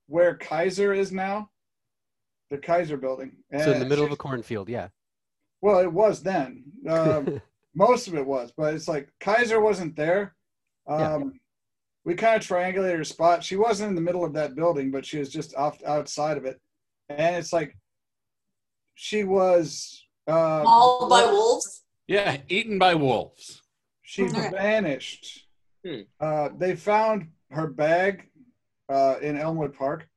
[0.06, 1.48] where Kayser is now.
[2.50, 3.32] the Kayser building.
[3.58, 4.88] So in the middle of a cornfield, yeah.
[5.62, 6.64] Well, it was then.
[6.88, 7.40] Um,
[7.74, 10.34] most of it was, but it's like Kayser wasn't there.
[10.86, 11.20] Um, Yeah.
[12.04, 13.44] We kind of triangulated her spot.
[13.44, 16.44] She wasn't in the middle of that building, but she was just off outside of
[16.44, 16.60] it.
[17.08, 17.76] And it's like
[18.94, 21.84] she was uh, All by wolves.
[22.08, 23.62] Yeah, eaten by wolves.
[24.02, 24.50] She Okay.
[24.50, 25.46] vanished.
[25.86, 26.00] Hmm.
[26.18, 28.28] Uh, they found her bag
[28.88, 30.08] uh, in Elmwood Park,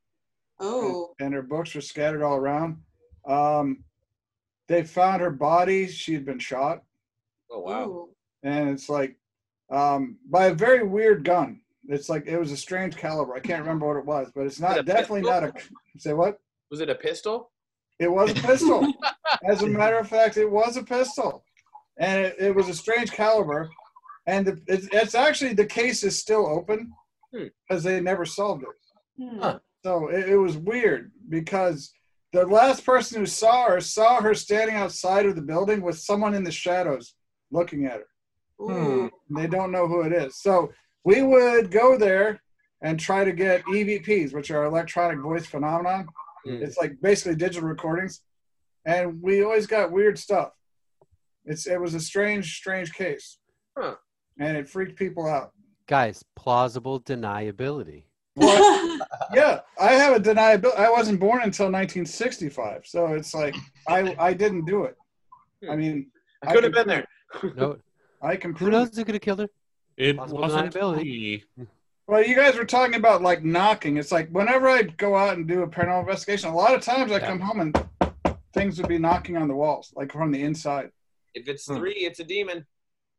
[0.59, 1.13] Oh.
[1.19, 2.81] and her books were scattered all around.
[3.27, 3.84] Um,
[4.68, 5.88] they found her body.
[5.88, 6.84] She had been shot,
[7.52, 7.86] Oh wow.
[7.86, 8.10] Ooh.
[8.44, 9.16] and it's like
[9.72, 11.62] um, by a very weird gun.
[11.88, 13.36] It's like it was a strange caliber.
[13.36, 15.54] I can't remember what it was, but it's not a definitely not a.
[15.98, 16.40] Say what?
[16.72, 17.52] Was it a pistol?
[18.00, 18.92] It was a pistol.
[19.48, 21.44] As a matter of fact, it was a pistol,
[21.98, 23.70] and it, it was a strange caliber.
[24.28, 26.92] And the, it's, it's actually the case is still open
[27.34, 27.46] Hmm.
[27.68, 29.24] because they never solved it.
[29.24, 29.40] Hmm.
[29.40, 29.60] Huh.
[29.84, 31.92] So it, it was weird because
[32.36, 36.34] the last person who saw her saw her standing outside of the building with someone
[36.34, 37.16] in the shadows
[37.52, 38.07] looking at her.
[38.62, 39.10] Ooh.
[39.30, 40.41] They don't know who it is.
[40.41, 40.72] So
[41.03, 42.41] we would go there
[42.82, 46.07] and try to get EVPs, which are electronic voice phenomenon.
[46.45, 46.62] Mm.
[46.62, 48.22] It's like basically digital recordings,
[48.86, 50.52] and we always got weird stuff.
[51.45, 53.38] It's it was a strange, strange case,
[53.78, 53.95] Huh.
[54.40, 55.52] and it freaked people out.
[55.88, 58.03] Guys, plausible deniability.
[58.36, 58.80] Well,
[59.34, 60.77] yeah, I have a deniability.
[60.77, 63.55] I wasn't born until 1965, so it's like
[63.88, 64.95] I I didn't do it.
[65.69, 66.07] I mean,
[66.43, 67.05] I could have been there.
[67.55, 67.77] No,
[68.22, 68.72] I can who prove.
[68.72, 69.49] knows who could have killed her?
[69.97, 71.03] It Possible wasn't deniability.
[71.03, 71.43] me.
[72.07, 73.97] Well, you guys were talking about like knocking.
[73.97, 77.11] It's like whenever I go out and do a paranormal investigation, a lot of times
[77.11, 77.27] I Yeah.
[77.27, 80.91] come home and things would be knocking on the walls, like from the inside.
[81.34, 81.77] If it's Hmm.
[81.77, 82.65] three, it's a demon.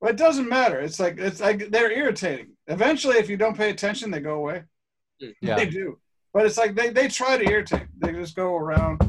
[0.00, 0.78] But it doesn't matter.
[0.78, 2.48] It's like it's like they're irritating.
[2.68, 4.62] Eventually, if you don't pay attention, they go away.
[5.40, 5.56] Yeah.
[5.56, 5.98] They do.
[6.32, 7.86] But it's like they, they try to irritate.
[7.98, 9.00] They just go around.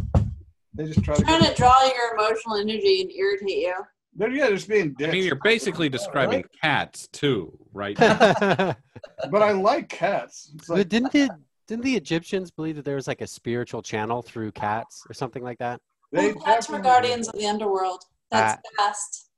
[0.74, 1.22] They just try to.
[1.24, 3.74] Trying Get, to draw your emotional energy and irritate you.
[4.16, 5.10] they're yeah, just being dicks.
[5.10, 7.98] I mean, you're basically describing cats too, right?
[7.98, 8.78] but
[9.32, 10.52] but I like cats.
[10.56, 11.30] It's like didn't the
[11.68, 15.44] didn't the Egyptians believe that there was like a spiritual channel through cats or something
[15.44, 15.82] like that?
[16.14, 18.04] they Well, cats were guardians of the underworld.
[18.32, 19.30] That's fast.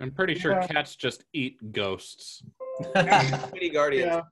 [0.00, 0.66] I'm pretty sure Yeah.
[0.66, 2.42] cats just eat ghosts.
[3.52, 4.06] Mini Guardians.
[4.06, 4.22] Yeah,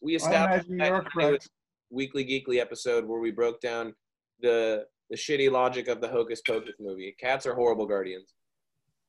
[0.00, 1.48] We established that you're in the correct.
[1.90, 3.94] weekly geekly episode where we broke down
[4.40, 7.16] the the shitty logic of the Hocus Pocus movie.
[7.18, 8.34] Cats are horrible guardians.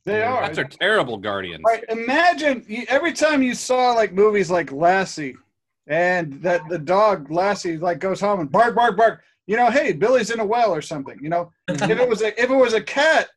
[0.04, 0.42] They are.
[0.42, 1.62] Cats are terrible guardians.
[1.64, 1.84] Right.
[1.88, 5.36] Imagine you, every time you saw like movies like Lassie,
[5.86, 9.22] and that the dog Lassie like goes home and bark, bark, bark.
[9.46, 11.18] You know, hey, Billy's in a well or something.
[11.22, 13.28] You know, if it was a if it was a cat,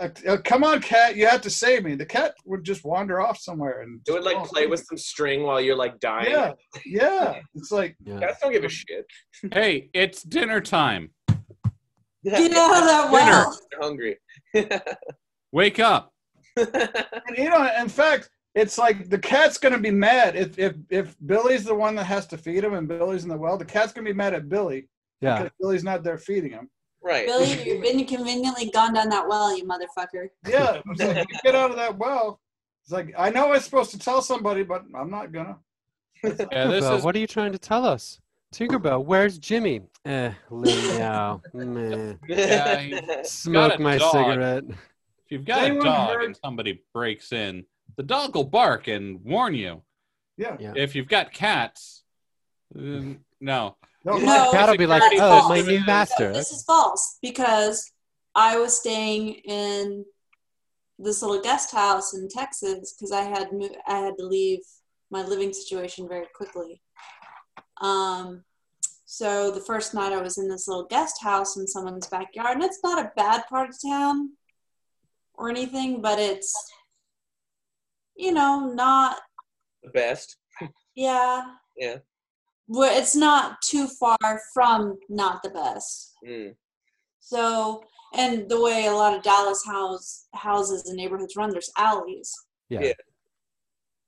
[0.00, 1.94] uh, uh, come on, cat, you have to save me.
[1.94, 4.96] The cat would just wander off somewhere and It would like fall play with some
[4.96, 6.30] string while you're like dying.
[6.32, 6.52] Yeah,
[6.86, 7.40] yeah.
[7.54, 8.18] It's like Yeah.
[8.18, 9.06] Cats don't give a shit.
[9.52, 11.10] Hey, it's dinner time.
[12.24, 13.58] Get out of that well.
[13.70, 14.16] They're hungry.
[15.52, 16.12] Wake up.
[16.56, 17.68] and, you know.
[17.80, 21.94] In fact, it's like the cat's gonna be mad if if if Billy's the one
[21.96, 23.56] that has to feed him and Billy's in the well.
[23.58, 24.88] The cat's gonna be mad at Billy
[25.20, 25.38] Yeah.
[25.42, 26.70] because Billy's not there feeding him.
[27.02, 27.26] Right.
[27.26, 30.28] Billy, you've been conveniently gone down that well, you motherfucker.
[30.48, 32.40] Yeah, like, get out of that well.
[32.82, 35.58] It's like I know I'm supposed to tell somebody, but I'm not gonna.
[36.24, 38.20] Yeah, this is what are you trying to tell us?
[38.54, 39.80] Tinkerbell, where's Jimmy?
[40.04, 41.40] Eh, Lou now.
[41.54, 42.14] Meh.
[42.28, 44.12] Yeah, he- Smoke a my dog.
[44.12, 44.64] cigarette.
[44.68, 44.76] if
[45.30, 47.64] you've got a Anyone dog heard- and somebody breaks in,
[47.96, 49.82] the dog will bark and warn you.
[50.36, 50.56] Yeah.
[50.60, 50.72] Yeah.
[50.76, 52.02] If you've got cats,
[52.76, 53.76] um, no.
[54.04, 54.24] No, No.
[54.26, 56.32] my- Cat'll be like, oh, system my is- new No, master.
[56.32, 57.90] this is false because
[58.34, 60.04] I was staying in
[60.98, 64.60] this little guest house in Texas because I had mo- I had to leave
[65.10, 66.82] my living situation very quickly.
[67.80, 68.44] Um,
[69.04, 72.64] so the first night I was in this little guest house in someone's backyard, and
[72.64, 74.32] it's not a bad part of town
[75.34, 76.54] or anything, but it's
[78.16, 79.16] you know not
[79.82, 80.36] the best.
[80.94, 81.44] yeah
[81.76, 81.98] Yeah.
[82.72, 86.14] Well, it's not too far from not the best.
[86.26, 86.54] Mm.
[87.20, 87.84] So,
[88.14, 92.34] and the way a lot of Dallas house houses and neighborhoods run, there's alleys.
[92.70, 92.80] Yeah.
[92.80, 92.92] Yeah.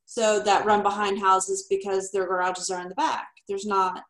[0.07, 3.27] So that run behind houses because their garages are in the back.
[3.49, 4.03] There's not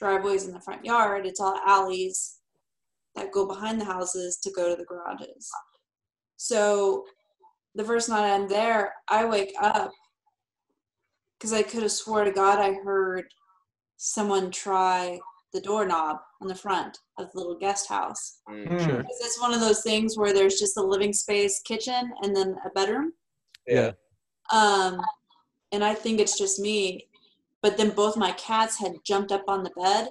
[0.00, 1.24] driveways in the front yard.
[1.24, 2.38] It's all alleys
[3.14, 5.48] that go behind the houses to go to the garages.
[6.38, 7.04] So
[7.76, 9.92] the first night I'm there, I wake up
[11.38, 13.26] because I could have swore to God I heard
[14.04, 15.16] someone try
[15.52, 18.40] the doorknob on the front of the little guest house.
[18.50, 18.66] Mm.
[18.80, 18.96] Sure.
[18.96, 22.56] Because it's one of those things where there's just a living space, kitchen, and then
[22.66, 23.12] a bedroom.
[23.66, 23.92] Yeah.
[24.52, 25.00] Um,
[25.70, 27.06] and I think it's just me.
[27.62, 30.08] But then both my cats had jumped up on the bed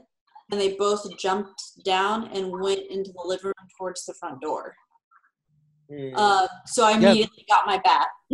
[0.51, 4.73] and they both jumped down and went into the living room towards the front door.
[5.89, 6.13] Hmm.
[6.15, 6.97] Uh, so I Yeah.
[6.97, 8.07] immediately got my bat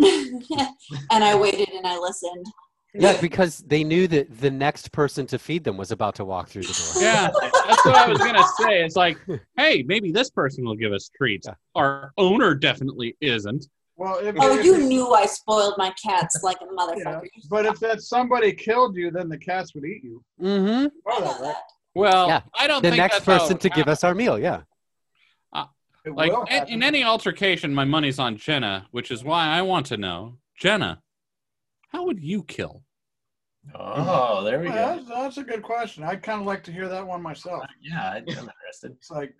[1.11, 2.45] and I waited and I listened.
[2.93, 6.49] Yeah, because they knew that the next person to feed them was about to walk
[6.49, 7.03] through the door.
[7.03, 7.29] Yeah,
[7.67, 8.81] that's what I was gonna say.
[8.83, 9.17] It's like,
[9.57, 11.47] hey, maybe this person will give us treats.
[11.47, 11.53] Yeah.
[11.75, 13.67] Our owner definitely isn't.
[13.97, 16.69] Well, if, Oh, if you it- knew I spoiled my cats like a yeah,
[17.03, 17.27] motherfucker.
[17.49, 20.23] but if that somebody killed you, then the cats would eat you.
[20.41, 20.67] Mm-hmm.
[20.85, 21.55] You I know know that, right?
[21.93, 24.39] Well, Yeah, I don't The think next that's person it to give us our meal.
[24.39, 24.61] Yeah.
[26.05, 29.87] It Like in, in any altercation, my money's on Jenna, which is why I want
[29.87, 31.01] to know, Jenna,
[31.87, 32.83] how would you kill?
[33.75, 35.03] Oh, there we Well, go.
[35.03, 36.03] that's, that's a good question.
[36.03, 37.63] I'd kind of like to hear that one myself.
[37.63, 38.91] Uh, yeah, I'm interested.
[38.93, 39.35] It's like,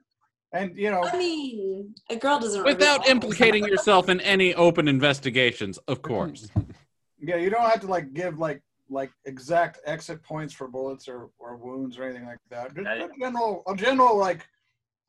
[0.52, 4.88] and you know, I mean, a girl doesn't Without reveal- implicating yourself in any open
[4.88, 6.50] investigations, of course.
[7.20, 11.30] yeah, you don't have to like give like like exact exit points for bullets or
[11.40, 12.74] or wounds or anything like that.
[12.76, 14.46] Just I- a general, a general like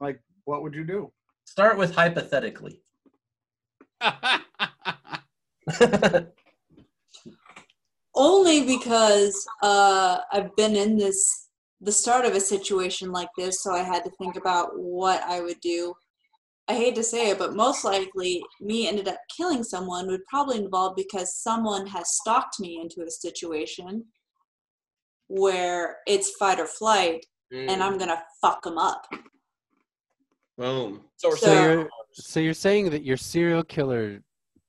[0.00, 1.12] like what would you do?
[1.44, 2.82] Start with hypothetically.
[8.18, 11.46] only because uh, I've been in this
[11.80, 15.40] the start of a situation like this, so I had to think about what I
[15.40, 15.94] would do.
[16.66, 20.58] I hate to say it, but most likely me ended up killing someone would probably
[20.58, 24.04] involve because someone has stalked me into a situation
[25.28, 27.70] where it's fight or flight, Hmm.
[27.70, 29.06] and I'm gonna fuck them up.
[30.58, 31.04] Boom.
[31.16, 34.22] So, So So- you're so you're saying that your serial killer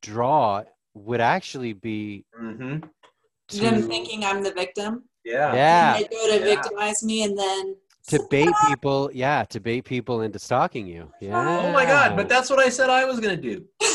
[0.04, 0.64] draw
[0.94, 2.86] would actually be mm-hmm.
[3.50, 5.04] To, Them thinking I'm the victim.
[5.26, 5.54] Yeah.
[5.54, 6.46] yeah They go to Yeah.
[6.56, 7.76] victimize me, and then
[8.08, 12.16] to bait people yeah to bait people into stalking you yeah Oh my God!
[12.16, 13.66] But that's what I said I was gonna do.
[13.82, 13.86] I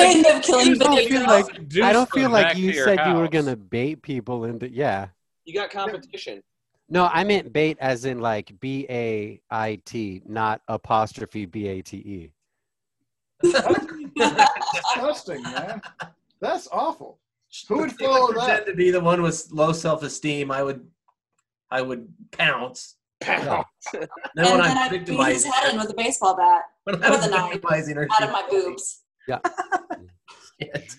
[0.00, 3.06] end up killing I don't feel like- I don't feel like you to your said
[3.06, 5.08] you were gonna bait people into yeah
[5.44, 6.42] you got competition.
[6.88, 11.82] no I meant bait as in like B A I T not apostrophe B A
[11.82, 12.30] T E
[14.18, 15.80] Disgusting, man.
[16.40, 17.20] That's awful.
[17.68, 18.66] Who would If they follow pretend that?
[18.66, 20.86] to be the one with low self-esteem, I would,
[21.70, 22.96] I would pounce.
[23.20, 23.64] Pounce.
[23.92, 24.06] Then
[24.36, 27.10] and when then I'm I beat his head in with a baseball bat when I
[27.10, 29.02] with a knife out of my boobs.
[30.60, 30.94] Shit.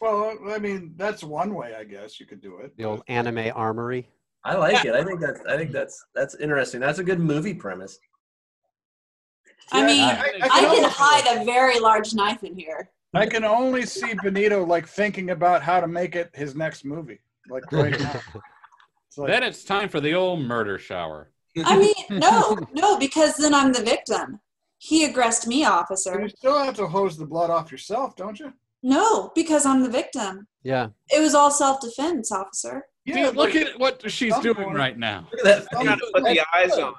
[0.00, 2.76] Well, I mean, that's one way, I guess you could do it.
[2.76, 4.10] the old anime armory
[4.44, 4.94] I like it.
[4.94, 5.40] I think that's.
[5.48, 6.78] I think that's that's interesting.
[6.80, 7.98] That's a good movie premise.
[9.72, 10.10] I Yeah, mean, I,
[10.42, 12.90] I can can hide a very large knife in here.
[13.14, 17.20] I can only see Benito like thinking about how to make it his next movie.
[17.48, 18.20] Like right now.
[19.14, 21.30] It's like, Then it's time for the old murder shower.
[21.64, 24.40] I mean, no, no, because then I'm the victim.
[24.78, 26.20] He aggressed me, officer.
[26.20, 28.52] you still have to hose the blood off yourself, don't you?
[28.82, 30.48] No, because I'm the victim.
[30.64, 32.82] yeah It was all self defense, officer.
[33.06, 35.28] See, look at what she's doing point- right now.
[35.30, 35.80] Look at that.
[35.80, 36.94] You gotta put the eyes on.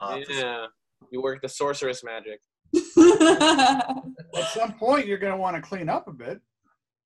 [0.00, 0.32] Officer.
[0.32, 0.66] Yeah.
[1.10, 2.40] You work the sorceress magic.
[2.74, 6.40] at some point you're going to want to clean up a bit.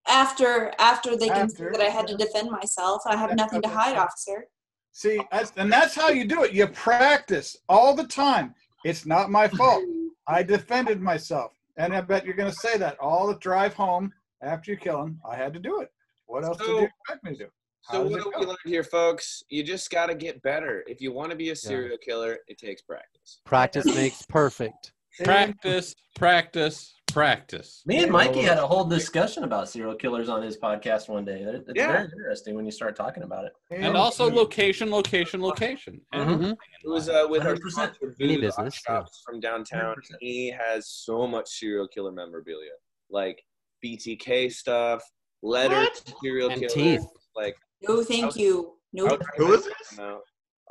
[0.09, 3.63] after after they can see After, that I had to defend myself, I have nothing
[3.63, 4.47] to hide, officer.
[4.93, 6.53] See, that's, and that's how you do it.
[6.53, 8.55] You practice all the time.
[8.85, 9.83] It's not my fault.
[10.27, 11.53] I defended myself.
[11.79, 14.13] And I bet you're going to say that all the drive home
[14.43, 15.19] after you kill him.
[15.29, 15.91] I had to do it.
[16.27, 17.51] What else did you expect me to do?
[17.87, 18.41] How So what it have go?
[18.41, 19.43] we learned here, folks?
[19.49, 20.85] You just got to get better.
[20.87, 23.41] If you want to be a serial killer, it takes practice.
[23.45, 27.83] practice makes perfect Practice, practice, practice.
[27.85, 31.41] Me and Mikey had a whole discussion about serial killers on his podcast one day.
[31.43, 31.89] It's Yeah.
[31.93, 33.53] very interesting when you start talking about it.
[33.71, 36.01] And also location, location, location.
[36.13, 36.53] And Mhm.
[36.53, 37.95] It was uh, with our 100%.
[37.95, 39.95] sponsor, Voodoo business, Shops from downtown.
[39.97, 40.17] 100%.
[40.21, 42.73] He has so much serial killer memorabilia,
[43.11, 43.45] like
[43.85, 45.03] BTK stuff,
[45.43, 46.15] letters, What?
[46.23, 46.75] serial And killers.
[46.75, 47.07] teeth.
[47.37, 48.59] Like, No, thank you.
[48.99, 49.21] I was Nope.
[49.23, 49.89] trying Who to is check this?
[49.97, 50.23] them out.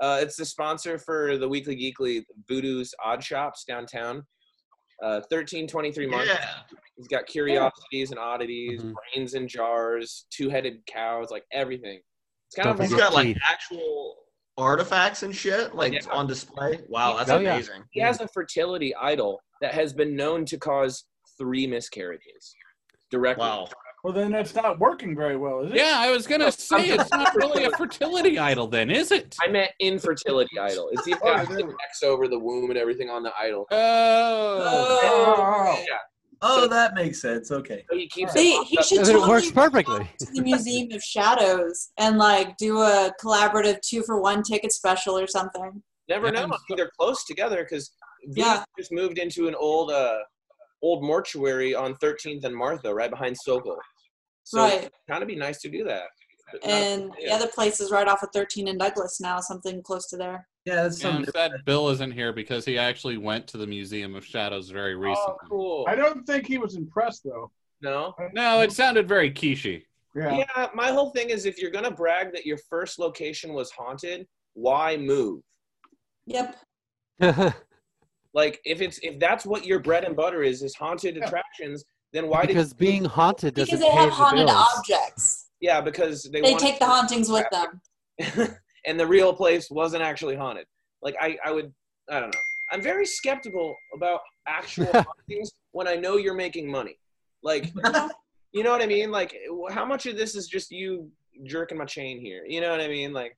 [0.02, 4.26] Uh, it's the sponsor for the Weekly Geekly, Voodoo's Odd Shops downtown.
[5.04, 6.28] Uh, 1323 Market.
[6.28, 6.50] Yeah.
[6.96, 8.94] He's got curiosities and oddities, Mhm.
[9.14, 12.00] brains in jars, two-headed cows, like everything.
[12.48, 14.18] It's kind Don't of like He's forget got like actual
[14.58, 16.12] artifacts and shit like Yeah.
[16.12, 16.84] on display.
[16.88, 17.54] Wow, that's Oh, yeah.
[17.56, 17.84] amazing.
[17.92, 21.06] he has a fertility idol that has been known to cause
[21.38, 22.56] three miscarriages
[23.10, 23.42] directly.
[23.42, 23.70] Wow.
[24.04, 25.78] Well, then it's not working very well, is it?
[25.78, 29.36] yeah, I was gonna say it's not really a fertility idol, then, is it?
[29.42, 30.90] I meant infertility idol.
[30.92, 33.32] It's even Oh, got there the we- X over the womb and everything on the
[33.40, 33.68] idol.
[33.72, 35.84] Oh, Oh.
[36.44, 37.52] Oh, that makes sense.
[37.52, 37.86] Okay.
[37.92, 38.86] So he keeps They, it he locked up.
[38.86, 43.80] should it totally works perfectly to the Museum of Shadows and like do a collaborative
[43.82, 45.84] two for one ticket special or something.
[46.10, 46.42] Never know.
[46.42, 47.92] I'm I think they're close together because
[48.26, 48.64] Yeah.
[48.76, 50.18] just moved into an old uh
[50.82, 53.78] old mortuary on 13th and Martha, right behind Sokol.
[54.52, 54.92] So Right.
[55.08, 56.08] kind of be nice to do that.
[56.52, 59.82] But not- And the other place is right off of 13 in Douglas now, something
[59.82, 60.46] close to there.
[60.66, 61.32] Yeah, that's I'm something.
[61.32, 64.98] sad Bill isn't here because he actually went to the Museum of Shadows very oh,
[64.98, 65.36] recently.
[65.44, 65.86] Oh, cool.
[65.88, 67.50] I don't think he was impressed though.
[67.82, 68.14] No.
[68.34, 69.66] No, it sounded very quiche.
[70.14, 70.40] Yeah.
[70.40, 74.28] Yeah, my whole thing is if you're gonna brag that your first location was haunted,
[74.54, 75.42] why move?
[76.26, 76.58] Yep.
[78.34, 81.26] Like if it's if that's what your bread and butter is is haunted Yeah.
[81.26, 84.68] attractions, then why did because being haunted doesn't Because they pay have the haunted bills.
[84.78, 85.50] objects.
[85.62, 87.82] yeah because they, They take the hauntings with them.
[88.86, 90.66] and the real place wasn't actually haunted.
[91.02, 91.74] Like I I would
[92.10, 92.40] I don't know.
[92.72, 96.98] I'm very skeptical about actual hauntings when I know you're making money.
[97.44, 97.72] Like
[98.54, 99.12] you know what I mean?
[99.12, 99.36] Like
[99.72, 101.10] how much of this is just you
[101.46, 102.44] jerking my chain here?
[102.46, 103.14] You know what I mean?
[103.14, 103.38] Like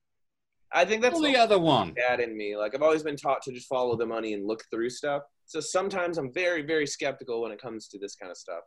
[0.72, 1.94] I think that's Well, the other one.
[1.94, 2.56] dad in me.
[2.56, 5.22] Like I've always been taught to just follow the money and look through stuff.
[5.46, 8.62] So sometimes I'm very, very skeptical when it comes to this kind of stuff.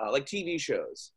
[0.00, 1.12] Uh, like TV shows.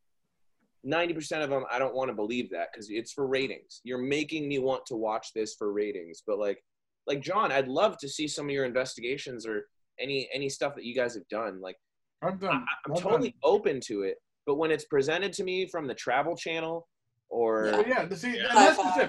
[0.85, 3.81] 90% of them, I don't want to believe that because it's for ratings.
[3.83, 6.23] You're making me want to watch this for ratings.
[6.25, 6.63] But like,
[7.05, 9.65] like John, I'd love to see some of your investigations or
[9.99, 11.61] any any stuff that you guys have done.
[11.61, 11.75] Like,
[12.23, 12.51] I've done.
[12.55, 14.17] I, I'm I've totally done- open to it.
[14.47, 16.87] But when it's presented to me from the Travel Channel
[17.29, 18.47] or But yeah, the- see, Yeah.
[18.53, 18.99] that's just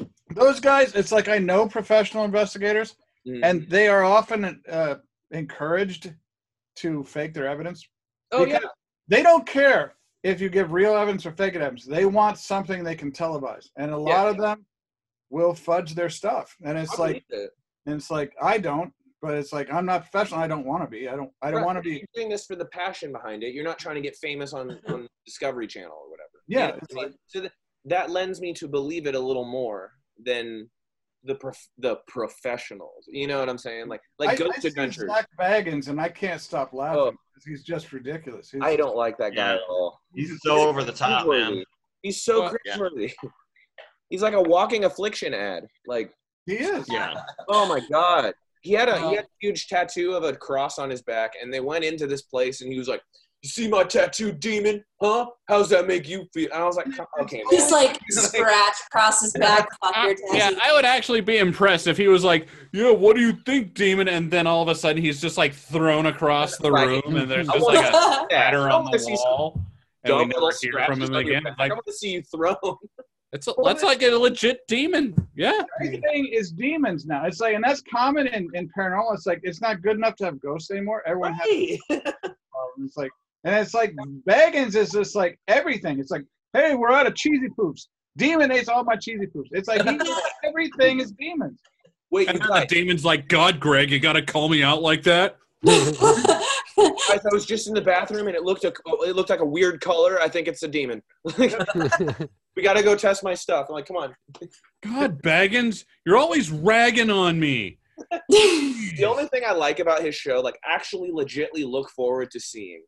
[0.00, 0.08] it.
[0.34, 2.96] Those guys, it's like I know professional investigators,
[3.28, 3.40] Mm.
[3.44, 4.96] and they are often uh,
[5.32, 6.14] encouraged
[6.76, 7.86] to fake their evidence.
[8.32, 8.60] oh yeah,
[9.08, 11.84] They don't care if you give real evidence or fake evidence.
[11.84, 14.30] They want something they can televise, and a lot Yeah.
[14.30, 14.66] of them
[15.30, 16.56] will fudge their stuff.
[16.64, 17.50] And it's I like, it.
[17.86, 20.40] and it's like I don't, but it's like I'm not professional.
[20.40, 21.08] I don't want to be.
[21.08, 21.30] I don't.
[21.42, 21.90] I don't Right, want to be.
[21.96, 23.54] You're doing this for the passion behind it.
[23.54, 26.28] You're not trying to get famous on, on Discovery Channel or whatever.
[26.48, 27.14] You Yeah, know it's I mean?
[27.26, 27.52] so th-
[27.86, 29.92] that lends me to believe it a little more
[30.24, 30.68] than
[31.24, 33.04] the prof- the professionals.
[33.08, 33.88] You know what I'm saying?
[33.88, 35.08] Like like I, Ghost I Adventures.
[35.08, 37.10] Zak Bagans, and I can't stop laughing Oh.
[37.34, 38.50] because he's just ridiculous.
[38.50, 39.54] He's, I don't like that guy Yeah.
[39.54, 40.00] at all.
[40.14, 41.62] He's so over the top, man.
[42.02, 42.76] He's so Well, yeah.
[42.76, 43.12] cringeworthy.
[44.10, 45.64] He's like a walking affliction ad.
[45.86, 46.12] Like,
[46.46, 46.86] He is.
[46.90, 47.14] Yeah.
[47.48, 48.34] oh my god.
[48.62, 51.02] He had a Well- he uh, had a huge tattoo of a cross on his
[51.02, 53.02] back, and they went into this place, and he was like,
[53.42, 54.84] "You see my tattoo, demon?
[55.00, 55.26] Huh?
[55.48, 56.86] How's that make you feel?" And I was like,
[57.22, 57.42] "Okay.
[57.50, 59.68] Just like scratch across his back.
[59.84, 60.50] Fuck I- your yeah.
[60.62, 64.08] I would actually be impressed if he was like, "Yeah, what do you think, demon?"
[64.08, 66.86] And then all of a sudden he's just like thrown across the Right.
[67.04, 69.60] room, and there's just like a spatter on the see some wall,
[70.04, 71.44] and we dumb never hear from him again.
[71.58, 72.56] Like I want to see you thrown.
[73.32, 75.14] it's that's like a legit demon.
[75.34, 77.24] Yeah, Everything is demons now.
[77.24, 79.14] It's like, and that's common in, in paranormal.
[79.14, 81.02] It's like it's not good enough to have ghosts anymore.
[81.06, 81.48] Everyone has
[82.78, 83.10] It's like,
[83.44, 83.94] and it's like
[84.28, 85.98] Bagans is just like everything.
[85.98, 87.88] It's like, hey, we're out of cheesy poops.
[88.16, 89.50] Demon ate all my cheesy poops.
[89.52, 89.98] It's like he,
[90.44, 91.60] everything is demons.
[92.10, 94.62] Wait, you and then guys, the demon's like, "God, Greg, you got to call me
[94.62, 99.16] out like that." guys, I was just in the bathroom and it looked a, it
[99.16, 100.20] looked like a weird color.
[100.20, 101.02] I think it's a demon.
[101.38, 103.66] we got to go test my stuff.
[103.68, 104.14] I'm like, come on.
[104.82, 107.78] God, Bagans, you're always ragging on me.
[108.30, 112.82] The only thing I like about his show, like actually legitly look forward to seeing,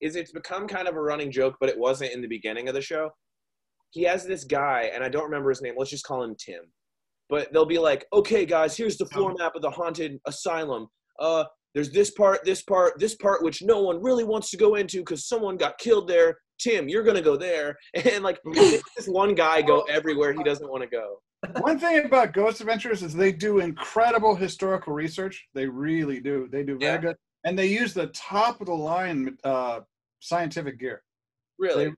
[0.00, 2.74] is it's become kind of a running joke, but it wasn't in the beginning of
[2.74, 3.10] the show.
[3.90, 5.74] He has this guy, and I don't remember his name.
[5.76, 6.60] Let's just call him Tim.
[7.30, 10.88] But they'll be like, okay, guys, here's the floor map of the haunted asylum.
[11.18, 11.44] Uh,
[11.74, 14.98] there's this part, this part, this part, which no one really wants to go into
[14.98, 16.38] because someone got killed there.
[16.58, 20.82] Tim, you're gonna go there, and like this one guy go everywhere he doesn't want
[20.82, 21.18] to go.
[21.60, 25.46] One thing about Ghost Adventures is they do incredible historical research.
[25.54, 26.48] They really do.
[26.50, 26.98] They do very Yeah.
[27.00, 29.80] good, and they use the top of the line uh,
[30.20, 31.02] scientific gear.
[31.58, 31.86] Really?
[31.86, 31.94] They-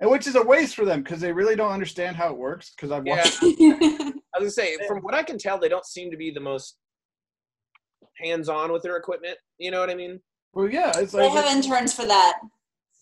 [0.00, 2.72] and which is a waste for them because they really don't understand how it works.
[2.74, 3.16] Because I've Yeah.
[3.18, 3.38] watched.
[3.42, 6.40] I was gonna say, from what I can tell, they don't seem to be the
[6.40, 6.76] most
[8.18, 9.38] hands-on with their equipment.
[9.58, 10.20] You know what I mean?
[10.54, 12.38] Well, yeah, it's like, they have interns for that.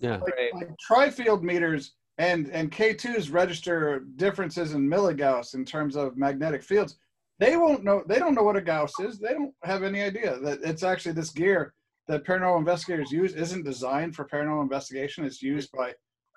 [0.01, 0.16] yeah.
[0.18, 0.55] like, Right.
[0.55, 6.98] like tri-field meters and and K2s register differences in milligauss in terms of magnetic fields.
[7.41, 8.05] They won't know.
[8.07, 9.19] They don't know what a gauss is.
[9.19, 11.73] They don't have any idea that it's actually this gear
[12.07, 15.25] that paranormal investigators use isn't designed for paranormal investigation.
[15.25, 15.95] It's used by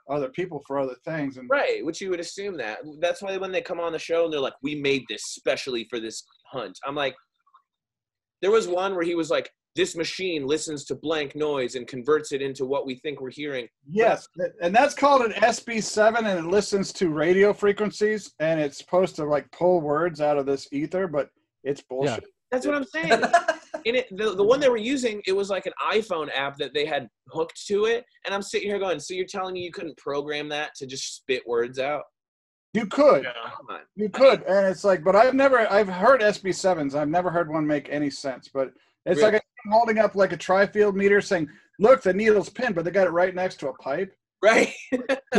[0.09, 1.35] other people for other things.
[1.37, 2.79] And Right, which you would assume that.
[3.01, 5.85] That's why when they come on the show and they're like, "We made this specially
[5.89, 7.15] for this hunt," I'm like,
[8.41, 12.31] there was one where he was like, "This machine listens to blank noise and converts
[12.31, 14.27] it into what we think we're hearing." yes,
[14.61, 19.25] and that's called an SB7, and it listens to radio frequencies, and it's supposed to
[19.25, 21.29] like pull words out of this ether, but
[21.63, 22.25] it's bullshit.
[22.51, 23.09] That's what I'm saying.
[23.85, 26.73] In it, the, the one they were using, it was like an iPhone app that
[26.73, 29.71] they had hooked to it, and I'm sitting here going, "So you're telling me you
[29.71, 32.03] couldn't program that to just spit words out?"
[32.73, 33.23] You could.
[33.23, 33.81] Come on.
[33.95, 36.95] You could, and it's like, but I've never, I've heard SB sevens.
[36.95, 38.49] I've never heard one make any sense.
[38.51, 38.71] But
[39.05, 39.33] it's Really?
[39.33, 41.49] like I'm holding up like a tri-field meter, saying,
[41.79, 44.13] "Look, the needle's pinned," but they got it right next to a pipe.
[44.41, 44.73] Right.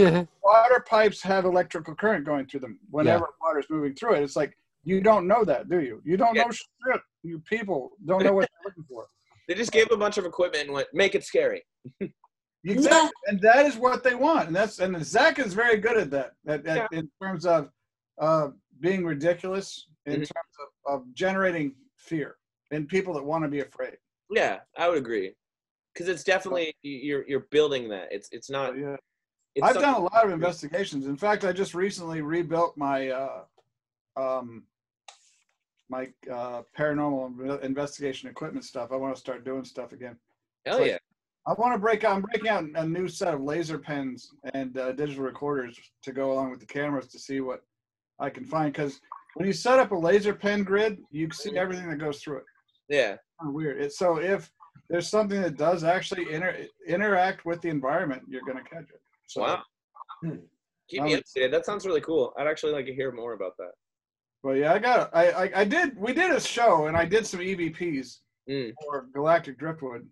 [0.43, 4.23] water pipes have electrical current going through them whenever water's moving through it.
[4.23, 6.01] It's like you don't know that, do you?
[6.05, 6.45] You don't Yeah.
[6.45, 7.01] know shit.
[7.23, 9.07] You people don't know what you're looking for.
[9.47, 11.62] They just gave a bunch of equipment and went, make it scary.
[12.66, 16.11] Exactly, and that is what they want, and that's and Zak is very good at
[16.12, 16.32] that.
[16.47, 17.69] At, at, In terms of
[18.19, 18.49] uh,
[18.81, 20.16] being ridiculous, in Mhm.
[20.32, 20.55] terms
[20.86, 22.36] of, of generating fear
[22.74, 23.96] in people that want to be afraid.
[24.30, 25.32] Yeah, I would agree.
[25.92, 28.09] Because it's definitely you're you're building that.
[28.10, 28.76] It's it's not.
[28.76, 28.96] Yeah.
[29.55, 31.06] It's I've done a lot of investigations.
[31.06, 33.42] In fact, I just recently rebuilt my uh,
[34.16, 34.64] um,
[35.88, 38.90] my uh, paranormal investigation equipment stuff.
[38.90, 40.16] I want to start doing stuff again.
[40.66, 40.98] Hell like- yeah.
[41.46, 42.16] I want to break out.
[42.16, 46.32] I'm breaking out a new set of laser pens and uh, digital recorders to go
[46.32, 47.60] along with the cameras to see what
[48.18, 48.72] I can find.
[48.72, 48.98] Because
[49.34, 52.38] when you set up a laser pen grid, you can see everything that goes through
[52.38, 52.44] it.
[52.89, 53.09] Yeah.
[53.40, 53.81] Kind of weird.
[53.81, 54.51] It, so if
[54.90, 59.01] there's something that does actually inter- interact with the environment, you're going to catch it.
[59.27, 59.62] So, Wow.
[60.23, 60.36] Hmm.
[60.90, 61.51] Keep me updated.
[61.51, 62.35] That sounds really cool.
[62.39, 63.73] I'd actually like to hear more about that.
[64.43, 65.09] Well, yeah, I got.
[65.16, 65.97] I, I I did.
[65.98, 68.74] We did a show, and I did some EVPs Mm.
[68.85, 70.06] for Galactic Driftwood,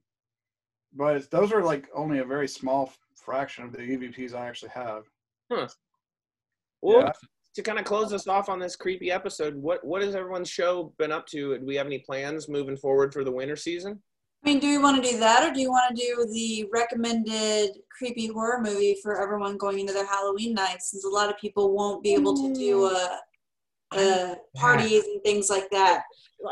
[0.94, 4.70] but it's, those are like only a very small fraction of the EVPs I actually
[4.70, 5.03] have.
[5.51, 5.69] Well,
[7.03, 7.12] Yeah.
[7.55, 10.93] To kind of close us off on this creepy episode, what what has everyone's show
[10.99, 11.59] been up to?
[11.59, 14.01] Do we have any plans moving forward for the winter season?
[14.45, 16.69] I mean, do you want to do that, or do you want to do the
[16.73, 20.91] recommended creepy horror movie for everyone going into their Halloween nights?
[20.91, 23.16] Since a lot of people won't be able to do uh,
[23.97, 26.03] uh, parties and things like that.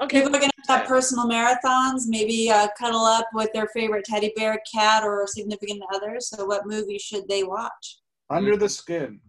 [0.04, 0.20] Okay.
[0.20, 4.32] People are going to have personal marathons, maybe uh, cuddle up with their favorite teddy
[4.36, 6.16] bear, cat, or significant other.
[6.20, 7.98] So, what movie should they watch?
[8.28, 9.20] Under the Skin.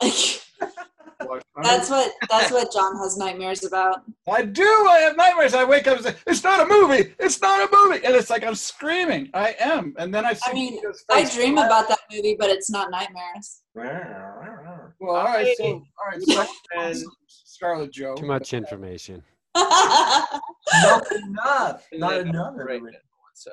[0.60, 4.02] Watch Under that's what that's what John has nightmares about.
[4.28, 4.62] I do.
[4.62, 5.52] I have nightmares.
[5.52, 7.12] I wake up and say, "It's not a movie.
[7.18, 9.28] It's not a movie," and it's like I'm screaming.
[9.34, 10.40] I am, and then I see.
[10.50, 10.80] I mean,
[11.10, 11.34] I face.
[11.34, 13.62] dream about that movie, but it's not nightmares.
[13.74, 15.56] Well, all right.
[15.56, 16.22] So, all right.
[16.22, 18.14] So, And Scarlet Joe.
[18.14, 19.22] Too much information.
[19.56, 21.86] Not enough.
[21.92, 22.34] Not Right enough.
[22.34, 23.52] now, One sec.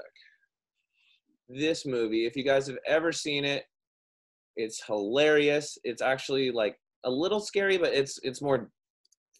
[1.50, 3.66] This movie, if you guys have ever seen it,
[4.56, 5.78] it's hilarious.
[5.84, 8.70] It's actually like a little scary, but it's it's more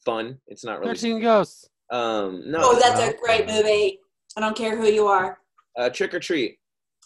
[0.06, 0.38] fun.
[0.48, 0.94] It's not really.
[0.94, 1.70] Thirteen Ghosts.
[1.92, 2.60] Um, no.
[2.62, 4.00] oh, that's a great movie.
[4.38, 5.38] I don't care who you are.
[5.78, 6.58] uh, Trick or Treat.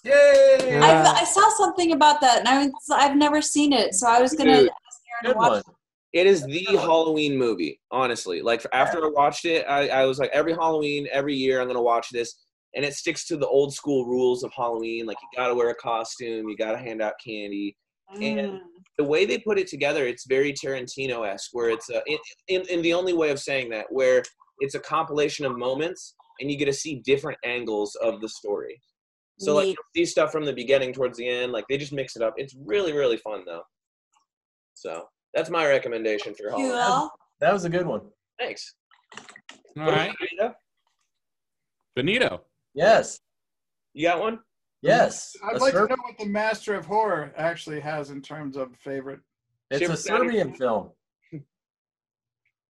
[0.06, 0.80] Yay!
[0.82, 4.22] I've, I saw something about that, and I was, I've never seen it, so I
[4.22, 5.50] was gonna Dude, ask Aaron Good to watch.
[5.50, 5.60] one.
[5.60, 5.66] it.
[6.22, 8.42] It is the Halloween movie, honestly.
[8.42, 11.82] Like after I watched it, I, I was like, every Halloween, every year, I'm gonna
[11.82, 12.34] watch this,
[12.76, 15.06] and it sticks to the old school rules of Halloween.
[15.06, 17.76] Like you gotta wear a costume, you gotta hand out candy.
[18.14, 18.60] And- Mm.
[18.98, 22.18] The way they put it together, it's very Tarantino-esque, where it's a, in,
[22.50, 24.22] in, in the only way of saying that, where
[24.60, 28.78] it's a compilation of moments, and you get to see different angles of the story.
[29.40, 29.78] So like Neat.
[29.96, 32.34] you'll see stuff from the beginning towards the end, like they just mix it up.
[32.36, 33.62] It's really really fun though.
[34.74, 36.72] So that's my recommendation for Halloween.
[36.72, 37.10] Cool.
[37.40, 38.02] That was a good one.
[38.38, 38.76] Thanks.
[39.78, 40.54] All right, Benito,
[41.96, 42.42] Benito.
[42.74, 43.20] Yes.
[43.94, 44.40] You got one?
[44.82, 45.36] Yes.
[45.44, 48.76] I'd like Serb- to know what the Master of Horror actually has in terms of
[48.78, 49.20] favorite.
[49.70, 50.92] it's Shiver a Serbian film.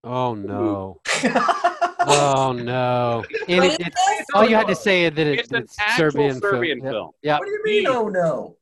[0.04, 1.02] Oh no.
[2.02, 3.26] Oh no.
[3.50, 5.58] And What it, is it's, all you had to say is that it, It's an
[5.58, 6.92] it's actual Serbian, Serbian film.
[6.94, 7.12] film.
[7.22, 7.38] Yeah.
[7.38, 7.88] What do you mean?
[7.88, 8.56] Oh no.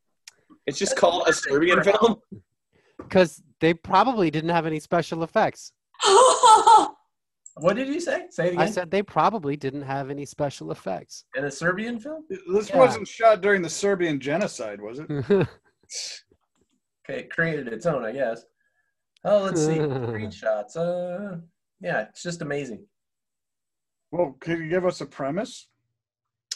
[0.65, 2.15] It's just called a Serbian film.
[2.97, 5.71] Because they probably didn't have any special effects.
[7.59, 8.25] What did you say?
[8.29, 8.61] Say it again.
[8.61, 11.25] I said they probably didn't have any special effects.
[11.35, 12.25] In a Serbian film?
[12.29, 12.77] This Yeah.
[12.77, 15.07] wasn't shot during the Serbian genocide, was it?
[17.09, 18.43] Okay, it created its own, I guess.
[19.23, 19.77] Oh, let's see.
[19.77, 20.75] Screenshots.
[20.75, 21.37] Uh,
[21.79, 22.85] yeah, it's just amazing.
[24.11, 25.69] Well, can you give us a premise?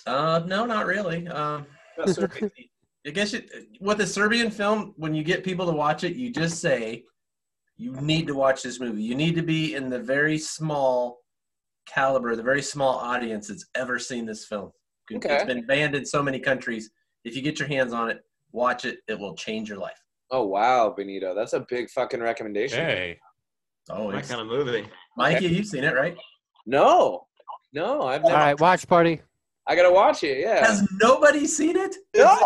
[0.05, 1.25] Uh, no, not really.
[1.29, 1.65] Um,
[2.05, 3.49] I guess it,
[3.79, 7.05] with a Serbian film, when you get people to watch it, you just say,
[7.81, 9.01] "You need to watch this movie.
[9.01, 11.19] You need to be in the very small
[11.87, 14.71] caliber, the very small audience that's ever seen this film.
[15.11, 15.33] Okay.
[15.35, 16.91] It's been banned in so many countries.
[17.25, 18.19] If you get your hands on it,
[18.51, 18.99] watch it.
[19.07, 19.99] It will change your life.
[20.29, 22.79] Oh wow, Benito, that's a big fucking recommendation.
[22.79, 23.19] Hey,
[23.89, 24.87] Oh, My it's, kind of movie.
[25.17, 26.15] Mikey, you've seen it, right?
[26.67, 27.25] No,
[27.73, 28.41] no, I've All never.
[28.41, 29.21] right, watch party.
[29.71, 30.39] I gotta watch it.
[30.39, 30.65] Yeah.
[30.67, 31.95] Has nobody seen it?
[32.13, 32.37] No,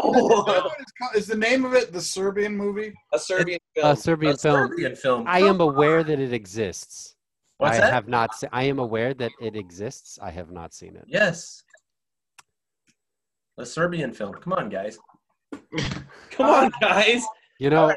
[0.77, 2.93] It's Is the name of it the Serbian movie?
[3.14, 3.95] a Serbian A film.
[3.95, 4.68] Serbian A film.
[4.69, 5.23] Serbian film.
[5.27, 7.15] I am aware that it exists.
[7.57, 7.93] What's I that?
[7.93, 8.35] have not.
[8.35, 10.19] Se- I am aware that it exists.
[10.22, 11.06] I have not seen it.
[11.07, 11.64] Yes.
[13.57, 14.34] A Serbian film.
[14.34, 14.99] Come on, guys.
[16.30, 17.23] Come on, guys.
[17.60, 17.91] You know,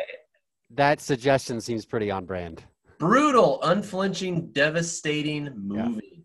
[0.71, 2.65] that suggestion seems pretty on brand.
[2.99, 6.25] Brutal, unflinching, devastating movie.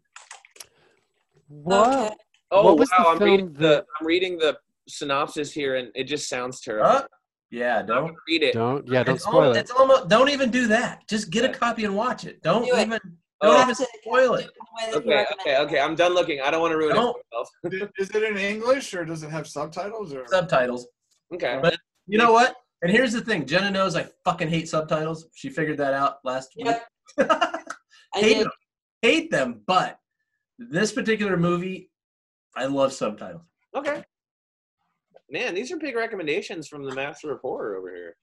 [1.49, 2.05] What?
[2.05, 2.15] Okay.
[2.53, 4.57] Oh What was the wow, I'm reading the that- I'm reading the
[4.87, 6.87] synopsis here, and it just sounds terrible.
[6.89, 7.07] Huh?
[7.49, 8.15] Yeah, don't.
[8.27, 8.53] Read it.
[8.53, 9.57] Don't yeah, don't it's spoil al- it.
[9.57, 10.07] It's almost.
[10.07, 11.07] Don't even do that.
[11.09, 12.41] Just get a copy and watch it.
[12.43, 12.99] Don't Do even.
[13.41, 14.45] Oh, Don't You even spoil it.
[14.45, 15.79] in the way that you Okay, okay, okay.
[15.79, 16.41] I'm done looking.
[16.41, 17.17] I don't want to ruin Don't.
[17.33, 17.47] it
[17.91, 17.91] for.
[18.01, 20.13] Is it in English or does it have subtitles?
[20.13, 20.87] Or Subtitles.
[21.33, 21.59] Okay.
[21.61, 21.77] But
[22.07, 22.55] you know what?
[22.83, 23.45] And here's the thing.
[23.45, 25.27] Jenna knows I fucking hate subtitles.
[25.35, 26.85] She figured that out last Yep,
[27.17, 27.27] week.
[28.15, 28.45] Hate did.
[28.45, 28.51] them.
[29.01, 29.61] Hate them.
[29.67, 29.97] But
[30.59, 31.89] this particular movie,
[32.55, 33.43] I love subtitles.
[33.75, 34.03] Okay.
[35.29, 38.15] Man, these are big recommendations from the Master of Horror over here.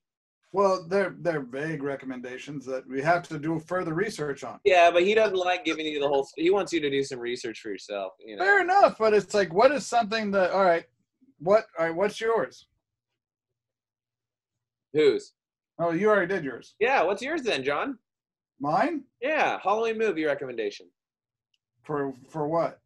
[0.53, 4.61] well, they're they're vague recommendations that we have to do further research on.
[4.65, 6.29] Yeah, but he doesn't like giving you the whole.
[6.37, 8.13] He wants you to do some research for yourself.
[8.25, 8.45] You know.
[8.45, 10.51] Fair enough, but it's like, what is something that?
[10.53, 10.85] All right,
[11.39, 11.67] what?
[11.79, 12.67] All right, what's yours?
[14.93, 15.33] Whose?
[15.79, 16.75] Oh, you already did yours.
[16.81, 17.03] Yeah.
[17.03, 17.99] What's yours then, John?
[18.61, 20.87] Mine Yeah, Halloween movie recommendation.
[21.83, 22.80] for for what?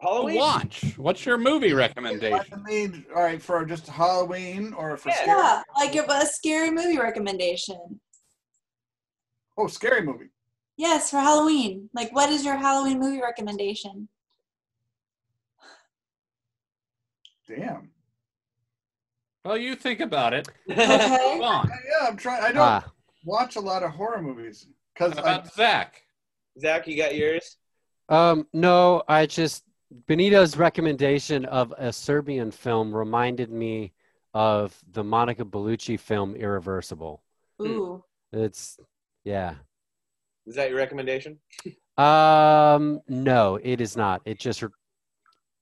[0.00, 0.36] Halloween.
[0.36, 0.94] Watch.
[0.96, 2.40] What's your movie recommendation?
[2.64, 5.14] I mean, all right, for just Halloween or for Yeah.
[5.16, 5.38] scary?
[5.38, 8.00] Yeah, like a, a scary movie recommendation.
[9.58, 10.30] Oh, scary movie.
[10.76, 11.90] Yes, for Halloween.
[11.92, 14.08] Like, what is your Halloween movie recommendation?
[17.46, 17.90] Damn.
[19.44, 20.48] Well, you think about it.
[20.70, 20.76] Okay.
[20.86, 21.68] Come on.
[21.68, 22.42] Yeah, yeah, I'm trying.
[22.42, 22.92] I don't Ah,
[23.24, 26.02] watch a lot of horror movies because How about Zach?
[26.58, 27.56] Zach, you got yours.
[28.08, 29.64] um, no, I just
[30.06, 33.92] Benito's recommendation of a Serbian film reminded me
[34.34, 37.22] of the Monica Bellucci film Irreversible.
[37.60, 38.04] Ooh.
[38.32, 38.78] It's
[39.24, 39.54] yeah.
[40.46, 41.38] Is that your recommendation?
[41.98, 44.22] Um, no, it is not.
[44.24, 44.64] It just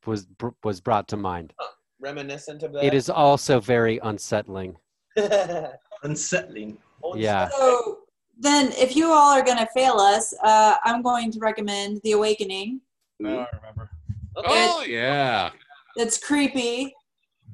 [0.07, 0.27] was
[0.63, 1.55] was brought to mind.
[2.01, 2.85] Reminiscent of that.
[2.85, 4.77] It is also very unsettling.
[6.05, 6.79] Unsettling.
[7.17, 7.49] Yeah.
[7.49, 7.99] So
[8.39, 12.13] then, if you all are going to fail us, uh, I'm going to recommend The
[12.13, 12.81] Awakening.
[13.19, 13.91] No, I remember.
[14.39, 14.49] Okay.
[14.51, 15.51] Oh yeah.
[15.97, 16.95] It's creepy,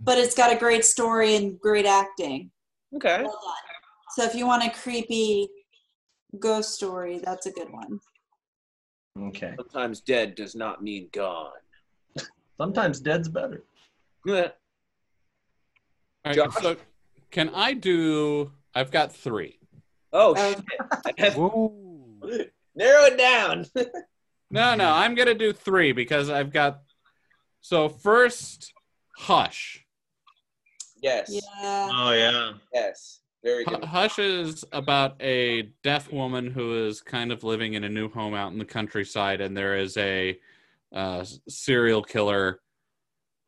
[0.02, 2.50] but it's got a great story and great acting.
[2.94, 3.22] Okay.
[3.22, 3.54] Well done.
[4.16, 5.48] So if you want a creepy
[6.38, 7.98] ghost story, that's a good one.
[9.28, 9.54] Okay.
[9.56, 11.52] Sometimes dead does not mean gone.
[12.58, 13.64] Sometimes dead's better.
[14.26, 14.42] All
[16.24, 16.54] right, Josh?
[16.54, 16.76] so
[17.30, 18.52] can I do?
[18.74, 19.58] I've got three.
[20.12, 20.54] oh Uh,
[21.18, 22.52] shit!
[22.76, 23.66] Narrow it down.
[24.54, 26.82] No, no, I'm gonna do three because I've got.
[27.60, 28.72] So first,
[29.18, 29.84] Hush.
[31.02, 31.28] yes.
[31.28, 31.88] yeah.
[31.92, 32.52] Oh yeah.
[32.72, 33.20] Yes.
[33.42, 33.84] Very Hu- good.
[33.84, 38.32] Hush is about a deaf woman who is kind of living in a new home
[38.34, 40.38] out in the countryside, and there is a
[40.94, 42.60] uh, serial killer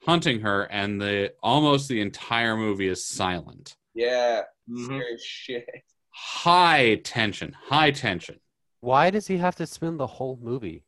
[0.04, 3.76] hunting her, and the almost the entire movie is silent.
[3.94, 4.42] Yeah.
[4.68, 4.86] Mhm.
[4.86, 5.66] Scary shit.
[6.10, 8.40] High tension, high tension.
[8.80, 10.82] Why does he have to spend the whole movie?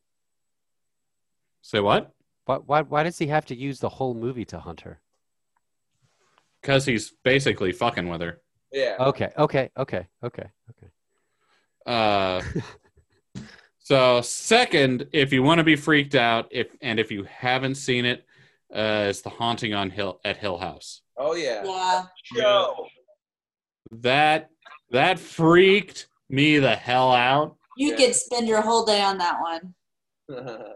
[1.69, 2.15] Say what?
[2.47, 5.01] Why, why, why does he have to use the whole movie to hunt her?
[6.63, 8.41] Because he's basically fucking with her.
[8.73, 8.97] Yeah.
[8.99, 10.87] Okay, okay, okay, okay, okay.
[11.85, 12.41] Uh,
[13.81, 18.07] so second, if you want to be freaked out, if and if you haven't seen
[18.07, 18.25] it,
[18.75, 21.03] uh, it's the haunting on Hill at Hill House.
[21.19, 21.63] Oh yeah.
[21.67, 22.05] Yeah.
[22.35, 22.87] Show.
[23.91, 24.49] That
[24.91, 27.57] that freaked me the hell out.
[27.77, 27.97] You Yeah.
[27.97, 29.75] could spend your whole day on that one.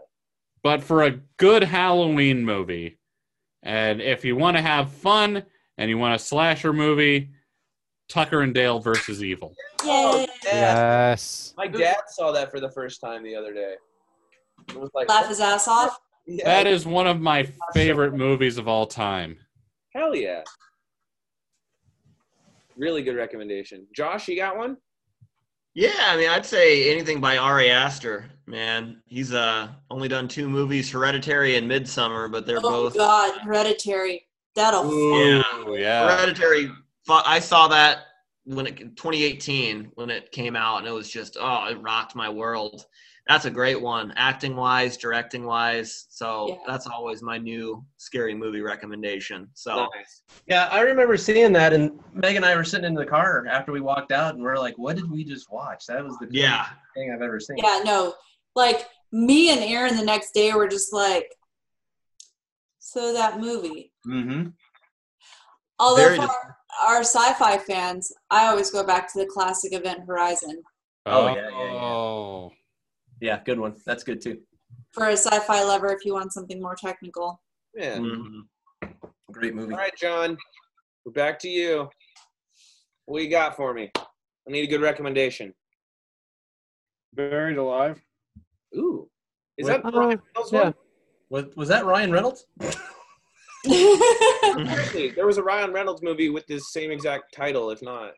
[0.63, 2.97] But for a good Halloween movie,
[3.61, 5.43] and if you want to have fun
[5.77, 7.31] and you want a slasher movie,
[8.09, 9.53] Tucker and Dale versus Evil.
[9.81, 10.27] oh, Yay.
[10.45, 11.53] Yes.
[11.57, 13.75] My dad saw that for the first time the other day.
[14.69, 15.99] It was like, Laugh his ass off.
[16.25, 19.37] yeah, That is one of my favorite movies of all time.
[19.93, 20.43] hell yeah.
[22.77, 23.85] Really good recommendation.
[23.93, 24.77] Josh, you got one?
[25.75, 29.01] Yeah, I mean, I'd say anything by Ari Aster, man.
[29.05, 34.25] He's uh only done two movies, Hereditary and Midsommar, but they're Oh both God, Hereditary.
[34.55, 34.85] That'll.
[34.85, 35.43] Yeah.
[35.67, 36.15] Ooh, yeah.
[36.15, 36.71] Hereditary.
[37.09, 38.05] I saw that
[38.45, 42.29] when it 2018 when it came out, and it was just oh, it rocked my
[42.29, 42.85] world.
[43.27, 46.07] That's a great one, acting wise, directing wise.
[46.09, 46.55] So Yeah.
[46.67, 49.47] that's always my new scary movie recommendation.
[49.53, 50.23] So Nice.
[50.45, 53.71] Yeah, I remember seeing that, and Meg and I were sitting in the car after
[53.71, 55.85] we walked out, and we're like, "What did we just watch?
[55.87, 58.13] That was the coolest yeah, thing I've ever seen." Yeah, no.
[58.55, 61.27] Like me and Aaron the next day were just like,
[62.79, 63.91] so that movie.
[64.07, 64.49] Mm-hmm.
[65.79, 66.57] Although Very for our,
[66.87, 70.61] our sci-fi fans, I always go back to the classic Event Horizon.
[71.05, 71.81] Oh, yeah, yeah, yeah.
[71.81, 72.51] Oh.
[73.19, 73.75] Yeah, good one.
[73.85, 74.41] That's good too.
[74.91, 77.41] For a sci-fi lover, if you want something more technical.
[77.73, 77.97] Yeah.
[77.97, 78.41] Mhm.
[79.31, 79.73] Great movie.
[79.73, 80.37] All right, John.
[81.05, 81.89] We're back to you.
[83.05, 83.91] What you got for me?
[83.95, 85.53] I need a good recommendation.
[87.13, 88.01] Buried alive.
[88.75, 89.09] Ooh.
[89.57, 89.83] Is What?
[89.83, 90.63] that Uh, Ryan Reynolds yeah.
[90.63, 90.73] one?
[91.29, 92.45] Was was that Ryan Reynolds?
[93.65, 98.11] Actually, there was a Ryan Reynolds movie with this same exact title, if not.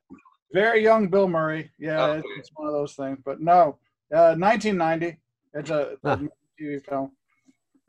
[0.53, 1.71] Very young Bill Murray.
[1.77, 2.39] Yeah, Oh, it's, okay.
[2.39, 3.19] it's one of those things.
[3.23, 3.77] But no,
[4.13, 5.17] uh, 1990.
[5.53, 6.23] It's a, a Huh.
[6.59, 7.11] TV film.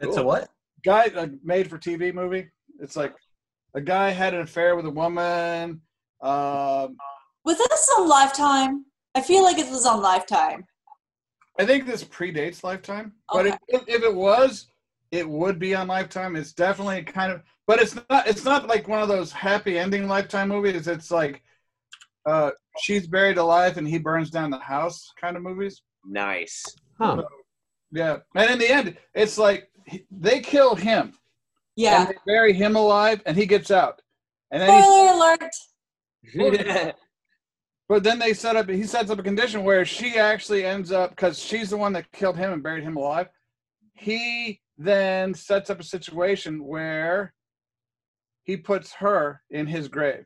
[0.00, 0.48] It's a what?
[0.84, 2.48] Guy, a made for TV movie.
[2.80, 3.14] It's like
[3.74, 5.80] a guy had an affair with a woman.
[6.22, 6.96] Um,
[7.44, 8.84] was this on Lifetime?
[9.14, 10.64] I feel like it was on Lifetime.
[11.58, 13.56] I think this predates Lifetime, but Okay.
[13.68, 14.66] if, if it was,
[15.10, 16.36] it would be on Lifetime.
[16.36, 18.26] It's definitely kind of, but it's not.
[18.26, 20.86] It's not like one of those happy ending Lifetime movies.
[20.86, 21.42] It's like
[22.26, 22.50] uh,
[22.82, 25.82] she's buried alive and he burns down the house kind of movies.
[26.04, 26.62] Nice.
[27.00, 27.22] Huh.
[27.92, 29.70] Yeah, and in the end, it's like
[30.10, 31.14] they kill him
[31.76, 32.00] Yeah.
[32.00, 34.02] and they bury him alive, and he gets out,
[34.50, 35.36] and then he's, Spoiler
[36.74, 36.94] alert.
[37.88, 38.68] but then they set up.
[38.68, 42.10] He sets up a condition where she actually ends up because she's the one that
[42.12, 43.28] killed him and buried him alive.
[43.94, 47.32] He then sets up a situation where
[48.42, 50.24] he puts her in his grave,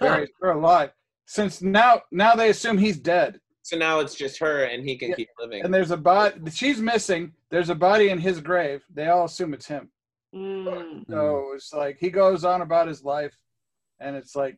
[0.00, 0.90] buries her alive.
[1.26, 5.10] Since now, now they assume he's dead, so now it's just her, and he can
[5.10, 5.62] Yeah, keep living.
[5.62, 6.34] and there's a body.
[6.50, 7.32] She's missing.
[7.50, 8.82] There's a body in his grave.
[8.92, 9.90] They all assume it's him.
[10.34, 11.04] Mm.
[11.08, 13.36] So it's like he goes on about his life,
[14.00, 14.56] and it's like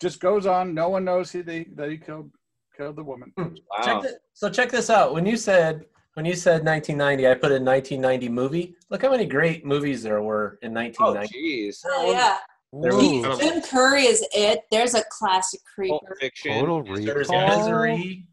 [0.00, 0.74] just goes on.
[0.74, 2.30] No one knows he that he, that he killed
[2.76, 3.32] killed the woman.
[3.36, 3.42] Hmm.
[3.44, 3.84] wow.
[3.84, 5.12] Check thi- so check this out.
[5.14, 8.74] When you said when you said 1990, I put in 1990 movie.
[8.90, 10.96] Look how many great movies there were in 1990.
[11.00, 11.38] Oh, 1990.
[11.38, 11.80] jeez.
[11.86, 12.36] Oh, yeah.
[12.72, 14.60] There Ooh, Tim Curry is it.
[14.70, 16.02] There's a classic Pulp.
[16.20, 16.52] Fiction.
[16.54, 17.58] total There's recall.
[17.58, 18.26] Misery.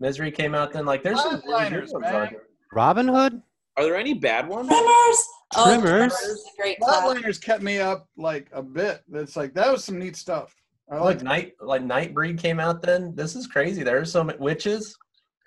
[0.00, 0.84] Misery came out then.
[0.84, 2.28] Like there's some really good ones on man.
[2.28, 2.42] here.
[2.72, 3.40] Robin Hood.
[3.76, 4.68] Are there any bad ones?
[5.56, 5.84] Oh, Tremors.
[5.84, 6.12] Oh, Tremors.
[6.12, 7.22] Tremors is a great classic.
[7.22, 9.02] Flatliners kept me up like a bit.
[9.12, 10.54] It's like that was some neat stuff.
[10.90, 13.14] I Like like night like Nightbreed came out then.
[13.14, 13.82] This is crazy.
[13.82, 14.96] There's some witches.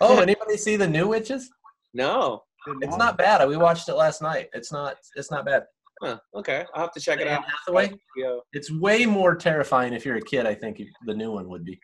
[0.01, 1.49] Oh, anybody see the new witches?
[1.93, 2.43] No.
[2.81, 3.47] It's not bad.
[3.47, 4.49] We watched it last night.
[4.53, 4.97] It's not.
[5.15, 5.63] It's not bad.
[6.01, 6.17] Huh.
[6.33, 6.65] Okay.
[6.73, 7.45] I'll have to check it Anne out.
[7.45, 7.93] Hathaway.
[8.17, 8.37] Yeah.
[8.53, 10.45] It's way more terrifying if you're a kid.
[10.45, 11.79] I think the new one would be.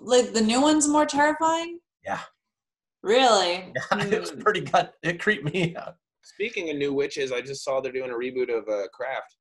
[0.00, 1.78] Like the new one's more terrifying.
[2.04, 2.20] Yeah.
[3.02, 3.72] Really?
[3.92, 4.40] Yeah, it was hmm.
[4.40, 4.94] pretty gut.
[5.02, 5.96] It creeped me out.
[6.26, 9.36] Speaking of new witches, I just saw they're doing a reboot of uh, Craft.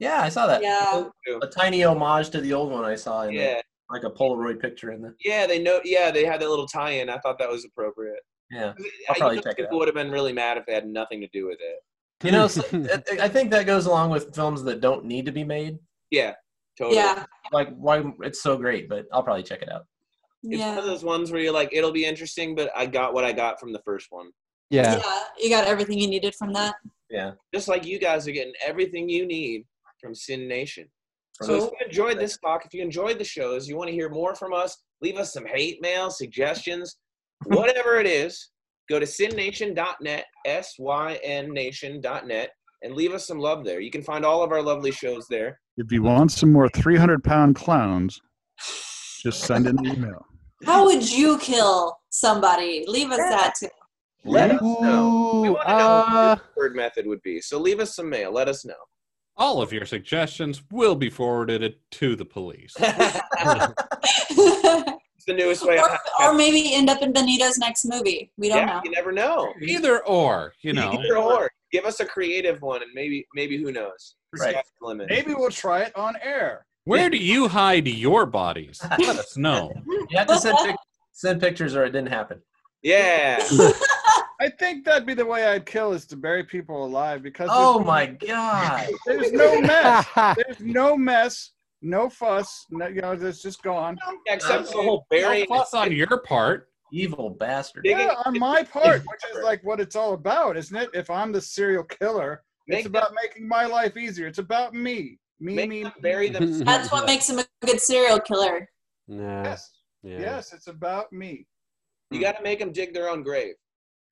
[0.00, 0.60] Yeah, I saw that.
[0.62, 1.04] Yeah.
[1.40, 3.60] A tiny homage to the old one I saw in the- Yeah.
[3.90, 5.14] like a Polaroid picture in there.
[5.24, 5.80] Yeah, they know.
[5.84, 7.08] Yeah, they had that little tie-in.
[7.08, 8.18] I thought that was appropriate.
[8.50, 8.74] Yeah.
[9.08, 9.66] I'll probably know check it out.
[9.68, 12.24] people would have been really mad if they had nothing to do with it.
[12.26, 15.32] You know, so, I- I think that goes along with films that don't need to
[15.32, 15.78] be made.
[16.10, 16.34] Yeah,
[16.76, 16.96] totally.
[16.96, 17.24] Yeah.
[17.52, 19.86] Like why it's so great, but I'll probably check it out.
[20.42, 23.24] It's one of those ones where you're like, it'll be interesting, but I got what
[23.24, 24.30] I got from the first one.
[24.70, 24.96] Yeah.
[24.96, 25.22] Yeah.
[25.38, 26.74] You got everything you needed from that.
[27.10, 27.32] Yeah.
[27.54, 29.64] Just like you guys are getting everything you need
[30.00, 30.86] from Synnation.
[31.42, 33.94] So if this- you enjoyed this talk, if you enjoyed the shows, you want to
[33.94, 36.96] hear more from us, leave us some hate mail, suggestions,
[37.46, 38.50] whatever it is,
[38.88, 42.50] go to synnation.net, S-Y-N nation.net,
[42.82, 43.80] and leave us some love there.
[43.80, 45.60] You can find all of our lovely shows there.
[45.76, 48.18] If you want some more 300 pound clowns,
[49.22, 50.24] just send an email.
[50.64, 52.84] How would you kill somebody?
[52.88, 53.68] Leave us that too.
[54.26, 55.40] Let us know.
[55.42, 57.40] We want to know uh, what your preferred method would be.
[57.40, 58.32] So leave us some mail.
[58.32, 58.74] Let us know.
[59.36, 62.74] All of your suggestions will be forwarded to the police.
[65.16, 65.78] It's the newest way.
[65.78, 68.30] or, I or maybe end up in Benito's next movie.
[68.36, 68.80] We don't yeah, know.
[68.84, 69.52] you never know.
[69.60, 70.92] Either or, you know.
[70.92, 71.50] Either or.
[71.72, 74.14] Give us a creative one, and maybe maybe who knows?
[74.38, 74.52] Right.
[74.52, 75.08] Sky's the limit.
[75.10, 76.66] maybe we'll try it on air.
[76.84, 78.80] Where do you hide your bodies?
[78.98, 79.72] Let us know.
[79.88, 80.76] You have to send, pic-
[81.12, 82.40] send pictures or it didn't happen.
[82.82, 83.44] Yeah.
[84.40, 87.78] I think that'd be the way I'd kill is to bury people alive because Oh
[87.80, 88.88] my god.
[89.06, 90.06] there's no mess.
[90.36, 91.52] There's no mess,
[91.82, 92.66] no fuss.
[92.70, 93.96] No, you know, it's just gone.
[94.26, 95.46] Except for the whole No burying.
[95.46, 96.68] fuss on your part.
[96.92, 97.84] Evil bastard.
[97.84, 100.90] Yeah, on my part, which is like what it's all about, isn't it?
[100.94, 104.26] If I'm the serial killer, Make it's about making my life easier.
[104.26, 105.18] It's about me.
[105.40, 106.00] Me, Make me, them me.
[106.02, 106.58] bury them.
[106.64, 108.68] That's what makes him a good serial killer.
[109.08, 109.70] Nah, Yes,
[110.02, 110.18] yeah.
[110.20, 111.46] yes, it's about me.
[112.10, 113.54] You got to make them dig their own grave.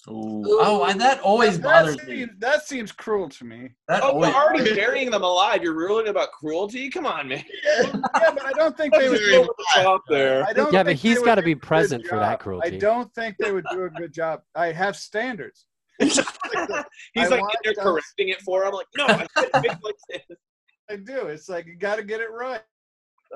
[0.06, 0.42] Ooh.
[0.46, 2.16] Oh, I, that always that, bothers me.
[2.18, 3.70] seems, that seems cruel to me.
[3.88, 4.32] That Oh, always.
[4.34, 5.62] you're already burying them alive.
[5.62, 6.90] You're ruling about cruelty?
[6.90, 7.42] Come on, man.
[7.64, 9.38] Yeah, but I don't think they would Very do.
[9.40, 10.44] over the there.
[10.44, 12.06] I don't Yeah, but think they he's would got to do be a good present
[12.06, 12.40] for that job.
[12.40, 12.76] cruelty.
[12.76, 14.42] I don't think they would do a good job.
[14.54, 15.66] I have standards.
[16.00, 18.68] He's I like want in there correcting it for him.
[18.68, 20.22] I'm like, no, I like this.
[20.90, 21.26] I do.
[21.28, 22.60] It's like you got to get it right.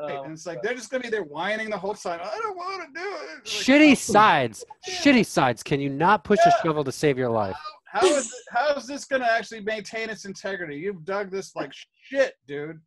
[0.00, 2.20] Oh, and it's like they're just gonna be there whining the whole time.
[2.22, 3.28] I don't want to do it.
[3.36, 4.64] Like, Shitty how- sides.
[4.88, 5.62] Shitty sides.
[5.62, 7.56] Can you not push a shovel to save your life?
[7.90, 10.76] How is it, how is this gonna actually maintain its integrity?
[10.76, 11.72] You've dug this like
[12.02, 12.78] shit, dude.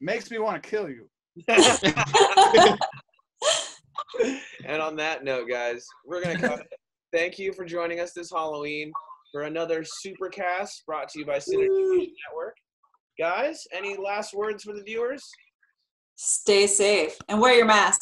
[0.00, 1.08] Makes me want to kill you.
[4.66, 6.66] and on that note, guys, we're gonna cut.
[7.12, 8.90] Thank you for joining us this Halloween.
[9.32, 12.56] for another Supercast brought to you by Synergy Vision Network.
[13.18, 15.30] Guys, any last words for the viewers?
[16.14, 18.00] Stay safe and wear your mask.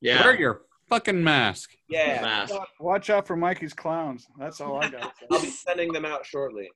[0.00, 0.22] Yeah.
[0.24, 1.70] Wear your fucking mask.
[1.88, 2.20] Yeah.
[2.22, 2.54] Mask.
[2.80, 4.26] Watch out for Mikey's clowns.
[4.38, 5.12] That's all I got.
[5.30, 6.70] I'll be sending them out shortly.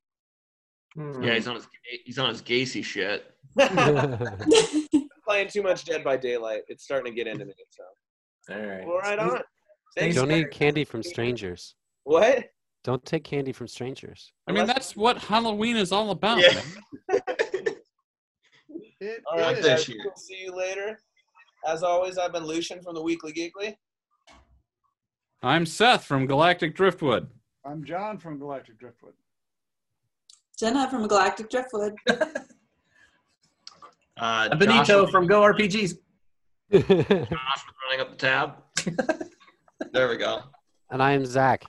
[0.94, 1.22] Hmm.
[1.22, 1.68] Yeah, he's on his
[2.04, 3.30] he's on his Gacy shit.
[5.26, 6.62] Playing too much Dead by Daylight.
[6.68, 7.52] It's starting to get into me.
[7.70, 8.86] So, All right.
[8.86, 9.40] well, right on.
[9.96, 10.42] Thanks, Don't guys.
[10.42, 11.74] eat candy from strangers.
[12.04, 12.44] What?
[12.84, 14.32] Don't take candy from strangers.
[14.46, 16.38] I mean, Unless- that's what Halloween is all about.
[16.40, 17.15] Yeah.
[19.06, 19.14] Man.
[19.16, 19.66] It All right, is.
[19.66, 20.98] guys, we'll see you later.
[21.66, 23.76] As always, I've been Lucian from the Weekly Geekly.
[25.42, 27.28] I'm Seth from Galactic Driftwood.
[27.64, 29.14] I'm John from Galactic Driftwood.
[30.58, 31.94] Jenna from Galactic Driftwood.
[34.18, 35.98] Uh, Benito Josh, from Go RPGs.
[36.72, 38.54] Josh was running up the tab.
[39.92, 40.40] there we go.
[40.90, 41.66] and I am Zach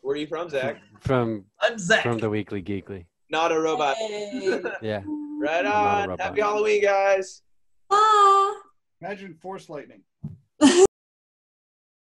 [0.00, 0.78] Where are you from, Zach?
[1.00, 2.02] from I'm Zach.
[2.04, 3.04] from the Weekly Geekly.
[3.28, 3.96] Not a robot.
[3.98, 4.62] Hey.
[4.80, 5.02] Yeah.
[5.42, 6.18] Right Not a on.
[6.18, 7.42] Happy Halloween, guys.
[7.88, 8.54] Bye.
[9.00, 10.02] Imagine Force Lightning.